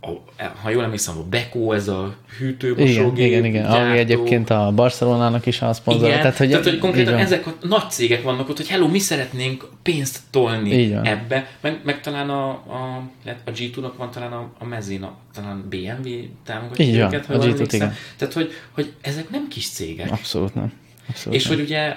a, 0.04 0.44
ha 0.62 0.70
jól 0.70 0.84
emlékszem, 0.84 1.18
a 1.18 1.22
Beko, 1.22 1.72
ez 1.72 1.88
a 1.88 2.14
hűtőmosógép 2.38 3.26
Igen, 3.26 3.44
igen, 3.44 3.44
igen. 3.44 3.64
Ami 3.64 3.74
gyártó. 3.74 3.98
egyébként 3.98 4.50
a 4.50 4.72
Barcelonának 4.74 5.46
is 5.46 5.62
a 5.62 5.72
szponzor. 5.72 6.06
Igen, 6.08 6.20
Tehát, 6.20 6.36
hogy, 6.36 6.48
tehát, 6.48 6.64
hogy 6.64 6.78
konkrétan 6.78 7.14
ezek 7.14 7.46
a 7.46 7.54
nagy 7.60 7.90
cégek 7.90 8.22
vannak 8.22 8.48
ott, 8.48 8.56
hogy 8.56 8.68
hello, 8.68 8.88
mi 8.88 8.98
szeretnénk 8.98 9.68
pénzt 9.82 10.18
tolni 10.30 10.92
ebbe, 11.02 11.50
meg, 11.60 11.80
meg 11.84 12.00
talán 12.00 12.30
a, 12.30 12.48
a, 12.50 13.02
a 13.44 13.50
G2-nak 13.50 13.92
van 13.96 14.10
talán 14.10 14.32
a, 14.32 14.52
a 14.58 14.64
mezén, 14.64 15.02
a, 15.02 15.16
talán 15.34 15.66
BMW 15.68 16.10
támogatja 16.44 16.84
Így 16.84 16.98
van, 16.98 17.06
őket, 17.06 17.26
ha 17.26 17.32
a 17.32 17.36
jól 17.36 17.44
G2-t, 17.44 17.52
emlékszem. 17.52 17.80
igen. 17.80 17.94
Tehát, 18.16 18.34
hogy, 18.34 18.52
hogy 18.70 18.92
ezek 19.00 19.30
nem 19.30 19.48
kis 19.48 19.68
cégek. 19.68 20.10
Abszolút 20.10 20.54
nem. 20.54 20.72
Abszolút 21.08 21.38
És 21.38 21.46
nem. 21.46 21.54
hogy 21.56 21.64
ugye 21.64 21.96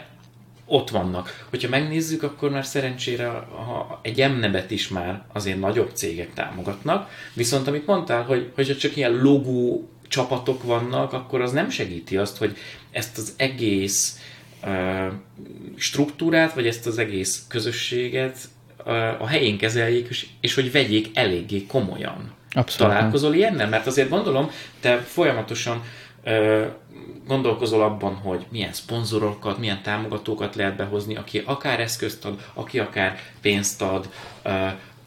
ott 0.66 0.90
vannak. 0.90 1.46
Hogyha 1.50 1.70
megnézzük, 1.70 2.24
akkor 2.24 2.50
már 2.50 2.66
szerencsére 2.66 3.28
ha 3.28 4.00
egy 4.02 4.22
emnebet 4.22 4.72
is 4.72 4.88
már 4.88 5.24
azért 5.34 5.60
nagyobb 5.60 5.92
cégek 5.94 6.34
támogatnak, 6.34 7.10
viszont 7.34 7.68
amit 7.68 7.86
mondtál, 7.86 8.24
hogy, 8.24 8.52
hogyha 8.56 8.76
csak 8.76 8.96
ilyen 8.96 9.22
logó 9.22 9.90
csapatok 10.08 10.64
vannak, 10.64 11.14
akkor 11.14 11.42
az 11.42 11.52
nem 11.52 11.70
segíti 11.70 12.18
azt, 12.18 12.38
hogy 12.38 12.58
ezt 12.92 13.18
az 13.18 13.34
egész 13.38 14.20
uh, 14.64 15.12
struktúrát, 15.76 16.54
vagy 16.54 16.68
ezt 16.68 16.86
az 16.86 16.98
egész 16.98 17.46
közösséget 17.48 18.38
uh, 18.86 19.22
a 19.22 19.28
helyén 19.28 19.58
kezeljék, 19.58 20.08
és, 20.10 20.28
és 20.42 20.54
hogy 20.54 20.72
vegyék 20.72 21.10
eléggé 21.14 21.66
komolyan. 21.66 22.34
Abszolút. 22.52 22.94
Találkozol 22.94 23.34
ilyennel? 23.34 23.70
Mert 23.70 23.88
azért 23.88 24.10
gondolom, 24.10 24.50
te 24.80 24.98
folyamatosan 24.98 25.84
gondolkozol 27.28 27.82
abban, 27.82 28.14
hogy 28.14 28.46
milyen 28.50 28.74
szponzorokat, 28.74 29.58
milyen 29.60 29.82
támogatókat 29.84 30.56
lehet 30.56 30.76
behozni, 30.76 31.16
aki 31.16 31.42
akár 31.46 31.80
eszközt 31.80 32.26
ad, 32.26 32.40
aki 32.54 32.80
akár 32.80 33.20
pénzt 33.42 33.82
ad, 33.82 34.10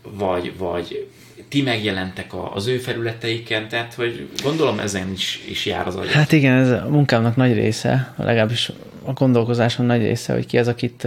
vagy, 0.02 0.58
vagy 0.58 1.08
ti 1.48 1.62
megjelentek 1.62 2.32
az 2.54 2.66
ő 2.66 2.78
felületeiken, 2.78 3.68
tehát 3.68 3.94
hogy 3.94 4.28
gondolom 4.42 4.78
ezen 4.78 5.12
is, 5.12 5.40
is 5.48 5.66
jár 5.66 5.86
az 5.86 5.96
agyad. 5.96 6.10
Hát 6.10 6.32
igen, 6.32 6.58
ez 6.58 6.70
a 6.70 6.86
munkámnak 6.88 7.36
nagy 7.36 7.54
része, 7.54 8.14
legalábbis 8.16 8.72
a 9.04 9.12
gondolkozásom 9.12 9.86
nagy 9.86 10.02
része, 10.02 10.32
hogy 10.32 10.46
ki 10.46 10.58
az, 10.58 10.68
akit 10.68 11.02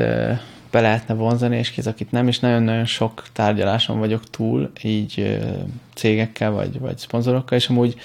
be 0.72 0.82
lehetne 0.82 1.14
vonzani, 1.14 1.57
és 1.57 1.72
ki 1.72 1.80
az, 1.80 1.88
akit 1.88 2.12
nem, 2.12 2.28
és 2.28 2.39
nagyon-nagyon 2.39 2.86
sok 2.86 3.24
tárgyaláson 3.34 3.99
vagyok 3.99 4.30
túl, 4.30 4.72
így 4.84 5.39
cégekkel, 5.95 6.51
vagy, 6.51 6.80
vagy 6.80 6.97
szponzorokkal, 6.97 7.57
és 7.57 7.70
amúgy 7.70 7.95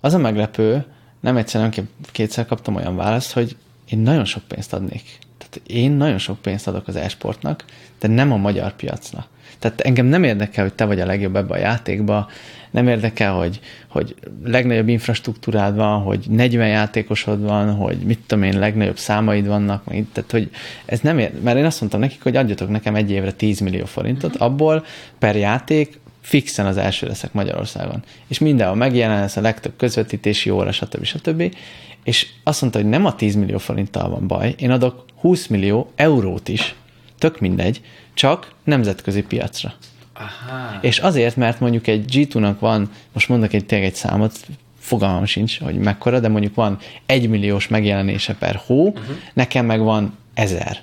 az 0.00 0.14
a 0.14 0.18
meglepő, 0.18 0.84
nem 1.20 1.36
egyszer, 1.36 1.60
nem 1.60 1.70
két- 1.70 2.10
kétszer 2.12 2.46
kaptam 2.46 2.74
olyan 2.74 2.96
választ, 2.96 3.32
hogy 3.32 3.56
én 3.88 3.98
nagyon 3.98 4.24
sok 4.24 4.42
pénzt 4.42 4.72
adnék. 4.72 5.18
Tehát 5.38 5.60
én 5.66 5.90
nagyon 5.90 6.18
sok 6.18 6.42
pénzt 6.42 6.68
adok 6.68 6.88
az 6.88 6.96
e-sportnak, 6.96 7.64
de 8.00 8.08
nem 8.08 8.32
a 8.32 8.36
magyar 8.36 8.76
piacra. 8.76 9.26
Tehát 9.58 9.80
engem 9.80 10.06
nem 10.06 10.24
érdekel, 10.24 10.64
hogy 10.64 10.74
te 10.74 10.84
vagy 10.84 11.00
a 11.00 11.06
legjobb 11.06 11.36
ebbe 11.36 11.54
a 11.54 11.58
játékba, 11.58 12.28
nem 12.70 12.88
érdekel, 12.88 13.32
hogy, 13.32 13.60
hogy 13.88 14.14
legnagyobb 14.44 14.88
infrastruktúrád 14.88 15.76
van, 15.76 16.02
hogy 16.02 16.26
40 16.28 16.68
játékosod 16.68 17.42
van, 17.42 17.74
hogy 17.74 17.98
mit 17.98 18.18
tudom 18.26 18.44
én, 18.44 18.58
legnagyobb 18.58 18.98
számaid 18.98 19.46
vannak, 19.46 19.84
tehát 19.84 20.30
hogy 20.30 20.50
ez 20.84 21.00
nem 21.00 21.18
ér, 21.18 21.32
mert 21.42 21.58
én 21.58 21.64
azt 21.64 21.80
mondtam 21.80 22.00
nekik, 22.00 22.22
hogy 22.22 22.36
adjatok 22.36 22.68
nekem 22.68 22.94
egy 22.94 23.10
évre 23.10 23.32
10 23.32 23.60
millió 23.60 23.84
forintot, 23.84 24.36
abból 24.36 24.84
per 25.18 25.36
játék 25.36 25.98
fixen 26.20 26.66
az 26.66 26.76
első 26.76 27.06
leszek 27.06 27.32
Magyarországon. 27.32 28.02
És 28.26 28.38
mindenhol 28.38 28.76
megjelen 28.76 29.20
lesz 29.20 29.36
a 29.36 29.40
legtöbb 29.40 29.72
közvetítési 29.76 30.50
óra, 30.50 30.72
stb. 30.72 31.04
stb. 31.04 31.56
És 32.04 32.26
azt 32.44 32.60
mondta, 32.60 32.80
hogy 32.80 32.88
nem 32.88 33.04
a 33.04 33.14
10 33.14 33.34
millió 33.34 33.58
forinttal 33.58 34.08
van 34.08 34.26
baj, 34.26 34.54
én 34.58 34.70
adok 34.70 35.04
20 35.20 35.46
millió 35.46 35.90
eurót 35.96 36.48
is, 36.48 36.74
tök 37.18 37.40
mindegy, 37.40 37.80
csak 38.14 38.52
nemzetközi 38.64 39.22
piacra. 39.22 39.72
Aha. 40.14 40.78
És 40.80 40.98
azért, 40.98 41.36
mert 41.36 41.60
mondjuk 41.60 41.86
egy 41.86 42.04
G2-nak 42.12 42.56
van, 42.58 42.90
most 43.12 43.28
mondok 43.28 43.52
egy 43.52 43.66
tényleg 43.66 43.88
egy 43.88 43.94
számot, 43.94 44.46
fogalmam 44.78 45.24
sincs, 45.24 45.60
hogy 45.60 45.78
mekkora, 45.78 46.20
de 46.20 46.28
mondjuk 46.28 46.54
van 46.54 46.78
egy 47.06 47.28
milliós 47.28 47.68
megjelenése 47.68 48.34
per 48.34 48.60
hó, 48.66 48.86
uh-huh. 48.86 49.16
nekem 49.32 49.66
meg 49.66 49.80
van 49.80 50.16
ezer. 50.34 50.82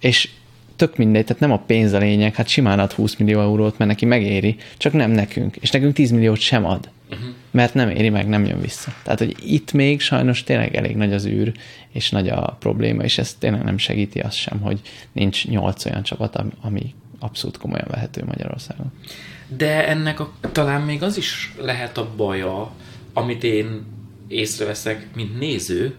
És 0.00 0.28
tök 0.76 0.96
mindegy, 0.96 1.24
tehát 1.24 1.40
nem 1.40 1.52
a 1.52 1.58
pénz 1.58 1.92
a 1.92 1.98
lényeg, 1.98 2.34
hát 2.34 2.48
simán 2.48 2.78
ad 2.78 2.92
20 2.92 3.16
millió 3.16 3.40
eurót, 3.40 3.78
mert 3.78 3.90
neki 3.90 4.04
megéri, 4.04 4.56
csak 4.76 4.92
nem 4.92 5.10
nekünk, 5.10 5.56
és 5.56 5.70
nekünk 5.70 5.94
10 5.94 6.10
milliót 6.10 6.38
sem 6.38 6.64
ad, 6.64 6.90
mert 7.50 7.74
nem 7.74 7.90
éri 7.90 8.08
meg, 8.08 8.28
nem 8.28 8.44
jön 8.44 8.60
vissza. 8.60 8.92
Tehát, 9.02 9.18
hogy 9.18 9.36
itt 9.44 9.72
még 9.72 10.00
sajnos 10.00 10.42
tényleg 10.42 10.76
elég 10.76 10.96
nagy 10.96 11.12
az 11.12 11.26
űr, 11.26 11.52
és 11.92 12.10
nagy 12.10 12.28
a 12.28 12.56
probléma, 12.60 13.02
és 13.02 13.18
ez 13.18 13.34
tényleg 13.34 13.62
nem 13.62 13.78
segíti 13.78 14.18
azt 14.18 14.36
sem, 14.36 14.60
hogy 14.60 14.80
nincs 15.12 15.48
nyolc 15.48 15.84
olyan 15.84 16.02
csapat, 16.02 16.42
ami 16.60 16.94
abszolút 17.18 17.58
komolyan 17.58 17.88
vehető 17.90 18.24
Magyarországon. 18.26 18.92
De 19.56 19.88
ennek 19.88 20.20
a, 20.20 20.32
talán 20.52 20.82
még 20.82 21.02
az 21.02 21.16
is 21.16 21.54
lehet 21.60 21.98
a 21.98 22.10
baja, 22.16 22.72
amit 23.12 23.44
én 23.44 23.84
észreveszek, 24.28 25.08
mint 25.14 25.38
néző, 25.38 25.94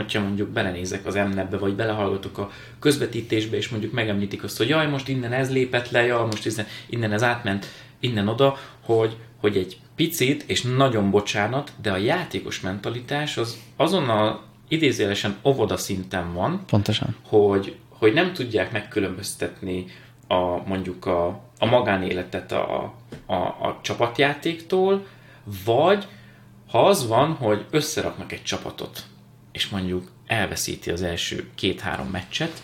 hogyha 0.00 0.20
mondjuk 0.20 0.48
belenézek 0.48 1.06
az 1.06 1.16
emnebbe, 1.16 1.56
vagy 1.56 1.74
belehallgatok 1.74 2.38
a 2.38 2.50
közvetítésbe, 2.78 3.56
és 3.56 3.68
mondjuk 3.68 3.92
megemlítik 3.92 4.42
azt, 4.42 4.56
hogy 4.56 4.68
jaj, 4.68 4.88
most 4.88 5.08
innen 5.08 5.32
ez 5.32 5.52
lépett 5.52 5.90
le, 5.90 6.06
jaj, 6.06 6.24
most 6.24 6.66
innen 6.88 7.12
ez 7.12 7.22
átment, 7.22 7.66
innen 8.00 8.28
oda, 8.28 8.56
hogy, 8.80 9.16
hogy 9.36 9.56
egy 9.56 9.78
picit, 9.96 10.44
és 10.46 10.62
nagyon 10.62 11.10
bocsánat, 11.10 11.72
de 11.82 11.90
a 11.90 11.96
játékos 11.96 12.60
mentalitás 12.60 13.36
az 13.36 13.58
azonnal 13.76 14.42
idézélesen 14.68 15.36
óvoda 15.44 15.76
szinten 15.76 16.32
van. 16.32 16.62
Pontosan. 16.66 17.16
Hogy, 17.22 17.76
hogy 17.88 18.12
nem 18.12 18.32
tudják 18.32 18.72
megkülönböztetni 18.72 19.86
a, 20.26 20.66
mondjuk 20.66 21.06
a, 21.06 21.26
a 21.58 21.66
magánéletet 21.66 22.52
a, 22.52 22.94
a, 23.26 23.34
a 23.34 23.78
csapatjátéktól, 23.82 25.06
vagy 25.64 26.06
ha 26.70 26.86
az 26.86 27.08
van, 27.08 27.32
hogy 27.32 27.64
összeraknak 27.70 28.32
egy 28.32 28.42
csapatot, 28.42 29.02
és 29.52 29.68
mondjuk 29.68 30.10
elveszíti 30.26 30.90
az 30.90 31.02
első 31.02 31.48
két-három 31.54 32.06
meccset, 32.06 32.62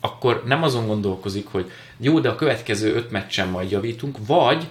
akkor 0.00 0.42
nem 0.46 0.62
azon 0.62 0.86
gondolkozik, 0.86 1.46
hogy 1.46 1.70
jó, 1.98 2.20
de 2.20 2.28
a 2.28 2.34
következő 2.34 2.94
öt 2.94 3.10
meccsen 3.10 3.48
majd 3.48 3.70
javítunk, 3.70 4.16
vagy 4.26 4.68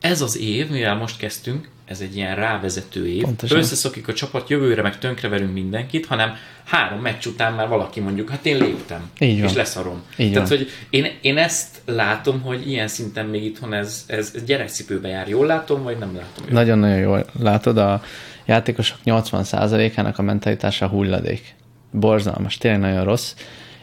ez 0.00 0.20
az 0.20 0.38
év, 0.38 0.70
mivel 0.70 0.94
most 0.96 1.16
kezdtünk, 1.16 1.68
ez 1.84 2.00
egy 2.00 2.16
ilyen 2.16 2.34
rávezető 2.34 3.08
év, 3.08 3.22
Pontosan. 3.22 3.58
összeszokik 3.58 4.08
a 4.08 4.12
csapat, 4.12 4.48
jövőre 4.48 4.82
meg 4.82 4.98
tönkreverünk 4.98 5.52
mindenkit, 5.52 6.06
hanem 6.06 6.34
három 6.64 7.00
meccs 7.00 7.26
után 7.26 7.52
már 7.52 7.68
valaki 7.68 8.00
mondjuk, 8.00 8.30
hát 8.30 8.46
én 8.46 8.56
léptem, 8.56 9.10
Így 9.18 9.40
van. 9.40 9.48
és 9.48 9.54
leszarom. 9.54 10.02
Így 10.16 10.32
Tehát, 10.32 10.48
van. 10.48 10.58
hogy 10.58 10.68
én, 10.90 11.06
én 11.20 11.38
ezt 11.38 11.80
látom, 11.84 12.40
hogy 12.40 12.68
ilyen 12.68 12.88
szinten 12.88 13.26
még 13.26 13.44
itthon 13.44 13.72
ez, 13.72 14.04
ez, 14.06 14.44
gyerekcipőbe 14.46 15.08
jár. 15.08 15.28
Jól 15.28 15.46
látom, 15.46 15.82
vagy 15.82 15.98
nem 15.98 16.14
látom? 16.14 16.44
Nagyon-nagyon 16.50 16.98
jól 16.98 17.26
látod, 17.40 17.76
a 17.78 18.02
játékosok 18.50 18.98
80%-ának 19.04 20.18
a 20.18 20.22
mentalitása 20.22 20.86
hulladék. 20.86 21.54
Borzalmas, 21.90 22.58
tényleg 22.58 22.80
nagyon 22.80 23.04
rossz. 23.04 23.34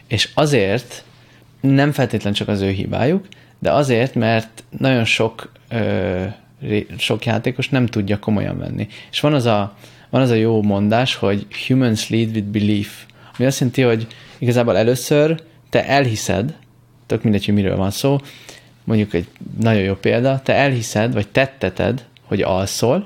És 0.07 0.29
azért 0.33 1.03
nem 1.59 1.91
feltétlen 1.91 2.33
csak 2.33 2.47
az 2.47 2.61
ő 2.61 2.69
hibájuk, 2.69 3.25
de 3.59 3.71
azért, 3.71 4.15
mert 4.15 4.63
nagyon 4.77 5.05
sok, 5.05 5.51
ö, 5.69 6.23
sok 6.97 7.25
játékos 7.25 7.69
nem 7.69 7.85
tudja 7.85 8.19
komolyan 8.19 8.57
venni. 8.57 8.87
És 9.11 9.19
van 9.19 9.33
az 9.33 9.45
a, 9.45 9.75
van 10.09 10.21
az 10.21 10.29
a 10.29 10.35
jó 10.35 10.61
mondás, 10.61 11.15
hogy 11.15 11.47
humans 11.67 12.09
lead 12.09 12.35
with 12.35 12.47
belief, 12.47 13.05
ami 13.37 13.47
azt 13.47 13.59
jelenti, 13.59 13.81
hogy 13.81 14.07
igazából 14.37 14.77
először 14.77 15.41
te 15.69 15.87
elhiszed, 15.87 16.55
tök 17.05 17.23
mindegy, 17.23 17.45
hogy 17.45 17.53
miről 17.53 17.75
van 17.75 17.91
szó, 17.91 18.17
mondjuk 18.83 19.13
egy 19.13 19.27
nagyon 19.59 19.81
jó 19.81 19.95
példa, 19.95 20.41
te 20.43 20.53
elhiszed, 20.53 21.13
vagy 21.13 21.27
tetteted, 21.27 22.05
hogy 22.23 22.41
alszol, 22.41 23.03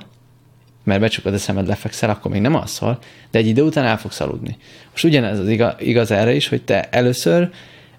mert 0.84 1.00
becsukod 1.00 1.34
a 1.34 1.38
szemed, 1.38 1.68
lefekszel, 1.68 2.10
akkor 2.10 2.32
még 2.32 2.42
nem 2.42 2.56
alszol, 2.56 3.00
de 3.32 3.40
egy 3.40 3.48
idő 3.48 3.62
után 3.62 3.86
el 3.86 3.98
fogsz 3.98 4.20
aludni. 4.20 4.58
Most 4.92 5.04
ugyanez 5.04 5.40
az 5.40 5.48
igaz, 5.48 5.74
igaz 5.80 6.12
erre 6.12 6.34
is, 6.34 6.48
hogy 6.48 6.62
te 6.62 6.90
először 6.90 7.50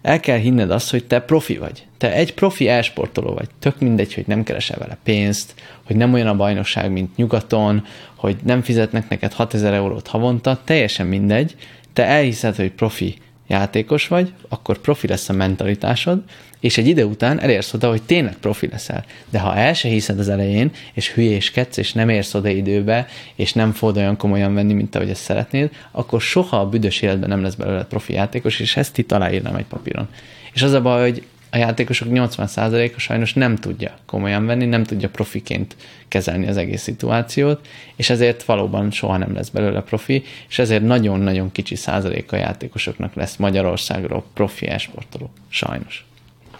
el 0.02 0.20
kell 0.20 0.38
hinned 0.38 0.70
azt, 0.70 0.90
hogy 0.90 1.04
te 1.04 1.20
profi 1.20 1.56
vagy. 1.56 1.86
Te 1.98 2.12
egy 2.12 2.34
profi 2.34 2.68
elsportoló 2.68 3.34
vagy. 3.34 3.48
Tök 3.58 3.80
mindegy, 3.80 4.14
hogy 4.14 4.26
nem 4.26 4.42
keresel 4.42 4.78
vele 4.78 4.98
pénzt, 5.04 5.54
hogy 5.82 5.96
nem 5.96 6.12
olyan 6.12 6.26
a 6.26 6.36
bajnokság, 6.36 6.90
mint 6.90 7.16
nyugaton, 7.16 7.84
hogy 8.14 8.36
nem 8.44 8.62
fizetnek 8.62 9.08
neked 9.08 9.32
6000 9.32 9.72
eurót 9.72 10.06
havonta, 10.06 10.60
teljesen 10.64 11.06
mindegy. 11.06 11.56
Te 11.92 12.04
elhiszed, 12.04 12.56
hogy 12.56 12.72
profi 12.72 13.16
játékos 13.46 14.08
vagy, 14.08 14.32
akkor 14.48 14.78
profi 14.78 15.06
lesz 15.06 15.28
a 15.28 15.32
mentalitásod, 15.32 16.22
és 16.62 16.78
egy 16.78 16.86
idő 16.86 17.04
után 17.04 17.40
elérsz 17.40 17.74
oda, 17.74 17.88
hogy 17.88 18.02
tényleg 18.02 18.36
profi 18.36 18.68
leszel. 18.70 19.04
De 19.30 19.38
ha 19.38 19.56
el 19.56 19.74
se 19.74 19.88
hiszed 19.88 20.18
az 20.18 20.28
elején, 20.28 20.70
és 20.92 21.12
hülyéskedsz, 21.12 21.76
és 21.76 21.92
nem 21.92 22.08
érsz 22.08 22.34
oda 22.34 22.48
időbe, 22.48 23.06
és 23.34 23.52
nem 23.52 23.72
fogod 23.72 23.96
olyan 23.96 24.16
komolyan 24.16 24.54
venni, 24.54 24.72
mint 24.72 24.94
ahogy 24.94 25.10
ezt 25.10 25.22
szeretnéd, 25.22 25.70
akkor 25.90 26.20
soha 26.20 26.56
a 26.56 26.68
büdös 26.68 27.02
életben 27.02 27.28
nem 27.28 27.42
lesz 27.42 27.54
belőle 27.54 27.84
profi 27.84 28.12
játékos, 28.12 28.60
és 28.60 28.76
ezt 28.76 28.98
itt 28.98 29.12
aláírnám 29.12 29.54
egy 29.54 29.64
papíron. 29.64 30.08
És 30.52 30.62
az 30.62 30.72
a 30.72 30.82
baj, 30.82 31.00
hogy 31.00 31.22
a 31.50 31.56
játékosok 31.56 32.08
80%-a 32.10 32.98
sajnos 32.98 33.34
nem 33.34 33.56
tudja 33.56 33.96
komolyan 34.06 34.46
venni, 34.46 34.64
nem 34.64 34.84
tudja 34.84 35.08
profiként 35.08 35.76
kezelni 36.08 36.48
az 36.48 36.56
egész 36.56 36.82
szituációt, 36.82 37.66
és 37.96 38.10
ezért 38.10 38.42
valóban 38.44 38.90
soha 38.90 39.16
nem 39.16 39.34
lesz 39.34 39.48
belőle 39.48 39.80
profi, 39.80 40.22
és 40.48 40.58
ezért 40.58 40.82
nagyon-nagyon 40.82 41.52
kicsi 41.52 41.74
százaléka 41.74 42.36
játékosoknak 42.36 43.14
lesz 43.14 43.36
Magyarországról 43.36 44.24
profi 44.34 44.66
esportoló. 44.66 45.30
Sajnos. 45.48 46.04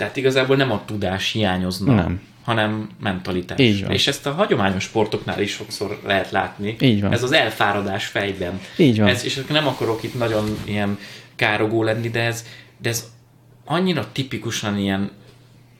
Tehát 0.02 0.16
igazából 0.16 0.56
nem 0.56 0.70
a 0.72 0.82
tudás 0.84 1.32
hiányozna, 1.32 1.94
Nem. 1.94 2.20
hanem 2.44 2.88
mentalitás. 3.02 3.58
Így 3.58 3.82
van. 3.82 3.90
És 3.90 4.06
ezt 4.06 4.26
a 4.26 4.32
hagyományos 4.32 4.82
sportoknál 4.82 5.40
is 5.40 5.50
sokszor 5.50 6.00
lehet 6.06 6.30
látni. 6.30 6.76
Így 6.80 7.00
van. 7.00 7.12
Ez 7.12 7.22
az 7.22 7.32
elfáradás 7.32 8.06
fejben. 8.06 8.60
Így 8.76 8.98
van. 8.98 9.08
Ez, 9.08 9.24
és 9.24 9.42
nem 9.48 9.66
akarok 9.66 10.02
itt 10.02 10.18
nagyon 10.18 10.58
ilyen 10.64 10.98
károgó 11.36 11.82
lenni, 11.82 12.08
de 12.08 12.20
ez, 12.20 12.44
de 12.78 12.88
ez 12.88 13.10
annyira 13.64 14.08
tipikusan 14.12 14.78
ilyen, 14.78 15.10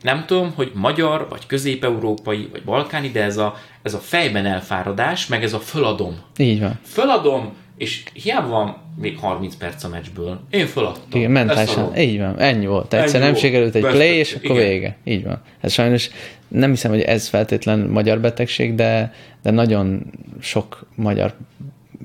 nem 0.02 0.24
tudom, 0.26 0.52
hogy 0.54 0.70
magyar, 0.74 1.26
vagy 1.30 1.46
közép-európai, 1.46 2.48
vagy 2.52 2.62
balkáni, 2.62 3.10
de 3.10 3.22
ez 3.22 3.36
a, 3.36 3.56
ez 3.82 3.94
a 3.94 3.98
fejben 3.98 4.46
elfáradás, 4.46 5.26
meg 5.26 5.42
ez 5.42 5.52
a 5.52 5.60
föladom. 5.60 6.20
Így 6.36 6.60
van. 6.60 6.78
Föladom, 6.84 7.52
és 7.76 8.02
hiába 8.12 8.48
van 8.48 8.76
még 8.96 9.18
30 9.18 9.54
perc 9.54 9.84
a 9.84 9.88
meccsből. 9.88 10.40
Én 10.50 10.66
föladtam. 10.66 11.20
Igen, 11.20 11.30
mentálisan. 11.30 11.96
Így 11.96 12.18
van, 12.18 12.38
ennyi 12.38 12.66
volt. 12.66 12.94
Egyszer 12.94 13.20
Ennyi 13.20 13.30
nem 13.30 13.40
sikerült 13.40 13.74
egy 13.74 13.86
play, 13.86 14.14
és 14.16 14.34
akkor 14.34 14.56
Igen. 14.56 14.68
vége. 14.68 14.96
Így 15.04 15.24
van. 15.24 15.42
Ez 15.60 15.72
sajnos 15.72 16.10
nem 16.48 16.70
hiszem, 16.70 16.90
hogy 16.90 17.00
ez 17.00 17.28
feltétlen 17.28 17.78
magyar 17.78 18.20
betegség, 18.20 18.74
de, 18.74 19.14
de 19.42 19.50
nagyon 19.50 20.02
sok 20.40 20.86
magyar 20.94 21.34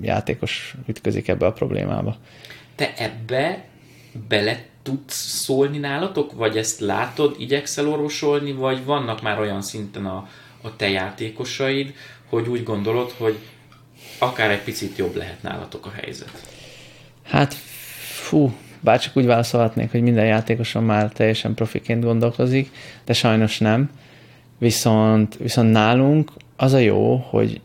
játékos 0.02 0.76
ütközik 0.86 1.28
ebbe 1.28 1.46
a 1.46 1.52
problémába. 1.52 2.16
Te 2.76 2.94
ebbe 2.98 3.64
bele 4.28 4.64
tudsz 4.84 5.16
szólni 5.16 5.78
nálatok, 5.78 6.34
vagy 6.34 6.58
ezt 6.58 6.80
látod, 6.80 7.36
igyekszel 7.40 7.88
orvosolni, 7.88 8.52
vagy 8.52 8.86
vannak 8.86 9.22
már 9.22 9.40
olyan 9.40 9.62
szinten 9.62 10.06
a, 10.06 10.28
a 10.62 10.76
te 10.76 10.90
játékosaid, 10.90 11.94
hogy 12.30 12.48
úgy 12.48 12.64
gondolod, 12.64 13.12
hogy 13.18 13.38
akár 14.18 14.52
egy 14.52 14.64
picit 14.64 14.98
jobb 14.98 15.16
lehet 15.16 15.44
nálatok 15.44 15.86
a 15.86 15.92
helyzet. 16.02 16.48
Hát, 17.24 17.54
fú, 18.00 18.54
bárcsak 18.80 19.18
úgy 19.18 19.26
válaszolhatnék, 19.26 19.92
hogy 19.92 20.02
minden 20.02 20.26
játékoson 20.26 20.84
már 20.84 21.12
teljesen 21.12 21.54
profiként 21.54 22.04
gondolkozik, 22.04 22.72
de 23.06 23.14
sajnos 23.14 23.58
nem. 23.58 23.90
Viszont, 24.58 25.38
viszont 25.38 25.72
nálunk 25.72 26.32
az 26.56 26.74
a 26.74 26.78
jó, 26.78 27.16
hogy 27.16 27.62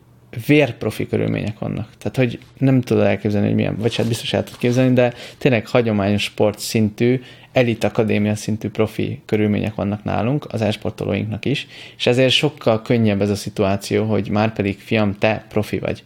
vérprofi 0.47 1.07
körülmények 1.07 1.59
vannak. 1.59 1.89
Tehát, 1.99 2.17
hogy 2.17 2.39
nem 2.59 2.81
tudod 2.81 3.05
elképzelni, 3.05 3.47
hogy 3.47 3.57
milyen, 3.57 3.77
vagy 3.77 3.97
hát 3.97 4.07
biztos 4.07 4.33
el 4.33 4.45
tudod 4.45 4.59
képzelni, 4.59 4.93
de 4.93 5.15
tényleg 5.39 5.67
hagyományos 5.67 6.23
sport 6.23 6.59
szintű, 6.59 7.21
elit 7.53 7.85
akadémia 7.85 8.35
szintű 8.35 8.69
profi 8.69 9.21
körülmények 9.25 9.75
vannak 9.75 10.05
nálunk, 10.05 10.47
az 10.49 10.63
esportolóinknak 10.63 11.45
is, 11.45 11.67
és 11.97 12.07
ezért 12.07 12.33
sokkal 12.33 12.83
könnyebb 12.83 13.21
ez 13.21 13.31
a 13.31 13.35
szituáció, 13.35 14.05
hogy 14.05 14.29
már 14.29 14.53
pedig 14.53 14.81
fiam, 14.81 15.19
te 15.19 15.45
profi 15.49 15.79
vagy. 15.79 16.05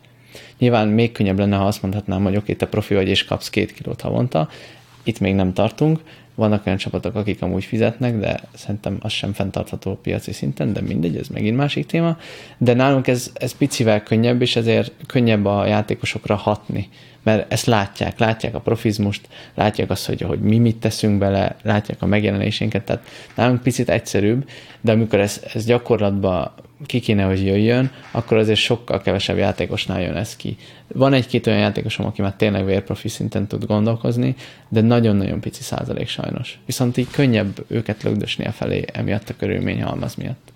Nyilván 0.59 0.89
még 0.89 1.13
könnyebb 1.13 1.39
lenne, 1.39 1.57
ha 1.57 1.67
azt 1.67 1.83
mondhatnám, 1.83 2.23
hogy 2.23 2.37
oké, 2.37 2.55
te 2.55 2.67
profi 2.67 2.95
vagy 2.95 3.09
és 3.09 3.25
kapsz 3.25 3.51
két 3.51 3.73
kilót 3.73 4.01
havonta, 4.01 4.49
itt 5.03 5.21
még 5.21 5.35
nem 5.35 5.53
tartunk, 5.53 6.01
vannak 6.35 6.67
olyan 6.67 6.79
csapatok, 6.79 7.15
akik 7.15 7.43
amúgy 7.43 7.65
fizetnek, 7.65 8.19
de 8.19 8.41
szerintem 8.55 8.97
az 9.01 9.13
sem 9.13 9.33
fenntartható 9.33 9.99
piaci 10.03 10.33
szinten, 10.33 10.73
de 10.73 10.81
mindegy, 10.81 11.17
ez 11.17 11.29
megint 11.29 11.57
másik 11.57 11.87
téma. 11.87 12.19
De 12.59 12.75
nálunk 12.75 13.07
ez, 13.07 13.31
ez 13.35 13.57
picivel 13.57 14.03
könnyebb, 14.03 14.43
és 14.43 14.57
ezért 14.57 14.93
könnyebb 15.07 15.45
a 15.45 15.67
játékosokra 15.67 16.35
hatni, 16.35 16.89
mert 17.27 17.53
ezt 17.53 17.67
látják, 17.67 18.19
látják 18.19 18.55
a 18.55 18.61
profizmust, 18.61 19.29
látják 19.55 19.91
azt, 19.91 20.07
hogy, 20.07 20.21
hogy 20.21 20.41
mi 20.41 20.59
mit 20.59 20.77
teszünk 20.77 21.19
bele, 21.19 21.57
látják 21.63 22.03
a 22.03 22.07
megjelenésénket, 22.07 22.85
tehát 22.85 23.07
nálunk 23.35 23.63
picit 23.63 23.89
egyszerűbb, 23.89 24.49
de 24.81 24.93
amikor 24.93 25.21
ez, 25.21 25.43
ez 25.55 25.65
gyakorlatban 25.65 26.53
ki 26.85 27.01
kéne, 27.01 27.25
hogy 27.25 27.45
jöjjön, 27.45 27.91
akkor 28.11 28.37
azért 28.37 28.59
sokkal 28.59 29.01
kevesebb 29.01 29.37
játékosnál 29.37 30.03
jön 30.03 30.17
ez 30.17 30.37
ki. 30.37 30.57
Van 30.87 31.13
egy-két 31.13 31.47
olyan 31.47 31.59
játékosom, 31.59 32.07
aki 32.07 32.23
már 32.23 32.35
tényleg 32.35 32.65
vérprofi 32.65 33.09
szinten 33.09 33.47
tud 33.47 33.65
gondolkozni, 33.65 34.35
de 34.69 34.81
nagyon-nagyon 34.81 35.41
pici 35.41 35.63
százalék 35.63 36.09
sajnos. 36.09 36.59
Viszont 36.67 36.97
így 36.97 37.11
könnyebb 37.11 37.65
őket 37.67 38.03
lögdösni 38.03 38.45
a 38.45 38.53
felé 38.53 38.85
emiatt 38.93 39.29
a 39.29 39.37
körülmény 39.37 39.83
halmaz 39.83 40.15
miatt. 40.15 40.53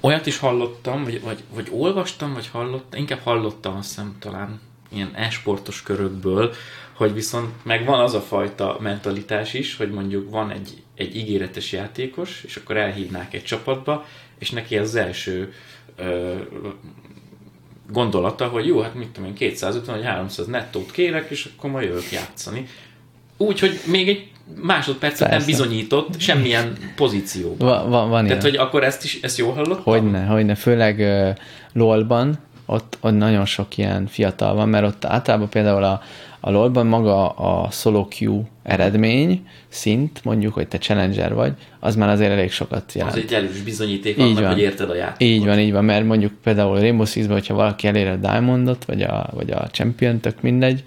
Olyat 0.00 0.26
is 0.26 0.38
hallottam, 0.38 1.04
vagy, 1.04 1.20
vagy, 1.24 1.42
vagy 1.54 1.68
olvastam, 1.72 2.34
vagy 2.34 2.48
hallottam, 2.48 3.00
inkább 3.00 3.20
hallottam, 3.22 3.76
azt 3.76 3.88
hiszem 3.88 4.16
talán 4.18 4.60
ilyen 4.88 5.10
esportos 5.14 5.82
körökből, 5.82 6.54
hogy 6.92 7.14
viszont 7.14 7.50
meg 7.62 7.84
van 7.84 8.00
az 8.00 8.14
a 8.14 8.20
fajta 8.20 8.76
mentalitás 8.80 9.54
is, 9.54 9.76
hogy 9.76 9.90
mondjuk 9.90 10.30
van 10.30 10.50
egy, 10.50 10.82
egy 10.94 11.16
ígéretes 11.16 11.72
játékos, 11.72 12.42
és 12.46 12.56
akkor 12.56 12.76
elhívnák 12.76 13.34
egy 13.34 13.44
csapatba, 13.44 14.06
és 14.38 14.50
neki 14.50 14.78
az 14.78 14.94
első 14.94 15.52
ö, 15.96 16.34
gondolata, 17.90 18.46
hogy 18.46 18.66
jó, 18.66 18.80
hát 18.80 18.94
mit 18.94 19.08
tudom 19.08 19.28
én, 19.28 19.34
250 19.34 19.96
vagy 19.96 20.04
300 20.04 20.46
nettót 20.46 20.90
kérek, 20.90 21.30
és 21.30 21.48
akkor 21.56 21.70
majd 21.70 21.86
jövök 21.86 22.10
játszani. 22.12 22.66
Úgy, 23.36 23.58
hogy 23.58 23.80
még 23.86 24.08
egy 24.08 24.30
másodpercet 24.62 25.30
nem 25.30 25.44
bizonyított 25.46 26.20
semmilyen 26.20 26.76
pozícióban. 26.96 27.68
Va, 27.68 27.88
va, 27.88 28.06
van 28.06 28.26
Tehát, 28.26 28.42
hogy 28.42 28.56
akkor 28.56 28.84
ezt 28.84 29.04
is, 29.04 29.18
ezt 29.22 29.38
jól 29.38 29.52
hallottam? 29.52 29.82
Hogyne, 29.82 30.24
hogyne, 30.24 30.54
főleg 30.54 30.98
uh, 30.98 31.36
LOL-ban, 31.72 32.38
ott, 32.70 32.98
ott 33.00 33.16
nagyon 33.16 33.44
sok 33.44 33.76
ilyen 33.76 34.06
fiatal 34.06 34.54
van, 34.54 34.68
mert 34.68 34.86
ott 34.86 35.04
általában 35.04 35.48
például 35.48 35.84
a, 35.84 36.02
a 36.40 36.50
LoL-ban 36.50 36.86
maga 36.86 37.28
a 37.28 37.70
solo 37.70 38.08
queue 38.08 38.42
eredmény, 38.62 39.46
szint, 39.68 40.24
mondjuk, 40.24 40.54
hogy 40.54 40.68
te 40.68 40.78
challenger 40.78 41.34
vagy, 41.34 41.52
az 41.80 41.96
már 41.96 42.08
azért 42.08 42.30
elég 42.30 42.50
sokat 42.50 42.92
jelent. 42.92 43.16
Az 43.16 43.22
egy 43.22 43.32
erős 43.32 43.60
bizonyíték 43.62 44.18
annak, 44.18 44.40
van. 44.40 44.52
hogy 44.52 44.60
érted 44.60 44.90
a 44.90 44.94
játékot. 44.94 45.34
Így 45.34 45.44
van, 45.44 45.58
így 45.58 45.72
van, 45.72 45.84
mert 45.84 46.04
mondjuk 46.06 46.32
például 46.42 46.80
Rainbow 46.80 47.06
Six-ben, 47.06 47.36
hogyha 47.36 47.54
valaki 47.54 47.86
elér 47.86 48.08
a 48.08 48.16
Diamondot, 48.16 48.84
vagy 48.84 49.02
a, 49.02 49.28
vagy 49.32 49.50
a 49.50 49.68
Champion, 49.70 50.20
tök 50.20 50.40
mindegy, 50.40 50.82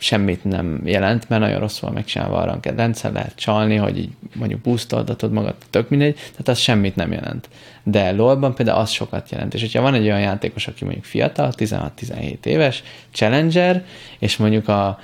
semmit 0.00 0.44
nem 0.44 0.80
jelent, 0.84 1.28
mert 1.28 1.42
nagyon 1.42 1.60
rosszul 1.60 1.88
van 1.88 1.92
megcsinálva 1.92 2.36
a 2.36 2.58
rendszer, 2.62 3.12
lehet 3.12 3.34
csalni, 3.34 3.76
hogy 3.76 3.98
így 3.98 4.10
mondjuk 4.34 4.60
boostoldatod 4.60 5.32
magad, 5.32 5.54
tök 5.70 5.88
mindegy, 5.88 6.14
tehát 6.14 6.48
az 6.48 6.58
semmit 6.58 6.96
nem 6.96 7.12
jelent. 7.12 7.48
De 7.82 8.10
LoL-ban 8.12 8.54
például 8.54 8.78
az 8.78 8.90
sokat 8.90 9.30
jelent. 9.30 9.54
És 9.54 9.60
hogyha 9.60 9.82
van 9.82 9.94
egy 9.94 10.04
olyan 10.04 10.20
játékos, 10.20 10.66
aki 10.66 10.84
mondjuk 10.84 11.04
fiatal, 11.04 11.52
16-17 11.56 12.44
éves, 12.44 12.82
challenger, 13.10 13.84
és 14.18 14.36
mondjuk 14.36 14.68
a 14.68 14.98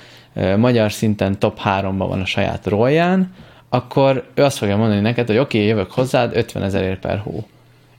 magyar 0.57 0.91
szinten 0.91 1.39
top 1.39 1.59
3-ban 1.63 2.05
van 2.07 2.21
a 2.21 2.25
saját 2.25 2.65
rolján, 2.65 3.33
akkor 3.69 4.27
ő 4.33 4.43
azt 4.43 4.57
fogja 4.57 4.77
mondani 4.77 5.01
neked, 5.01 5.27
hogy 5.27 5.37
oké, 5.37 5.57
okay, 5.57 5.69
jövök 5.69 5.91
hozzád 5.91 6.35
50 6.35 6.63
ezer 6.63 6.99
per 6.99 7.17
hó. 7.17 7.47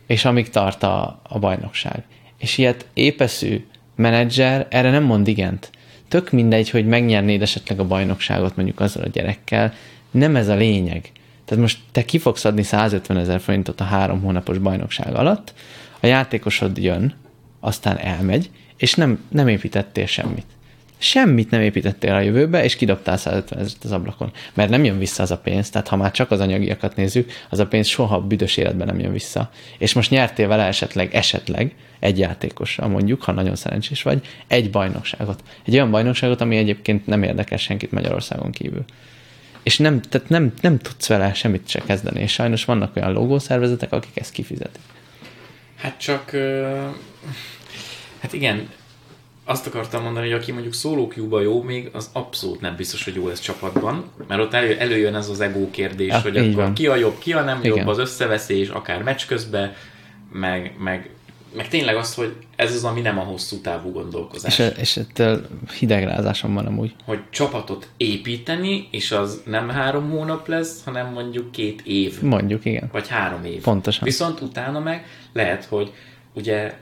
És 0.07 0.25
amíg 0.25 0.51
tart 0.51 0.83
a, 0.83 1.21
a 1.23 1.39
bajnokság. 1.39 2.03
És 2.39 2.59
ilyet 2.59 2.87
épeszű 2.95 3.67
menedzser 3.95 4.67
erre 4.71 4.91
nem 4.91 5.03
mond 5.03 5.29
igent 5.29 5.71
tök 6.09 6.31
mindegy, 6.31 6.71
hogy 6.71 6.87
megnyernéd 6.87 7.43
esetleg 7.43 7.81
a 7.81 7.87
bajnokságot 7.87 8.57
mondjuk 8.57 8.81
azzal 8.81 9.03
a 9.03 9.09
gyerekkel, 9.09 9.73
nem 10.11 10.37
ez 10.37 10.49
a 10.49 10.55
lényeg. 10.55 11.13
Tehát 11.45 11.63
most 11.63 11.79
te 11.93 12.05
ki 12.05 12.19
fogsz 12.19 12.45
adni 12.45 12.63
150 12.63 13.17
ezer 13.17 13.41
forintot 13.41 13.81
a 13.81 13.85
három 13.85 14.21
hónapos 14.21 14.59
bajnokság 14.59 15.15
alatt, 15.15 15.55
a 16.01 16.07
játékosod 16.07 16.79
jön, 16.79 17.15
aztán 17.61 17.99
elmegy, 17.99 18.51
és 18.77 18.95
nem, 18.95 19.25
nem 19.29 19.49
építettél 19.49 20.07
semmit. 20.07 20.47
Semmit 20.99 21.51
nem 21.51 21.61
építettél 21.61 22.13
a 22.15 22.21
jövőbe, 22.21 22.65
és 22.65 22.77
kidobtál 22.77 23.17
150 23.17 23.59
ezeret 23.59 23.85
az 23.85 23.93
ablakon. 23.93 24.33
Mert 24.55 24.71
nem 24.71 24.85
jön 24.85 24.99
vissza 24.99 25.23
az 25.23 25.31
a 25.31 25.39
pénz, 25.39 25.71
tehát 25.71 25.89
ha 25.89 25.97
már 25.97 26.11
csak 26.11 26.31
az 26.31 26.41
anyagiakat 26.41 26.97
nézzük, 26.97 27.33
az 27.49 27.59
a 27.59 27.67
pénz 27.67 27.87
soha 27.87 28.21
büdös 28.21 28.57
életben 28.57 28.87
nem 28.87 29.01
jön 29.01 29.13
vissza. 29.13 29.51
És 29.79 29.93
most 29.93 30.11
nyertél 30.11 30.49
vele 30.49 30.65
esetleg, 30.65 31.15
esetleg 31.15 31.75
egy 31.99 32.19
játékossal 32.19 32.89
mondjuk, 32.89 33.23
ha 33.23 33.33
nagyon 33.33 33.57
szerencsés 33.57 34.03
vagy, 34.03 34.27
egy 34.47 34.71
bajnokságot. 34.71 35.43
Egy 35.67 35.75
olyan 35.75 35.91
bajnokságot, 35.91 36.41
ami 36.41 36.57
egyébként 36.57 37.07
nem 37.07 37.23
érdekel 37.23 37.59
senkit 37.59 37.93
Magyarországon 37.93 38.51
kívül. 38.51 38.85
És 39.63 39.79
nem, 39.79 40.01
tehát 40.01 40.29
nem, 40.29 40.53
nem 40.61 40.79
tudsz 40.79 41.07
vele 41.07 41.35
semmit 41.35 41.69
se 41.69 41.81
kezdeni, 41.81 42.21
és 42.21 42.33
sajnos 42.33 42.65
vannak 42.65 42.97
olyan 42.97 43.13
logószervezetek, 43.13 43.93
akik 43.93 44.19
ezt 44.19 44.33
kifizetik. 44.33 44.83
Hát 45.77 45.99
csak, 45.99 46.31
hát 48.21 48.33
igen, 48.33 48.69
azt 49.49 49.67
akartam 49.67 50.03
mondani, 50.03 50.31
hogy 50.31 50.41
aki 50.41 50.53
mondjuk 50.53 50.75
szóló 50.75 51.13
jó 51.17 51.63
még, 51.63 51.91
az 51.93 52.11
abszolút 52.13 52.61
nem 52.61 52.77
biztos, 52.77 53.05
hogy 53.05 53.15
jó 53.15 53.29
lesz 53.29 53.41
csapatban, 53.41 54.05
mert 54.29 54.41
ott 54.41 54.55
elő, 54.55 54.77
előjön 54.79 55.15
ez 55.15 55.29
az 55.29 55.41
ego 55.41 55.71
kérdés, 55.71 56.09
ja, 56.09 56.21
hogy 56.21 56.37
akkor 56.37 56.55
van. 56.55 56.75
ki 56.75 56.87
a 56.87 56.97
jobb, 56.97 57.19
ki 57.19 57.33
a 57.33 57.43
nem 57.43 57.59
Igen. 57.63 57.77
jobb, 57.77 57.87
az 57.87 57.99
összeveszés, 57.99 58.69
akár 58.69 59.03
meccs 59.03 59.27
közben, 59.27 59.73
meg, 60.33 60.75
meg, 60.79 61.11
meg 61.57 61.69
tényleg 61.69 61.97
az, 61.97 62.15
hogy 62.15 62.35
ez 62.57 62.75
az, 62.75 62.85
ami 62.85 63.01
nem 63.01 63.19
a 63.19 63.23
hosszú 63.23 63.61
távú 63.61 63.91
gondolkozás. 63.91 64.59
És, 64.59 64.73
és 64.79 64.97
ettől 64.97 65.47
hidegrázásom 65.79 66.55
van 66.55 66.67
amúgy. 66.67 66.95
Hogy 67.05 67.21
csapatot 67.31 67.89
építeni, 67.97 68.89
és 68.91 69.13
az 69.13 69.43
nem 69.45 69.69
három 69.69 70.11
hónap 70.11 70.49
lesz, 70.49 70.85
hanem 70.85 71.13
mondjuk 71.13 71.53
két 71.53 71.83
év. 71.85 72.23
Mondjuk, 72.23 72.65
igen. 72.65 72.89
Vagy 72.93 73.09
három 73.09 73.45
év. 73.45 73.63
Pontosan. 73.63 74.05
Viszont 74.05 74.41
utána 74.41 74.81
meg 74.81 75.07
lehet, 75.33 75.65
hogy 75.65 75.93
ugye 76.33 76.75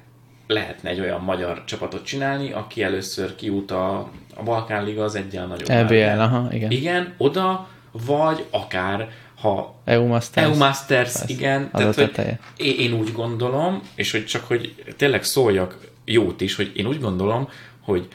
lehetne 0.46 0.90
egy 0.90 1.00
olyan 1.00 1.20
magyar 1.20 1.64
csapatot 1.64 2.04
csinálni, 2.04 2.52
aki 2.52 2.82
először 2.82 3.34
kiút 3.34 3.70
a, 3.70 3.98
a 4.34 4.42
Balkán 4.42 4.84
Liga 4.84 5.04
az 5.04 5.14
egyen 5.14 5.48
nagyobb. 5.48 5.70
EBL, 5.70 6.20
aha, 6.20 6.48
igen. 6.52 6.70
Igen, 6.70 7.14
oda, 7.16 7.68
vagy 7.90 8.44
akár 8.50 9.08
ha 9.40 9.74
EU 9.84 10.06
Masters, 10.06 10.46
EU 10.46 10.56
Masters 10.56 11.12
Persze, 11.12 11.24
igen, 11.28 11.70
tehát, 11.70 11.94
hogy 11.94 12.34
én 12.56 12.92
úgy 12.92 13.12
gondolom, 13.12 13.82
és 13.94 14.10
hogy 14.10 14.26
csak, 14.26 14.44
hogy 14.44 14.84
tényleg 14.96 15.24
szóljak 15.24 15.78
jót 16.04 16.40
is, 16.40 16.54
hogy 16.54 16.72
én 16.74 16.86
úgy 16.86 17.00
gondolom, 17.00 17.48
hogy 17.80 18.08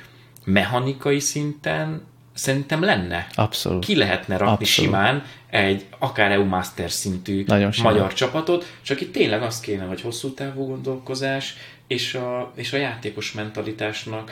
mechanikai 0.45 1.19
szinten 1.19 2.05
szerintem 2.33 2.83
lenne. 2.83 3.27
Abszolút. 3.35 3.85
Ki 3.85 3.95
lehetne 3.95 4.37
rakni 4.37 4.53
Abszolút. 4.53 4.91
simán 4.91 5.23
egy 5.49 5.85
akár 5.99 6.31
EU 6.31 6.45
Master 6.45 6.91
szintű 6.91 7.43
Nagyon 7.47 7.71
magyar 7.83 8.13
csapatot, 8.13 8.65
csak 8.81 9.01
itt 9.01 9.13
tényleg 9.13 9.41
azt 9.41 9.63
kéne, 9.63 9.83
hogy 9.83 10.01
hosszú 10.01 10.33
távú 10.33 10.67
gondolkozás, 10.67 11.55
és 11.91 12.13
a, 12.13 12.51
és 12.55 12.73
a 12.73 12.77
játékos 12.77 13.31
mentalitásnak 13.31 14.31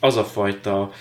az 0.00 0.16
a 0.16 0.24
fajta 0.24 0.92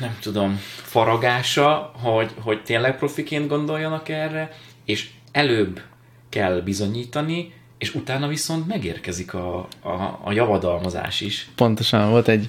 nem 0.00 0.16
tudom, 0.20 0.60
faragása, 0.82 1.92
hogy, 2.02 2.30
hogy 2.40 2.62
tényleg 2.62 2.96
profiként 2.96 3.48
gondoljanak 3.48 4.08
erre, 4.08 4.52
és 4.84 5.10
előbb 5.32 5.80
kell 6.28 6.60
bizonyítani, 6.60 7.52
és 7.78 7.94
utána 7.94 8.28
viszont 8.28 8.66
megérkezik 8.66 9.34
a, 9.34 9.68
a, 9.82 10.20
a 10.24 10.32
javadalmazás 10.32 11.20
is. 11.20 11.48
Pontosan, 11.54 12.10
volt 12.10 12.28
egy, 12.28 12.48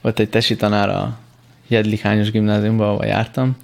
volt 0.00 0.18
egy 0.18 0.28
tesi 0.28 0.56
tanár 0.56 0.88
a 0.88 1.18
Jedlikányos 1.66 2.30
gimnáziumban, 2.30 2.88
ahol 2.88 3.06
jártam, 3.06 3.56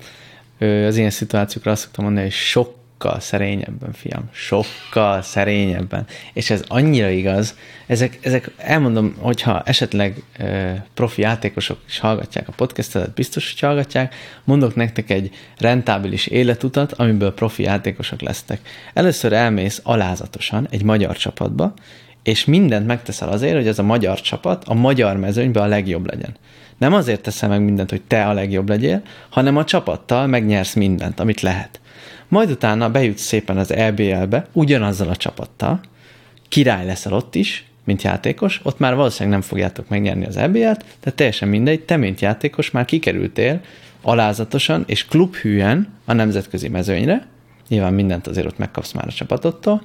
ő 0.59 0.87
az 0.87 0.97
ilyen 0.97 1.11
szituációkra 1.11 1.71
azt 1.71 1.83
szoktam 1.83 2.05
mondani, 2.05 2.27
hogy 2.27 2.35
sok 2.35 2.78
sokkal 2.99 3.21
szerényebben, 3.21 3.93
fiam, 3.93 4.29
sokkal 4.33 5.23
szerényebben. 5.23 6.07
És 6.33 6.51
ez 6.51 6.65
annyira 6.69 7.09
igaz, 7.09 7.57
ezek, 7.87 8.19
ezek 8.23 8.51
elmondom, 8.57 9.15
hogyha 9.19 9.63
esetleg 9.65 10.23
e, 10.39 10.87
profi 10.95 11.21
játékosok 11.21 11.79
is 11.89 11.99
hallgatják 11.99 12.49
a 12.49 12.53
podcastet, 12.57 13.15
biztos, 13.15 13.51
hogy 13.51 13.61
hallgatják, 13.61 14.15
mondok 14.45 14.75
nektek 14.75 15.11
egy 15.11 15.31
rentábilis 15.59 16.27
életutat, 16.27 16.93
amiből 16.93 17.35
profi 17.35 17.63
játékosok 17.63 18.21
lesztek. 18.21 18.61
Először 18.95 19.33
elmész 19.33 19.81
alázatosan 19.85 20.67
egy 20.71 20.83
magyar 20.83 21.17
csapatba, 21.17 21.75
és 22.23 22.45
mindent 22.45 22.87
megteszel 22.87 23.29
azért, 23.29 23.55
hogy 23.55 23.69
ez 23.69 23.79
a 23.79 23.83
magyar 23.83 24.21
csapat 24.21 24.65
a 24.65 24.75
magyar 24.75 25.17
mezőnyben 25.17 25.63
a 25.63 25.67
legjobb 25.67 26.07
legyen. 26.07 26.37
Nem 26.79 26.93
azért 26.93 27.23
teszel 27.23 27.49
meg 27.49 27.63
mindent, 27.63 27.91
hogy 27.91 28.03
te 28.03 28.27
a 28.27 28.33
legjobb 28.33 28.69
legyél, 28.69 29.03
hanem 29.29 29.57
a 29.57 29.65
csapattal 29.65 30.27
megnyersz 30.27 30.75
mindent, 30.75 31.21
amit 31.21 31.41
lehet 31.41 31.81
majd 32.29 32.51
utána 32.51 32.91
bejutsz 32.91 33.23
szépen 33.23 33.57
az 33.57 33.73
EBL-be, 33.73 34.47
ugyanazzal 34.53 35.09
a 35.09 35.17
csapattal, 35.17 35.81
király 36.49 36.87
leszel 36.87 37.13
ott 37.13 37.35
is, 37.35 37.65
mint 37.85 38.03
játékos, 38.03 38.61
ott 38.63 38.79
már 38.79 38.95
valószínűleg 38.95 39.39
nem 39.39 39.49
fogjátok 39.49 39.89
megnyerni 39.89 40.27
az 40.27 40.37
EBL-t, 40.37 40.85
tehát 41.01 41.15
teljesen 41.15 41.49
mindegy, 41.49 41.81
te, 41.81 41.97
mint 41.97 42.21
játékos 42.21 42.71
már 42.71 42.85
kikerültél 42.85 43.61
alázatosan 44.03 44.85
és 44.87 45.05
klubhűen 45.05 45.93
a 46.05 46.13
nemzetközi 46.13 46.69
mezőnyre, 46.69 47.27
nyilván 47.69 47.95
mindent 47.95 48.27
azért 48.27 48.47
ott 48.47 48.59
megkapsz 48.59 48.93
már 48.93 49.07
a 49.07 49.13
csapatottól, 49.13 49.83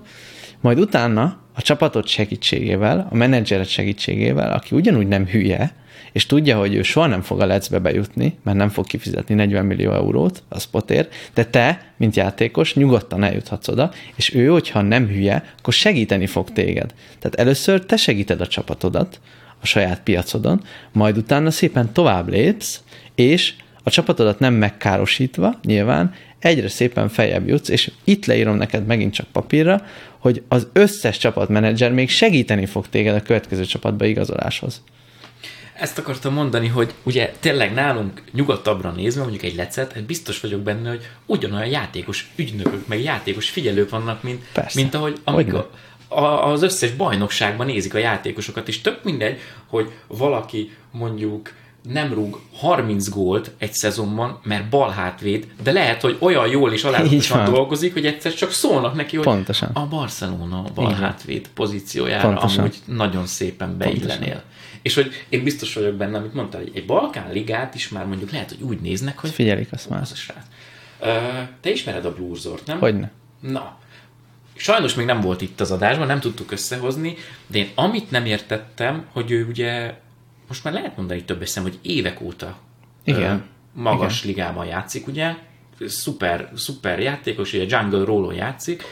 majd 0.62 0.80
utána 0.80 1.38
a 1.54 1.62
csapatot 1.62 2.08
segítségével, 2.08 3.08
a 3.12 3.16
menedzseret 3.16 3.68
segítségével, 3.68 4.54
aki 4.54 4.76
ugyanúgy 4.76 5.08
nem 5.08 5.26
hülye, 5.26 5.83
és 6.14 6.26
tudja, 6.26 6.58
hogy 6.58 6.76
ő 6.76 6.82
soha 6.82 7.08
nem 7.08 7.22
fog 7.22 7.42
a 7.42 7.46
lecbe 7.46 7.80
bejutni, 7.80 8.38
mert 8.44 8.58
nem 8.58 8.70
fog 8.70 8.86
kifizetni 8.86 9.36
40 9.36 9.66
millió 9.66 9.94
eurót 9.94 10.44
a 10.50 10.60
spotért, 10.60 11.14
de 11.34 11.46
te, 11.46 11.94
mint 11.98 12.16
játékos, 12.16 12.74
nyugodtan 12.74 13.24
eljuthatsz 13.24 13.68
oda, 13.68 13.92
és 14.16 14.34
ő, 14.34 14.48
hogyha 14.48 14.82
nem 14.82 15.08
hülye, 15.08 15.44
akkor 15.60 15.74
segíteni 15.74 16.28
fog 16.28 16.52
téged. 16.52 16.94
Tehát 17.20 17.40
először 17.40 17.86
te 17.86 17.98
segíted 17.98 18.42
a 18.42 18.48
csapatodat, 18.48 19.20
a 19.62 19.66
saját 19.66 20.02
piacodon, 20.04 20.62
majd 20.92 21.18
utána 21.18 21.52
szépen 21.52 21.94
tovább 21.94 22.30
lépsz, 22.30 22.82
és 23.16 23.54
a 23.84 23.90
csapatodat 23.90 24.40
nem 24.40 24.54
megkárosítva, 24.54 25.60
nyilván, 25.64 26.14
egyre 26.40 26.68
szépen 26.68 27.10
feljebb 27.10 27.48
jutsz, 27.48 27.70
és 27.70 27.92
itt 28.04 28.26
leírom 28.26 28.56
neked 28.56 28.86
megint 28.86 29.14
csak 29.14 29.28
papírra, 29.32 29.86
hogy 30.18 30.44
az 30.48 30.68
összes 30.74 31.18
csapatmenedzser 31.18 31.92
még 31.92 32.10
segíteni 32.10 32.66
fog 32.66 32.88
téged 32.90 33.16
a 33.16 33.22
következő 33.22 33.64
csapatba 33.64 34.06
igazoláshoz. 34.06 34.82
Ezt 35.74 35.98
akartam 35.98 36.34
mondani, 36.34 36.68
hogy 36.68 36.94
ugye 37.04 37.34
tényleg 37.40 37.74
nálunk 37.74 38.22
nyugatabbra 38.32 38.92
nézve, 38.92 39.22
mondjuk 39.22 39.44
egy 39.44 39.56
lecet, 39.56 39.94
hát 39.94 40.04
biztos 40.04 40.40
vagyok 40.40 40.62
benne, 40.62 40.90
hogy 40.90 41.10
ugyanolyan 41.26 41.68
játékos 41.70 42.32
ügynökök, 42.36 42.88
meg 42.88 43.04
játékos 43.04 43.50
figyelők 43.50 43.90
vannak, 43.90 44.24
mint, 44.24 44.44
Persze. 44.54 44.80
mint 44.82 44.94
ahogy 44.94 45.20
amik 45.24 45.54
a, 45.54 45.70
a, 46.08 46.52
az 46.52 46.62
összes 46.62 46.92
bajnokságban 46.92 47.66
nézik 47.66 47.94
a 47.94 47.98
játékosokat, 47.98 48.68
és 48.68 48.82
tök 48.82 49.04
mindegy, 49.04 49.40
hogy 49.68 49.92
valaki 50.08 50.72
mondjuk 50.92 51.54
nem 51.90 52.14
rúg 52.14 52.40
30 52.54 53.10
gólt 53.10 53.52
egy 53.58 53.74
szezonban, 53.74 54.40
mert 54.44 54.70
bal 54.70 54.90
hátvéd, 54.90 55.48
de 55.64 55.72
lehet, 55.72 56.02
hogy 56.02 56.18
olyan 56.20 56.48
jól 56.48 56.72
és 56.74 56.84
alázatosan 56.84 57.52
dolgozik, 57.52 57.94
hogy 57.94 58.06
egyszer 58.06 58.34
csak 58.34 58.52
szólnak 58.52 58.96
neki, 58.96 59.16
hogy 59.16 59.26
Pontosan. 59.26 59.70
a 59.74 59.88
Barcelona 59.88 60.64
bal 60.74 60.86
Igen. 60.90 61.02
hátvéd 61.02 61.48
pozíciójára 61.54 62.28
Pontosan. 62.28 62.60
amúgy 62.60 62.78
nagyon 62.86 63.26
szépen 63.26 63.78
beillenél. 63.78 64.44
És 64.84 64.94
hogy 64.96 65.26
én 65.30 65.44
biztos 65.44 65.74
vagyok 65.74 65.96
benne, 65.96 66.18
amit 66.18 66.34
mondtál, 66.34 66.62
hogy 66.62 66.72
egy 66.74 66.86
Balkán 66.86 67.32
ligát 67.32 67.76
is 67.76 67.90
már 67.90 68.06
mondjuk 68.06 68.32
lehet, 68.32 68.50
hogy 68.50 68.62
úgy 68.62 68.80
néznek, 68.80 69.18
hogy 69.20 69.30
Figyelik 69.30 69.72
azt 69.72 69.90
már. 69.90 70.02
az 70.02 70.12
a 70.12 70.16
srác. 70.16 70.46
Te 71.62 71.70
ismered 71.70 72.06
a 72.06 72.14
Blurzort, 72.14 72.66
nem? 72.66 72.80
Hogyne. 72.80 73.12
Na, 73.40 73.78
sajnos 74.56 74.94
még 74.94 75.06
nem 75.06 75.22
volt 75.22 75.42
itt 75.42 75.60
az 75.60 75.72
adásban, 75.72 76.08
nem 76.08 76.20
tudtuk 76.20 76.52
összehozni, 76.52 77.16
de 77.48 77.58
én 77.58 77.70
amit 77.76 78.12
nem 78.12 78.26
értettem, 78.26 79.06
hogy 79.12 79.32
ő 79.32 79.46
ugye, 79.46 79.94
most 80.48 80.64
már 80.64 80.74
lehet 80.74 80.98
mondani 80.98 81.24
több 81.24 81.42
eszem, 81.42 81.64
hogy 81.64 81.80
évek 81.82 82.22
óta 82.22 82.58
Igen. 83.04 83.32
ö, 83.76 83.82
magas 83.82 84.24
Igen. 84.24 84.36
ligában 84.36 84.66
játszik, 84.66 85.08
ugye, 85.08 85.36
szuper, 85.88 86.52
szuper 86.56 87.00
játékos, 87.00 87.54
ugye 87.54 87.78
Jungle 87.78 88.06
Roll 88.06 88.34
játszik, 88.34 88.84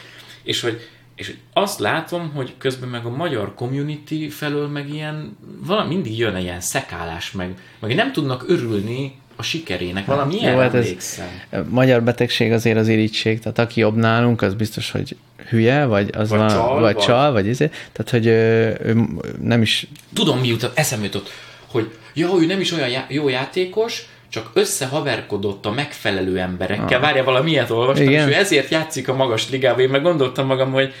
és 0.42 0.60
hogy, 0.60 0.80
és 1.14 1.34
azt 1.52 1.78
látom, 1.78 2.30
hogy 2.34 2.54
közben 2.58 2.88
meg 2.88 3.04
a 3.04 3.10
magyar 3.10 3.54
community 3.54 4.28
felől 4.30 4.68
meg 4.68 4.88
ilyen, 4.88 5.36
valami 5.64 5.94
mindig 5.94 6.18
jön 6.18 6.36
ilyen 6.36 6.60
szekálás, 6.60 7.32
meg, 7.32 7.54
meg 7.80 7.94
nem 7.94 8.12
tudnak 8.12 8.44
örülni 8.48 9.20
a 9.36 9.42
sikerének, 9.42 10.06
valami 10.06 10.34
ilyen 10.34 10.58
hát 10.58 10.74
ez-. 10.74 11.20
Magyar 11.68 12.02
betegség 12.02 12.52
azért 12.52 12.78
az 12.78 12.88
irítség, 12.88 13.40
tehát 13.40 13.58
aki 13.58 13.80
jobb 13.80 13.96
nálunk, 13.96 14.42
az 14.42 14.54
biztos, 14.54 14.90
hogy 14.90 15.16
hülye, 15.48 15.84
vagy 15.84 16.10
az 16.16 16.28
Vagy 16.28 16.38
van, 16.38 16.48
csal, 16.48 16.72
vagy, 16.80 16.94
vagy- 16.94 17.04
csal, 17.04 17.32
vagy 17.32 17.46
izé. 17.46 17.66
Tehát, 17.92 18.10
hogy 18.10 18.26
ő, 18.26 18.78
ő 18.84 19.06
nem 19.40 19.62
is 19.62 19.86
tudom 20.14 20.38
mi 20.38 20.46
jutott, 20.48 20.78
eszembe 20.78 21.04
jutott, 21.04 21.30
hogy 21.66 21.90
ja, 22.14 22.28
ő 22.40 22.46
nem 22.46 22.60
is 22.60 22.72
olyan 22.72 22.88
já- 22.88 23.10
jó 23.12 23.28
játékos, 23.28 24.08
csak 24.32 24.50
összehaverkodott 24.54 25.66
a 25.66 25.70
megfelelő 25.70 26.38
emberekkel. 26.38 26.96
Ah. 26.98 27.00
Várja, 27.04 27.24
valami 27.24 27.50
ilyet 27.50 27.70
olvastam, 27.70 28.08
Igen. 28.08 28.28
és 28.28 28.34
ő 28.34 28.38
ezért 28.38 28.70
játszik 28.70 29.08
a 29.08 29.14
magas 29.14 29.50
ligában. 29.50 29.80
Én 29.80 29.88
meg 29.88 30.02
gondoltam 30.02 30.46
magam, 30.46 30.72
hogy 30.72 30.92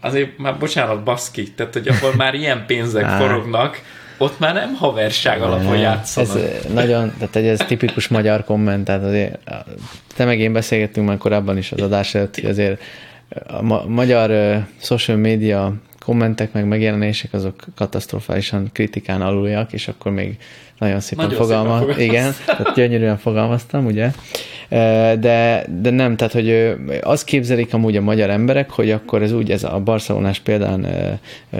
azért 0.00 0.38
már 0.38 0.58
bocsánat, 0.58 1.02
baszki, 1.04 1.52
tehát 1.52 1.72
hogy 1.72 1.88
ahol 1.88 2.12
már 2.16 2.34
ilyen 2.34 2.64
pénzek 2.66 3.08
forognak, 3.08 3.82
ott 4.18 4.38
már 4.38 4.54
nem 4.54 4.74
haverság 4.74 5.42
alapon 5.42 5.76
játszanak. 5.78 6.28
Ez 6.28 6.36
ö, 6.36 6.72
nagyon, 6.72 7.12
tehát 7.18 7.36
egy- 7.36 7.46
ez 7.46 7.58
tipikus 7.66 8.08
magyar 8.08 8.44
komment, 8.44 8.84
tehát 8.84 9.04
azért 9.04 9.48
a- 9.48 9.64
te 10.16 10.24
meg 10.24 10.40
én 10.40 10.52
beszélgettünk 10.52 11.06
már 11.06 11.16
korábban 11.18 11.56
is 11.56 11.72
az 11.72 11.80
adás 11.80 12.14
előtt, 12.14 12.34
hogy 12.34 12.44
azért 12.50 12.82
a 13.46 13.62
ma- 13.62 13.84
magyar 13.86 14.30
ö, 14.30 14.56
social 14.80 15.16
media 15.16 15.72
kommentek 16.04 16.52
meg 16.52 16.66
megjelenések 16.66 17.32
azok 17.32 17.64
katasztrofálisan 17.76 18.70
kritikán 18.72 19.22
aluljak, 19.22 19.72
és 19.72 19.88
akkor 19.88 20.12
még 20.12 20.36
nagyon 20.82 21.00
szépen 21.00 21.24
Nagyon 21.26 21.46
szépen 21.46 21.64
fogalmaz. 21.64 21.98
Igen, 21.98 22.34
tehát 22.46 22.74
gyönyörűen 22.74 23.18
fogalmaztam, 23.18 23.86
ugye? 23.86 24.10
De, 25.18 25.66
de 25.82 25.90
nem, 25.90 26.16
tehát 26.16 26.32
hogy 26.32 26.74
azt 27.00 27.24
képzelik 27.24 27.74
amúgy 27.74 27.96
a 27.96 28.00
magyar 28.00 28.30
emberek, 28.30 28.70
hogy 28.70 28.90
akkor 28.90 29.22
ez 29.22 29.32
úgy, 29.32 29.50
ez 29.50 29.64
a 29.64 29.80
barcelonás 29.84 30.40
példán 30.40 30.86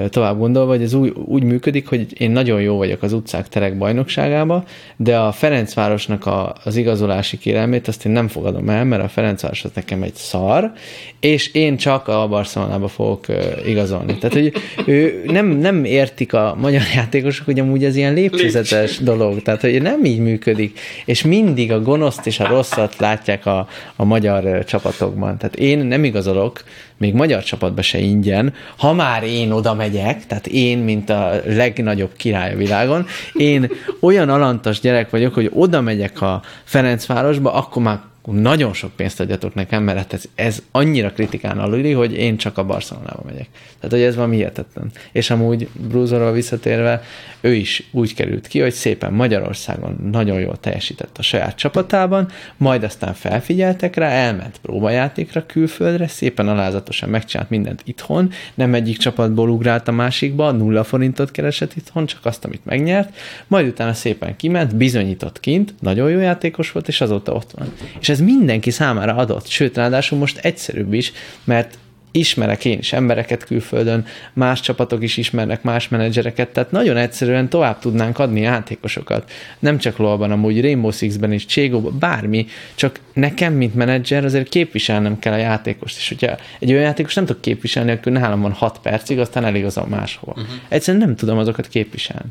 tovább 0.08 0.38
gondolva, 0.38 0.70
hogy 0.70 0.82
ez 0.82 0.94
úgy, 0.94 1.12
úgy 1.24 1.42
működik, 1.42 1.88
hogy 1.88 2.20
én 2.20 2.30
nagyon 2.30 2.60
jó 2.60 2.76
vagyok 2.76 3.02
az 3.02 3.12
utcák 3.12 3.48
terek 3.48 3.78
bajnokságába, 3.78 4.64
de 4.96 5.18
a 5.18 5.32
Ferencvárosnak 5.32 6.26
a, 6.26 6.54
az 6.64 6.76
igazolási 6.76 7.38
kérelmét 7.38 7.88
azt 7.88 8.06
én 8.06 8.12
nem 8.12 8.28
fogadom 8.28 8.68
el, 8.68 8.84
mert 8.84 9.02
a 9.02 9.08
Ferencváros 9.08 9.64
az 9.64 9.70
nekem 9.74 10.02
egy 10.02 10.14
szar, 10.14 10.72
és 11.20 11.52
én 11.54 11.76
csak 11.76 12.08
a 12.08 12.28
Barcelonába 12.28 12.88
fogok 12.88 13.26
igazolni. 13.66 14.18
Tehát, 14.18 14.36
hogy 14.36 14.52
ő 14.86 15.22
nem, 15.26 15.46
nem 15.46 15.84
értik 15.84 16.32
a 16.32 16.56
magyar 16.60 16.82
játékosok, 16.94 17.44
hogy 17.44 17.60
amúgy 17.60 17.84
ez 17.84 17.96
ilyen 17.96 18.14
lépcsőzetes 18.14 18.98
dolog, 18.98 19.11
tehát, 19.42 19.60
hogy 19.60 19.82
nem 19.82 20.04
így 20.04 20.18
működik, 20.18 20.80
és 21.04 21.22
mindig 21.22 21.72
a 21.72 21.82
gonoszt 21.82 22.26
és 22.26 22.40
a 22.40 22.46
rosszat 22.46 22.96
látják 22.96 23.46
a, 23.46 23.68
a 23.96 24.04
magyar 24.04 24.64
csapatokban. 24.64 25.38
Tehát 25.38 25.56
én 25.56 25.78
nem 25.78 26.04
igazolok, 26.04 26.62
még 26.96 27.14
magyar 27.14 27.42
csapatba 27.42 27.82
se 27.82 27.98
ingyen, 27.98 28.54
ha 28.76 28.92
már 28.92 29.22
én 29.22 29.50
oda 29.50 29.74
megyek, 29.74 30.26
tehát 30.26 30.46
én, 30.46 30.78
mint 30.78 31.10
a 31.10 31.30
legnagyobb 31.46 32.12
király 32.16 32.52
a 32.52 32.56
világon, 32.56 33.06
én 33.32 33.70
olyan 34.00 34.28
alantas 34.28 34.80
gyerek 34.80 35.10
vagyok, 35.10 35.34
hogy 35.34 35.50
oda 35.54 35.80
megyek 35.80 36.20
a 36.20 36.42
Ferencvárosba, 36.64 37.52
akkor 37.52 37.82
már 37.82 37.98
nagyon 38.24 38.72
sok 38.72 38.92
pénzt 38.96 39.20
adjatok 39.20 39.54
nekem, 39.54 39.82
mert 39.82 39.98
hát 39.98 40.12
ez, 40.12 40.24
ez 40.34 40.62
annyira 40.70 41.12
kritikán 41.12 41.58
aluli, 41.58 41.92
hogy 41.92 42.12
én 42.12 42.36
csak 42.36 42.58
a 42.58 42.64
Barcelonába 42.64 43.22
megyek. 43.24 43.48
Tehát, 43.52 43.90
hogy 43.90 44.00
ez 44.00 44.14
valami 44.14 44.36
hihetetlen. 44.36 44.90
És 45.12 45.30
amúgy 45.30 45.68
Brúzorral 45.88 46.32
visszatérve, 46.32 47.02
ő 47.40 47.54
is 47.54 47.88
úgy 47.90 48.14
került 48.14 48.46
ki, 48.46 48.60
hogy 48.60 48.72
szépen 48.72 49.12
Magyarországon 49.12 50.08
nagyon 50.10 50.40
jól 50.40 50.56
teljesített 50.56 51.18
a 51.18 51.22
saját 51.22 51.56
csapatában, 51.56 52.28
majd 52.56 52.82
aztán 52.82 53.14
felfigyeltek 53.14 53.96
rá, 53.96 54.08
elment 54.08 54.58
próbajátékra 54.62 55.46
külföldre, 55.46 56.06
szépen 56.08 56.48
alázatosan 56.48 57.08
megcsinált 57.08 57.50
mindent 57.50 57.82
itthon, 57.84 58.30
nem 58.54 58.74
egyik 58.74 58.96
csapatból 58.96 59.48
ugrált 59.48 59.88
a 59.88 59.92
másikba, 59.92 60.50
nulla 60.50 60.84
forintot 60.84 61.30
keresett 61.30 61.76
itthon, 61.76 62.06
csak 62.06 62.26
azt, 62.26 62.44
amit 62.44 62.64
megnyert, 62.64 63.16
majd 63.46 63.66
utána 63.66 63.92
szépen 63.92 64.36
kiment, 64.36 64.76
bizonyított 64.76 65.40
kint, 65.40 65.74
nagyon 65.80 66.10
jó 66.10 66.18
játékos 66.18 66.72
volt, 66.72 66.88
és 66.88 67.00
azóta 67.00 67.32
ott 67.32 67.50
van. 67.50 67.72
És 68.00 68.08
ez 68.12 68.20
mindenki 68.20 68.70
számára 68.70 69.14
adott, 69.14 69.46
sőt, 69.46 69.76
ráadásul 69.76 70.18
most 70.18 70.38
egyszerűbb 70.38 70.92
is, 70.92 71.12
mert 71.44 71.78
ismerek 72.12 72.64
én 72.64 72.78
is 72.78 72.92
embereket 72.92 73.44
külföldön, 73.44 74.04
más 74.32 74.60
csapatok 74.60 75.02
is 75.02 75.16
ismernek 75.16 75.62
más 75.62 75.88
menedzsereket, 75.88 76.48
tehát 76.48 76.70
nagyon 76.70 76.96
egyszerűen 76.96 77.48
tovább 77.48 77.78
tudnánk 77.78 78.18
adni 78.18 78.40
játékosokat. 78.40 79.30
Nem 79.58 79.78
csak 79.78 79.96
LoL-ban, 79.96 80.30
amúgy 80.30 80.60
Rainbow 80.60 80.90
Six-ben 80.90 81.32
is, 81.32 81.46
Cségóban, 81.46 81.98
bármi, 81.98 82.46
csak 82.74 83.00
nekem, 83.12 83.52
mint 83.52 83.74
menedzser, 83.74 84.24
azért 84.24 84.48
képviselnem 84.48 85.18
kell 85.18 85.32
a 85.32 85.36
játékost, 85.36 85.96
és 85.96 86.08
hogyha 86.08 86.36
egy 86.58 86.70
olyan 86.70 86.82
játékos 86.82 87.14
nem 87.14 87.26
tudok 87.26 87.42
képviselni, 87.42 87.90
akkor 87.90 88.12
nálam 88.12 88.40
van 88.40 88.52
6 88.52 88.78
percig, 88.78 89.18
aztán 89.18 89.44
eligazol 89.44 89.86
máshova. 89.86 90.32
Uh-huh. 90.32 90.54
Egyszerűen 90.68 91.06
nem 91.06 91.16
tudom 91.16 91.38
azokat 91.38 91.68
képviselni. 91.68 92.30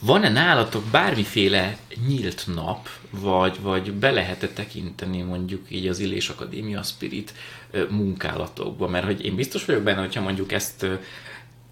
Van-e 0.00 0.28
nálatok 0.28 0.84
bármiféle 0.84 1.76
nyílt 2.06 2.44
nap, 2.54 2.88
vagy, 3.10 3.60
vagy 3.60 3.92
be 3.92 4.10
lehet-e 4.10 4.48
tekinteni 4.48 5.22
mondjuk 5.22 5.66
így 5.68 5.86
az 5.86 5.98
Illés 5.98 6.28
Akadémia 6.28 6.82
Spirit 6.82 7.34
munkálatokba? 7.88 8.88
Mert 8.88 9.04
hogy 9.04 9.24
én 9.24 9.34
biztos 9.34 9.64
vagyok 9.64 9.82
benne, 9.82 10.00
hogyha 10.00 10.20
mondjuk 10.20 10.52
ezt 10.52 10.86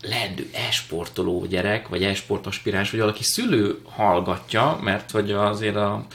leendő 0.03 0.49
e-sportoló 0.53 1.47
gyerek, 1.47 1.89
vagy 1.89 2.03
e-sport 2.03 2.47
aspiráns, 2.47 2.91
vagy 2.91 3.01
valaki 3.01 3.22
szülő 3.22 3.79
hallgatja, 3.85 4.79
mert 4.83 5.11
hogy 5.11 5.33
azért 5.33 5.77
a, 5.77 6.07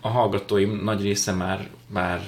a 0.00 0.08
hallgatóim 0.08 0.80
nagy 0.84 1.02
része 1.02 1.32
már, 1.32 1.68
már 1.86 2.20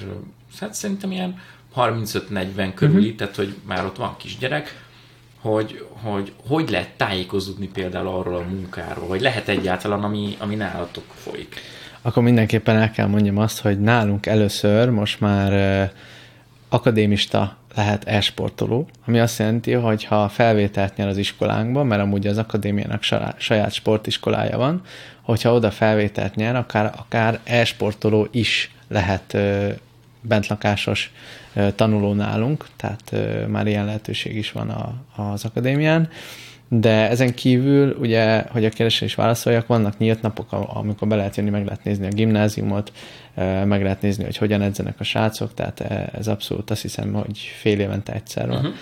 hát 0.61 0.75
szerintem 0.75 1.13
ilyen 1.13 1.41
35-40 1.77 2.73
körüli, 2.75 3.03
uh-huh. 3.03 3.17
tehát 3.17 3.37
hogy 3.37 3.55
már 3.67 3.85
ott 3.85 3.97
van 3.97 4.17
kisgyerek, 4.17 4.89
hogy, 5.41 5.87
hogy 6.03 6.33
hogy 6.49 6.71
lehet 6.71 6.91
tájékozódni 6.97 7.69
például 7.69 8.09
arról 8.09 8.37
a 8.37 8.49
munkáról, 8.49 9.07
vagy 9.07 9.21
lehet 9.21 9.49
egyáltalán, 9.49 10.03
ami, 10.03 10.37
ami 10.39 10.55
nálatok 10.55 11.05
folyik. 11.15 11.55
Akkor 12.03 12.23
mindenképpen 12.23 12.77
el 12.77 12.91
kell 12.91 13.07
mondjam 13.07 13.39
azt, 13.39 13.61
hogy 13.61 13.81
nálunk 13.81 14.27
először 14.27 14.89
most 14.89 15.21
már 15.21 15.93
akadémista 16.69 17.57
lehet 17.75 18.05
e-sportoló, 18.05 18.89
ami 19.07 19.21
azt 19.21 19.39
jelenti, 19.39 19.73
hogy 19.73 20.05
ha 20.05 20.29
felvételt 20.29 20.97
nyer 20.97 21.09
az 21.09 21.17
iskolánkba, 21.17 21.85
mert 21.85 22.03
amúgy 22.03 22.27
az 22.27 22.39
akadémiának 22.39 23.03
saját- 23.37 23.73
sportiskolája 23.73 24.59
van, 24.59 24.83
hogyha 25.23 25.55
oda 25.55 25.71
felvételt 25.71 26.35
nyer, 26.35 26.57
akár, 26.57 26.93
akár 26.97 27.41
e-sportoló 27.45 28.29
is 28.31 28.75
lehet 28.89 29.37
bentlakásos 30.21 31.13
tanuló 31.75 32.13
nálunk, 32.13 32.67
tehát 32.77 33.15
már 33.49 33.67
ilyen 33.67 33.85
lehetőség 33.85 34.37
is 34.37 34.53
van 34.53 34.69
a, 34.71 34.95
az 35.23 35.45
akadémián. 35.45 36.09
De 36.69 37.09
ezen 37.09 37.35
kívül, 37.35 37.97
ugye, 38.01 38.45
hogy 38.51 38.65
a 38.65 38.69
kérdésre 38.69 39.07
is 39.07 39.15
válaszoljak, 39.15 39.67
vannak 39.67 39.99
nyílt 39.99 40.23
napok, 40.23 40.53
am- 40.53 40.77
amikor 40.77 41.09
be 41.09 41.17
lehet 41.17 41.37
jönni, 41.37 41.51
meg 41.51 41.65
lehet 41.65 41.85
nézni 41.85 42.07
a 42.07 42.11
gimnáziumot, 42.11 42.93
meg 43.65 43.83
lehet 43.83 44.03
nézni, 44.03 44.25
hogy 44.25 44.37
hogyan 44.37 44.63
edzenek 44.63 45.01
a 45.01 45.05
srácok, 45.05 45.55
tehát 45.55 45.81
eh, 45.81 46.05
ez 46.13 46.29
abszolút 46.29 46.71
azt 46.71 46.83
hiszem, 46.83 47.13
hogy 47.13 47.39
fél 47.39 47.81
évente 47.81 48.13
egyszer 48.13 48.49
van. 48.49 48.57
Uh-huh 48.57 48.75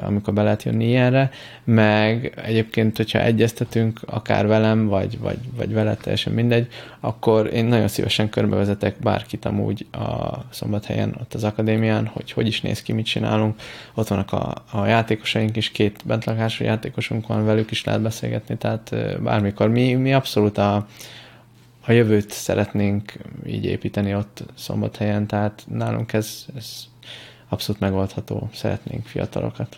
amikor 0.00 0.34
be 0.34 0.42
lehet 0.42 0.62
jönni 0.62 0.88
ilyenre, 0.88 1.30
meg 1.64 2.32
egyébként, 2.44 2.96
hogyha 2.96 3.20
egyeztetünk, 3.20 4.00
akár 4.06 4.46
velem, 4.46 4.86
vagy, 4.86 5.18
vagy, 5.18 5.38
vagy 5.56 5.72
veled, 5.72 5.98
teljesen 5.98 6.32
mindegy, 6.32 6.68
akkor 7.00 7.52
én 7.52 7.64
nagyon 7.64 7.88
szívesen 7.88 8.28
körbevezetek 8.28 8.96
bárkit 9.02 9.44
amúgy 9.44 9.86
a 9.92 10.38
szombathelyen, 10.50 11.16
ott 11.20 11.34
az 11.34 11.44
akadémián, 11.44 12.06
hogy 12.06 12.32
hogy 12.32 12.46
is 12.46 12.60
néz 12.60 12.82
ki, 12.82 12.92
mit 12.92 13.06
csinálunk. 13.06 13.60
Ott 13.94 14.08
vannak 14.08 14.32
a, 14.32 14.54
a 14.70 14.86
játékosaink 14.86 15.56
is, 15.56 15.70
két 15.70 16.00
bentlakású 16.04 16.64
játékosunk 16.64 17.26
van, 17.26 17.44
velük 17.44 17.70
is 17.70 17.84
lehet 17.84 18.02
beszélgetni, 18.02 18.56
tehát 18.56 18.94
bármikor. 19.22 19.68
Mi, 19.68 19.94
mi 19.94 20.14
abszolút 20.14 20.58
a, 20.58 20.86
a 21.86 21.92
jövőt 21.92 22.30
szeretnénk 22.30 23.12
így 23.46 23.64
építeni 23.64 24.14
ott 24.14 24.44
szombathelyen, 24.54 25.26
tehát 25.26 25.64
nálunk 25.68 26.12
ez, 26.12 26.44
ez 26.56 26.92
abszolút 27.54 27.80
megoldható, 27.80 28.50
szeretnénk 28.54 29.06
fiatalokat. 29.06 29.76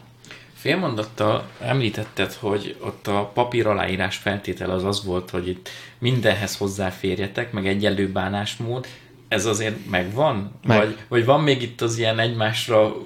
Félmondattal 0.55 1.47
említetted, 1.61 2.33
hogy 2.33 2.77
ott 2.81 3.07
a 3.07 3.31
papír 3.35 3.67
aláírás 3.67 4.17
feltétel 4.17 4.71
az 4.71 4.85
az 4.85 5.05
volt, 5.05 5.31
hogy 5.31 5.49
itt 5.49 5.69
mindenhez 5.99 6.57
hozzáférjetek, 6.57 7.53
meg 7.53 7.67
egyenlő 7.67 8.09
bánásmód, 8.09 8.87
ez 9.29 9.47
azért 9.47 9.91
megvan? 9.91 10.51
Meg. 10.67 10.79
Vagy, 10.79 10.97
vagy 11.09 11.25
van 11.25 11.41
még 11.41 11.63
itt 11.63 11.81
az 11.81 11.99
ilyen 11.99 12.19
egymásra 12.19 12.97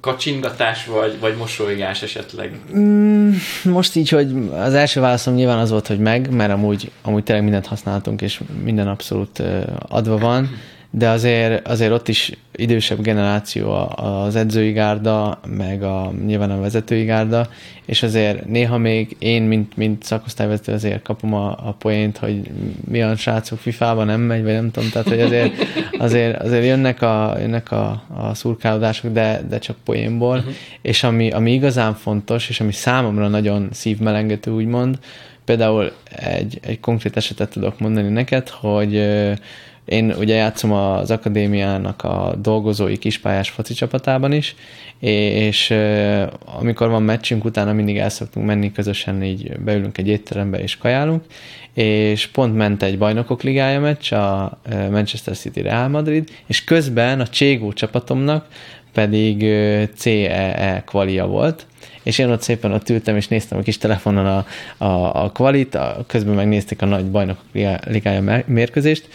kacsingatás, 0.00 0.84
vagy, 0.84 1.20
vagy 1.20 1.36
mosolygás 1.36 2.02
esetleg? 2.02 2.60
Mm, 2.76 3.32
most 3.64 3.96
így, 3.96 4.08
hogy 4.08 4.48
az 4.52 4.74
első 4.74 5.00
válaszom 5.00 5.34
nyilván 5.34 5.58
az 5.58 5.70
volt, 5.70 5.86
hogy 5.86 5.98
meg, 5.98 6.30
mert 6.30 6.52
amúgy, 6.52 6.90
amúgy 7.02 7.22
tényleg 7.22 7.44
mindent 7.44 7.66
használtunk, 7.66 8.22
és 8.22 8.40
minden 8.62 8.88
abszolút 8.88 9.42
adva 9.88 10.18
van 10.18 10.50
de 10.90 11.08
azért, 11.08 11.68
azért 11.68 11.92
ott 11.92 12.08
is 12.08 12.32
idősebb 12.56 13.00
generáció 13.02 13.72
az 13.96 14.36
edzői 14.36 14.72
gárda, 14.72 15.40
meg 15.46 15.82
a, 15.82 16.12
nyilván 16.26 16.50
a 16.50 16.60
vezetői 16.60 17.04
gárda, 17.04 17.48
és 17.84 18.02
azért 18.02 18.46
néha 18.46 18.78
még 18.78 19.16
én, 19.18 19.42
mint, 19.42 19.76
mint 19.76 20.02
szakosztályvezető 20.02 20.72
azért 20.72 21.02
kapom 21.02 21.34
a, 21.34 21.50
a 21.50 21.74
poént, 21.78 22.18
hogy 22.18 22.50
mi 22.88 23.02
a 23.02 23.16
srácok 23.16 23.58
FIFA-ban 23.58 24.06
nem 24.06 24.20
megy, 24.20 24.42
vagy 24.42 24.52
nem 24.52 24.70
tudom, 24.70 24.90
tehát 24.90 25.08
hogy 25.08 25.20
azért, 25.20 25.52
azért, 25.98 26.42
azért 26.42 26.64
jönnek 26.64 27.02
a, 27.02 27.36
jönnek 27.38 27.72
a, 27.72 28.02
a 28.16 28.34
szurkálódások, 28.34 29.12
de, 29.12 29.42
de 29.48 29.58
csak 29.58 29.76
poénból, 29.84 30.36
uh-huh. 30.36 30.52
és 30.82 31.02
ami, 31.02 31.30
ami 31.30 31.52
igazán 31.52 31.94
fontos, 31.94 32.48
és 32.48 32.60
ami 32.60 32.72
számomra 32.72 33.28
nagyon 33.28 33.68
szívmelengető, 33.72 34.50
úgymond, 34.50 34.98
például 35.44 35.92
egy, 36.10 36.58
egy 36.62 36.80
konkrét 36.80 37.16
esetet 37.16 37.50
tudok 37.50 37.78
mondani 37.78 38.08
neked, 38.08 38.48
hogy 38.48 39.02
én 39.88 40.14
ugye 40.18 40.34
játszom 40.34 40.72
az 40.72 41.10
akadémiának 41.10 42.04
a 42.04 42.34
dolgozói 42.42 42.98
kispályás 42.98 43.50
foci 43.50 43.74
csapatában 43.74 44.32
is, 44.32 44.54
és 45.00 45.74
amikor 46.44 46.88
van 46.88 47.02
meccsünk, 47.02 47.44
utána 47.44 47.72
mindig 47.72 47.96
el 47.96 48.08
szoktunk 48.08 48.46
menni, 48.46 48.72
közösen 48.72 49.22
így 49.22 49.58
beülünk 49.58 49.98
egy 49.98 50.08
étterembe 50.08 50.58
és 50.58 50.76
kajálunk, 50.76 51.24
és 51.74 52.26
pont 52.26 52.56
ment 52.56 52.82
egy 52.82 52.98
bajnokok 52.98 53.42
ligája 53.42 53.80
meccs, 53.80 54.12
a 54.12 54.58
Manchester 54.90 55.36
City 55.36 55.60
Real 55.60 55.88
Madrid, 55.88 56.28
és 56.46 56.64
közben 56.64 57.20
a 57.20 57.26
Cségó 57.26 57.72
csapatomnak 57.72 58.46
pedig 58.92 59.40
CEE 59.94 60.56
e 60.56 60.82
kvalia 60.86 61.26
volt, 61.26 61.66
és 62.02 62.18
én 62.18 62.30
ott 62.30 62.42
szépen 62.42 62.72
ott 62.72 62.88
ültem, 62.88 63.16
és 63.16 63.28
néztem 63.28 63.58
a 63.58 63.62
kis 63.62 63.78
telefonon 63.78 64.26
a, 64.26 64.46
a, 64.84 65.24
a 65.24 65.30
kvalit, 65.32 65.74
a, 65.74 66.04
közben 66.06 66.34
megnézték 66.34 66.82
a 66.82 66.86
nagy 66.86 67.10
bajnokok 67.10 67.44
ligája 67.84 68.42
mérkőzést, 68.46 69.08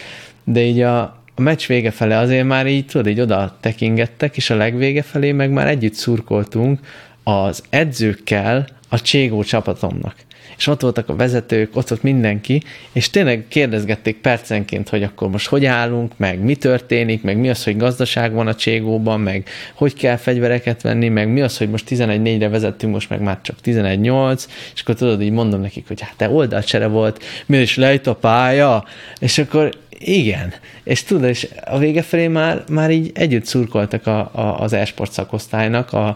de 0.44 0.62
így 0.62 0.82
a, 0.82 1.02
a 1.36 1.42
meccs 1.42 1.68
vége 1.68 1.92
fele 1.92 2.18
azért 2.18 2.48
már 2.48 2.68
így, 2.68 2.86
tudod, 2.86 3.08
így 3.08 3.20
oda 3.20 3.58
tekingettek, 3.60 4.38
és 4.38 4.50
a 4.50 4.56
legvége 4.56 5.02
felé 5.02 5.32
meg 5.32 5.52
már 5.52 5.68
együtt 5.68 5.94
szurkoltunk 5.94 6.80
az 7.24 7.64
edzőkkel 7.70 8.68
a 8.90 9.02
Cségó 9.02 9.44
csapatomnak. 9.44 10.16
És 10.58 10.68
ott 10.68 10.82
voltak 10.82 11.10
a 11.10 11.16
vezetők, 11.16 11.76
ott 11.76 11.88
volt 11.88 12.04
mindenki, 12.04 12.64
és 12.92 13.10
tényleg 13.10 13.46
kérdezgették 13.48 14.18
percenként, 14.18 14.90
hogy 14.90 15.04
akkor 15.04 15.30
most 15.30 15.48
hogy 15.48 15.66
állunk, 15.66 16.12
meg 16.18 16.40
mi 16.40 16.56
történik, 16.56 17.24
meg 17.24 17.38
mi 17.38 17.50
az, 17.50 17.64
hogy 17.64 17.78
gazdaság 17.78 18.34
van 18.34 18.48
a 18.48 18.56
Cségóban, 18.56 19.20
meg 19.20 19.50
hogy 19.74 19.94
kell 19.94 20.16
fegyvereket 20.16 20.82
venni, 20.82 21.10
meg 21.10 21.30
mi 21.30 21.42
az, 21.42 21.58
hogy 21.58 21.70
most 21.70 21.86
11-4-re 21.90 22.50
vezettünk, 22.50 22.94
most 22.94 23.10
meg 23.10 23.22
már 23.22 23.40
csak 23.42 23.56
11-8, 23.64 24.46
és 24.74 24.82
akkor 24.82 24.96
tudod, 24.96 25.22
így 25.22 25.32
mondom 25.32 25.62
nekik, 25.62 25.88
hogy 25.88 26.02
hát 26.02 26.14
te 26.18 26.30
oldalcsere 26.30 26.88
volt, 26.88 27.24
mi 27.46 27.58
is 27.58 27.76
lejt 27.76 28.08
a 28.08 28.16
pálya, 28.16 28.86
és 29.20 29.38
akkor 29.38 29.72
igen, 30.00 30.54
és 30.84 31.04
tudod, 31.04 31.30
és 31.30 31.48
a 31.66 31.78
vége 31.78 32.02
felé 32.02 32.28
már, 32.28 32.64
már 32.70 32.92
így 32.92 33.12
együtt 33.14 33.46
szurkoltak 33.46 34.08
a, 34.08 34.20
a, 34.20 34.60
az 34.60 34.74
e-sport 34.74 35.12
szakosztálynak, 35.12 35.94
a, 35.94 36.16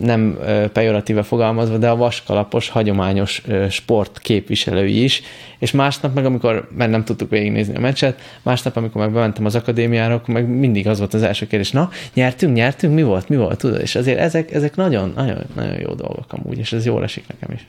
nem 0.00 0.38
pejoratíve 0.72 1.22
fogalmazva, 1.22 1.76
de 1.76 1.88
a 1.88 1.96
vaskalapos, 1.96 2.68
hagyományos 2.68 3.42
sport 3.70 4.18
képviselői 4.18 5.02
is, 5.02 5.22
és 5.58 5.70
másnap 5.70 6.14
meg, 6.14 6.24
amikor, 6.24 6.68
mert 6.76 6.90
nem 6.90 7.04
tudtuk 7.04 7.30
végignézni 7.30 7.76
a 7.76 7.80
meccset, 7.80 8.20
másnap, 8.42 8.76
amikor 8.76 9.00
meg 9.00 9.12
bementem 9.12 9.44
az 9.44 9.54
akadémiára, 9.54 10.14
akkor 10.14 10.34
meg 10.34 10.48
mindig 10.48 10.88
az 10.88 10.98
volt 10.98 11.14
az 11.14 11.22
első 11.22 11.46
kérdés, 11.46 11.70
na, 11.70 11.90
nyertünk, 12.14 12.54
nyertünk, 12.54 12.94
mi 12.94 13.02
volt, 13.02 13.28
mi 13.28 13.36
volt, 13.36 13.58
tudod, 13.58 13.80
és 13.80 13.94
azért 13.94 14.18
ezek, 14.18 14.52
ezek 14.52 14.76
nagyon, 14.76 15.12
nagyon, 15.16 15.38
nagyon 15.54 15.80
jó 15.80 15.94
dolgok 15.94 16.32
amúgy, 16.32 16.58
és 16.58 16.72
ez 16.72 16.86
jól 16.86 17.02
esik 17.02 17.24
nekem 17.28 17.54
is. 17.54 17.66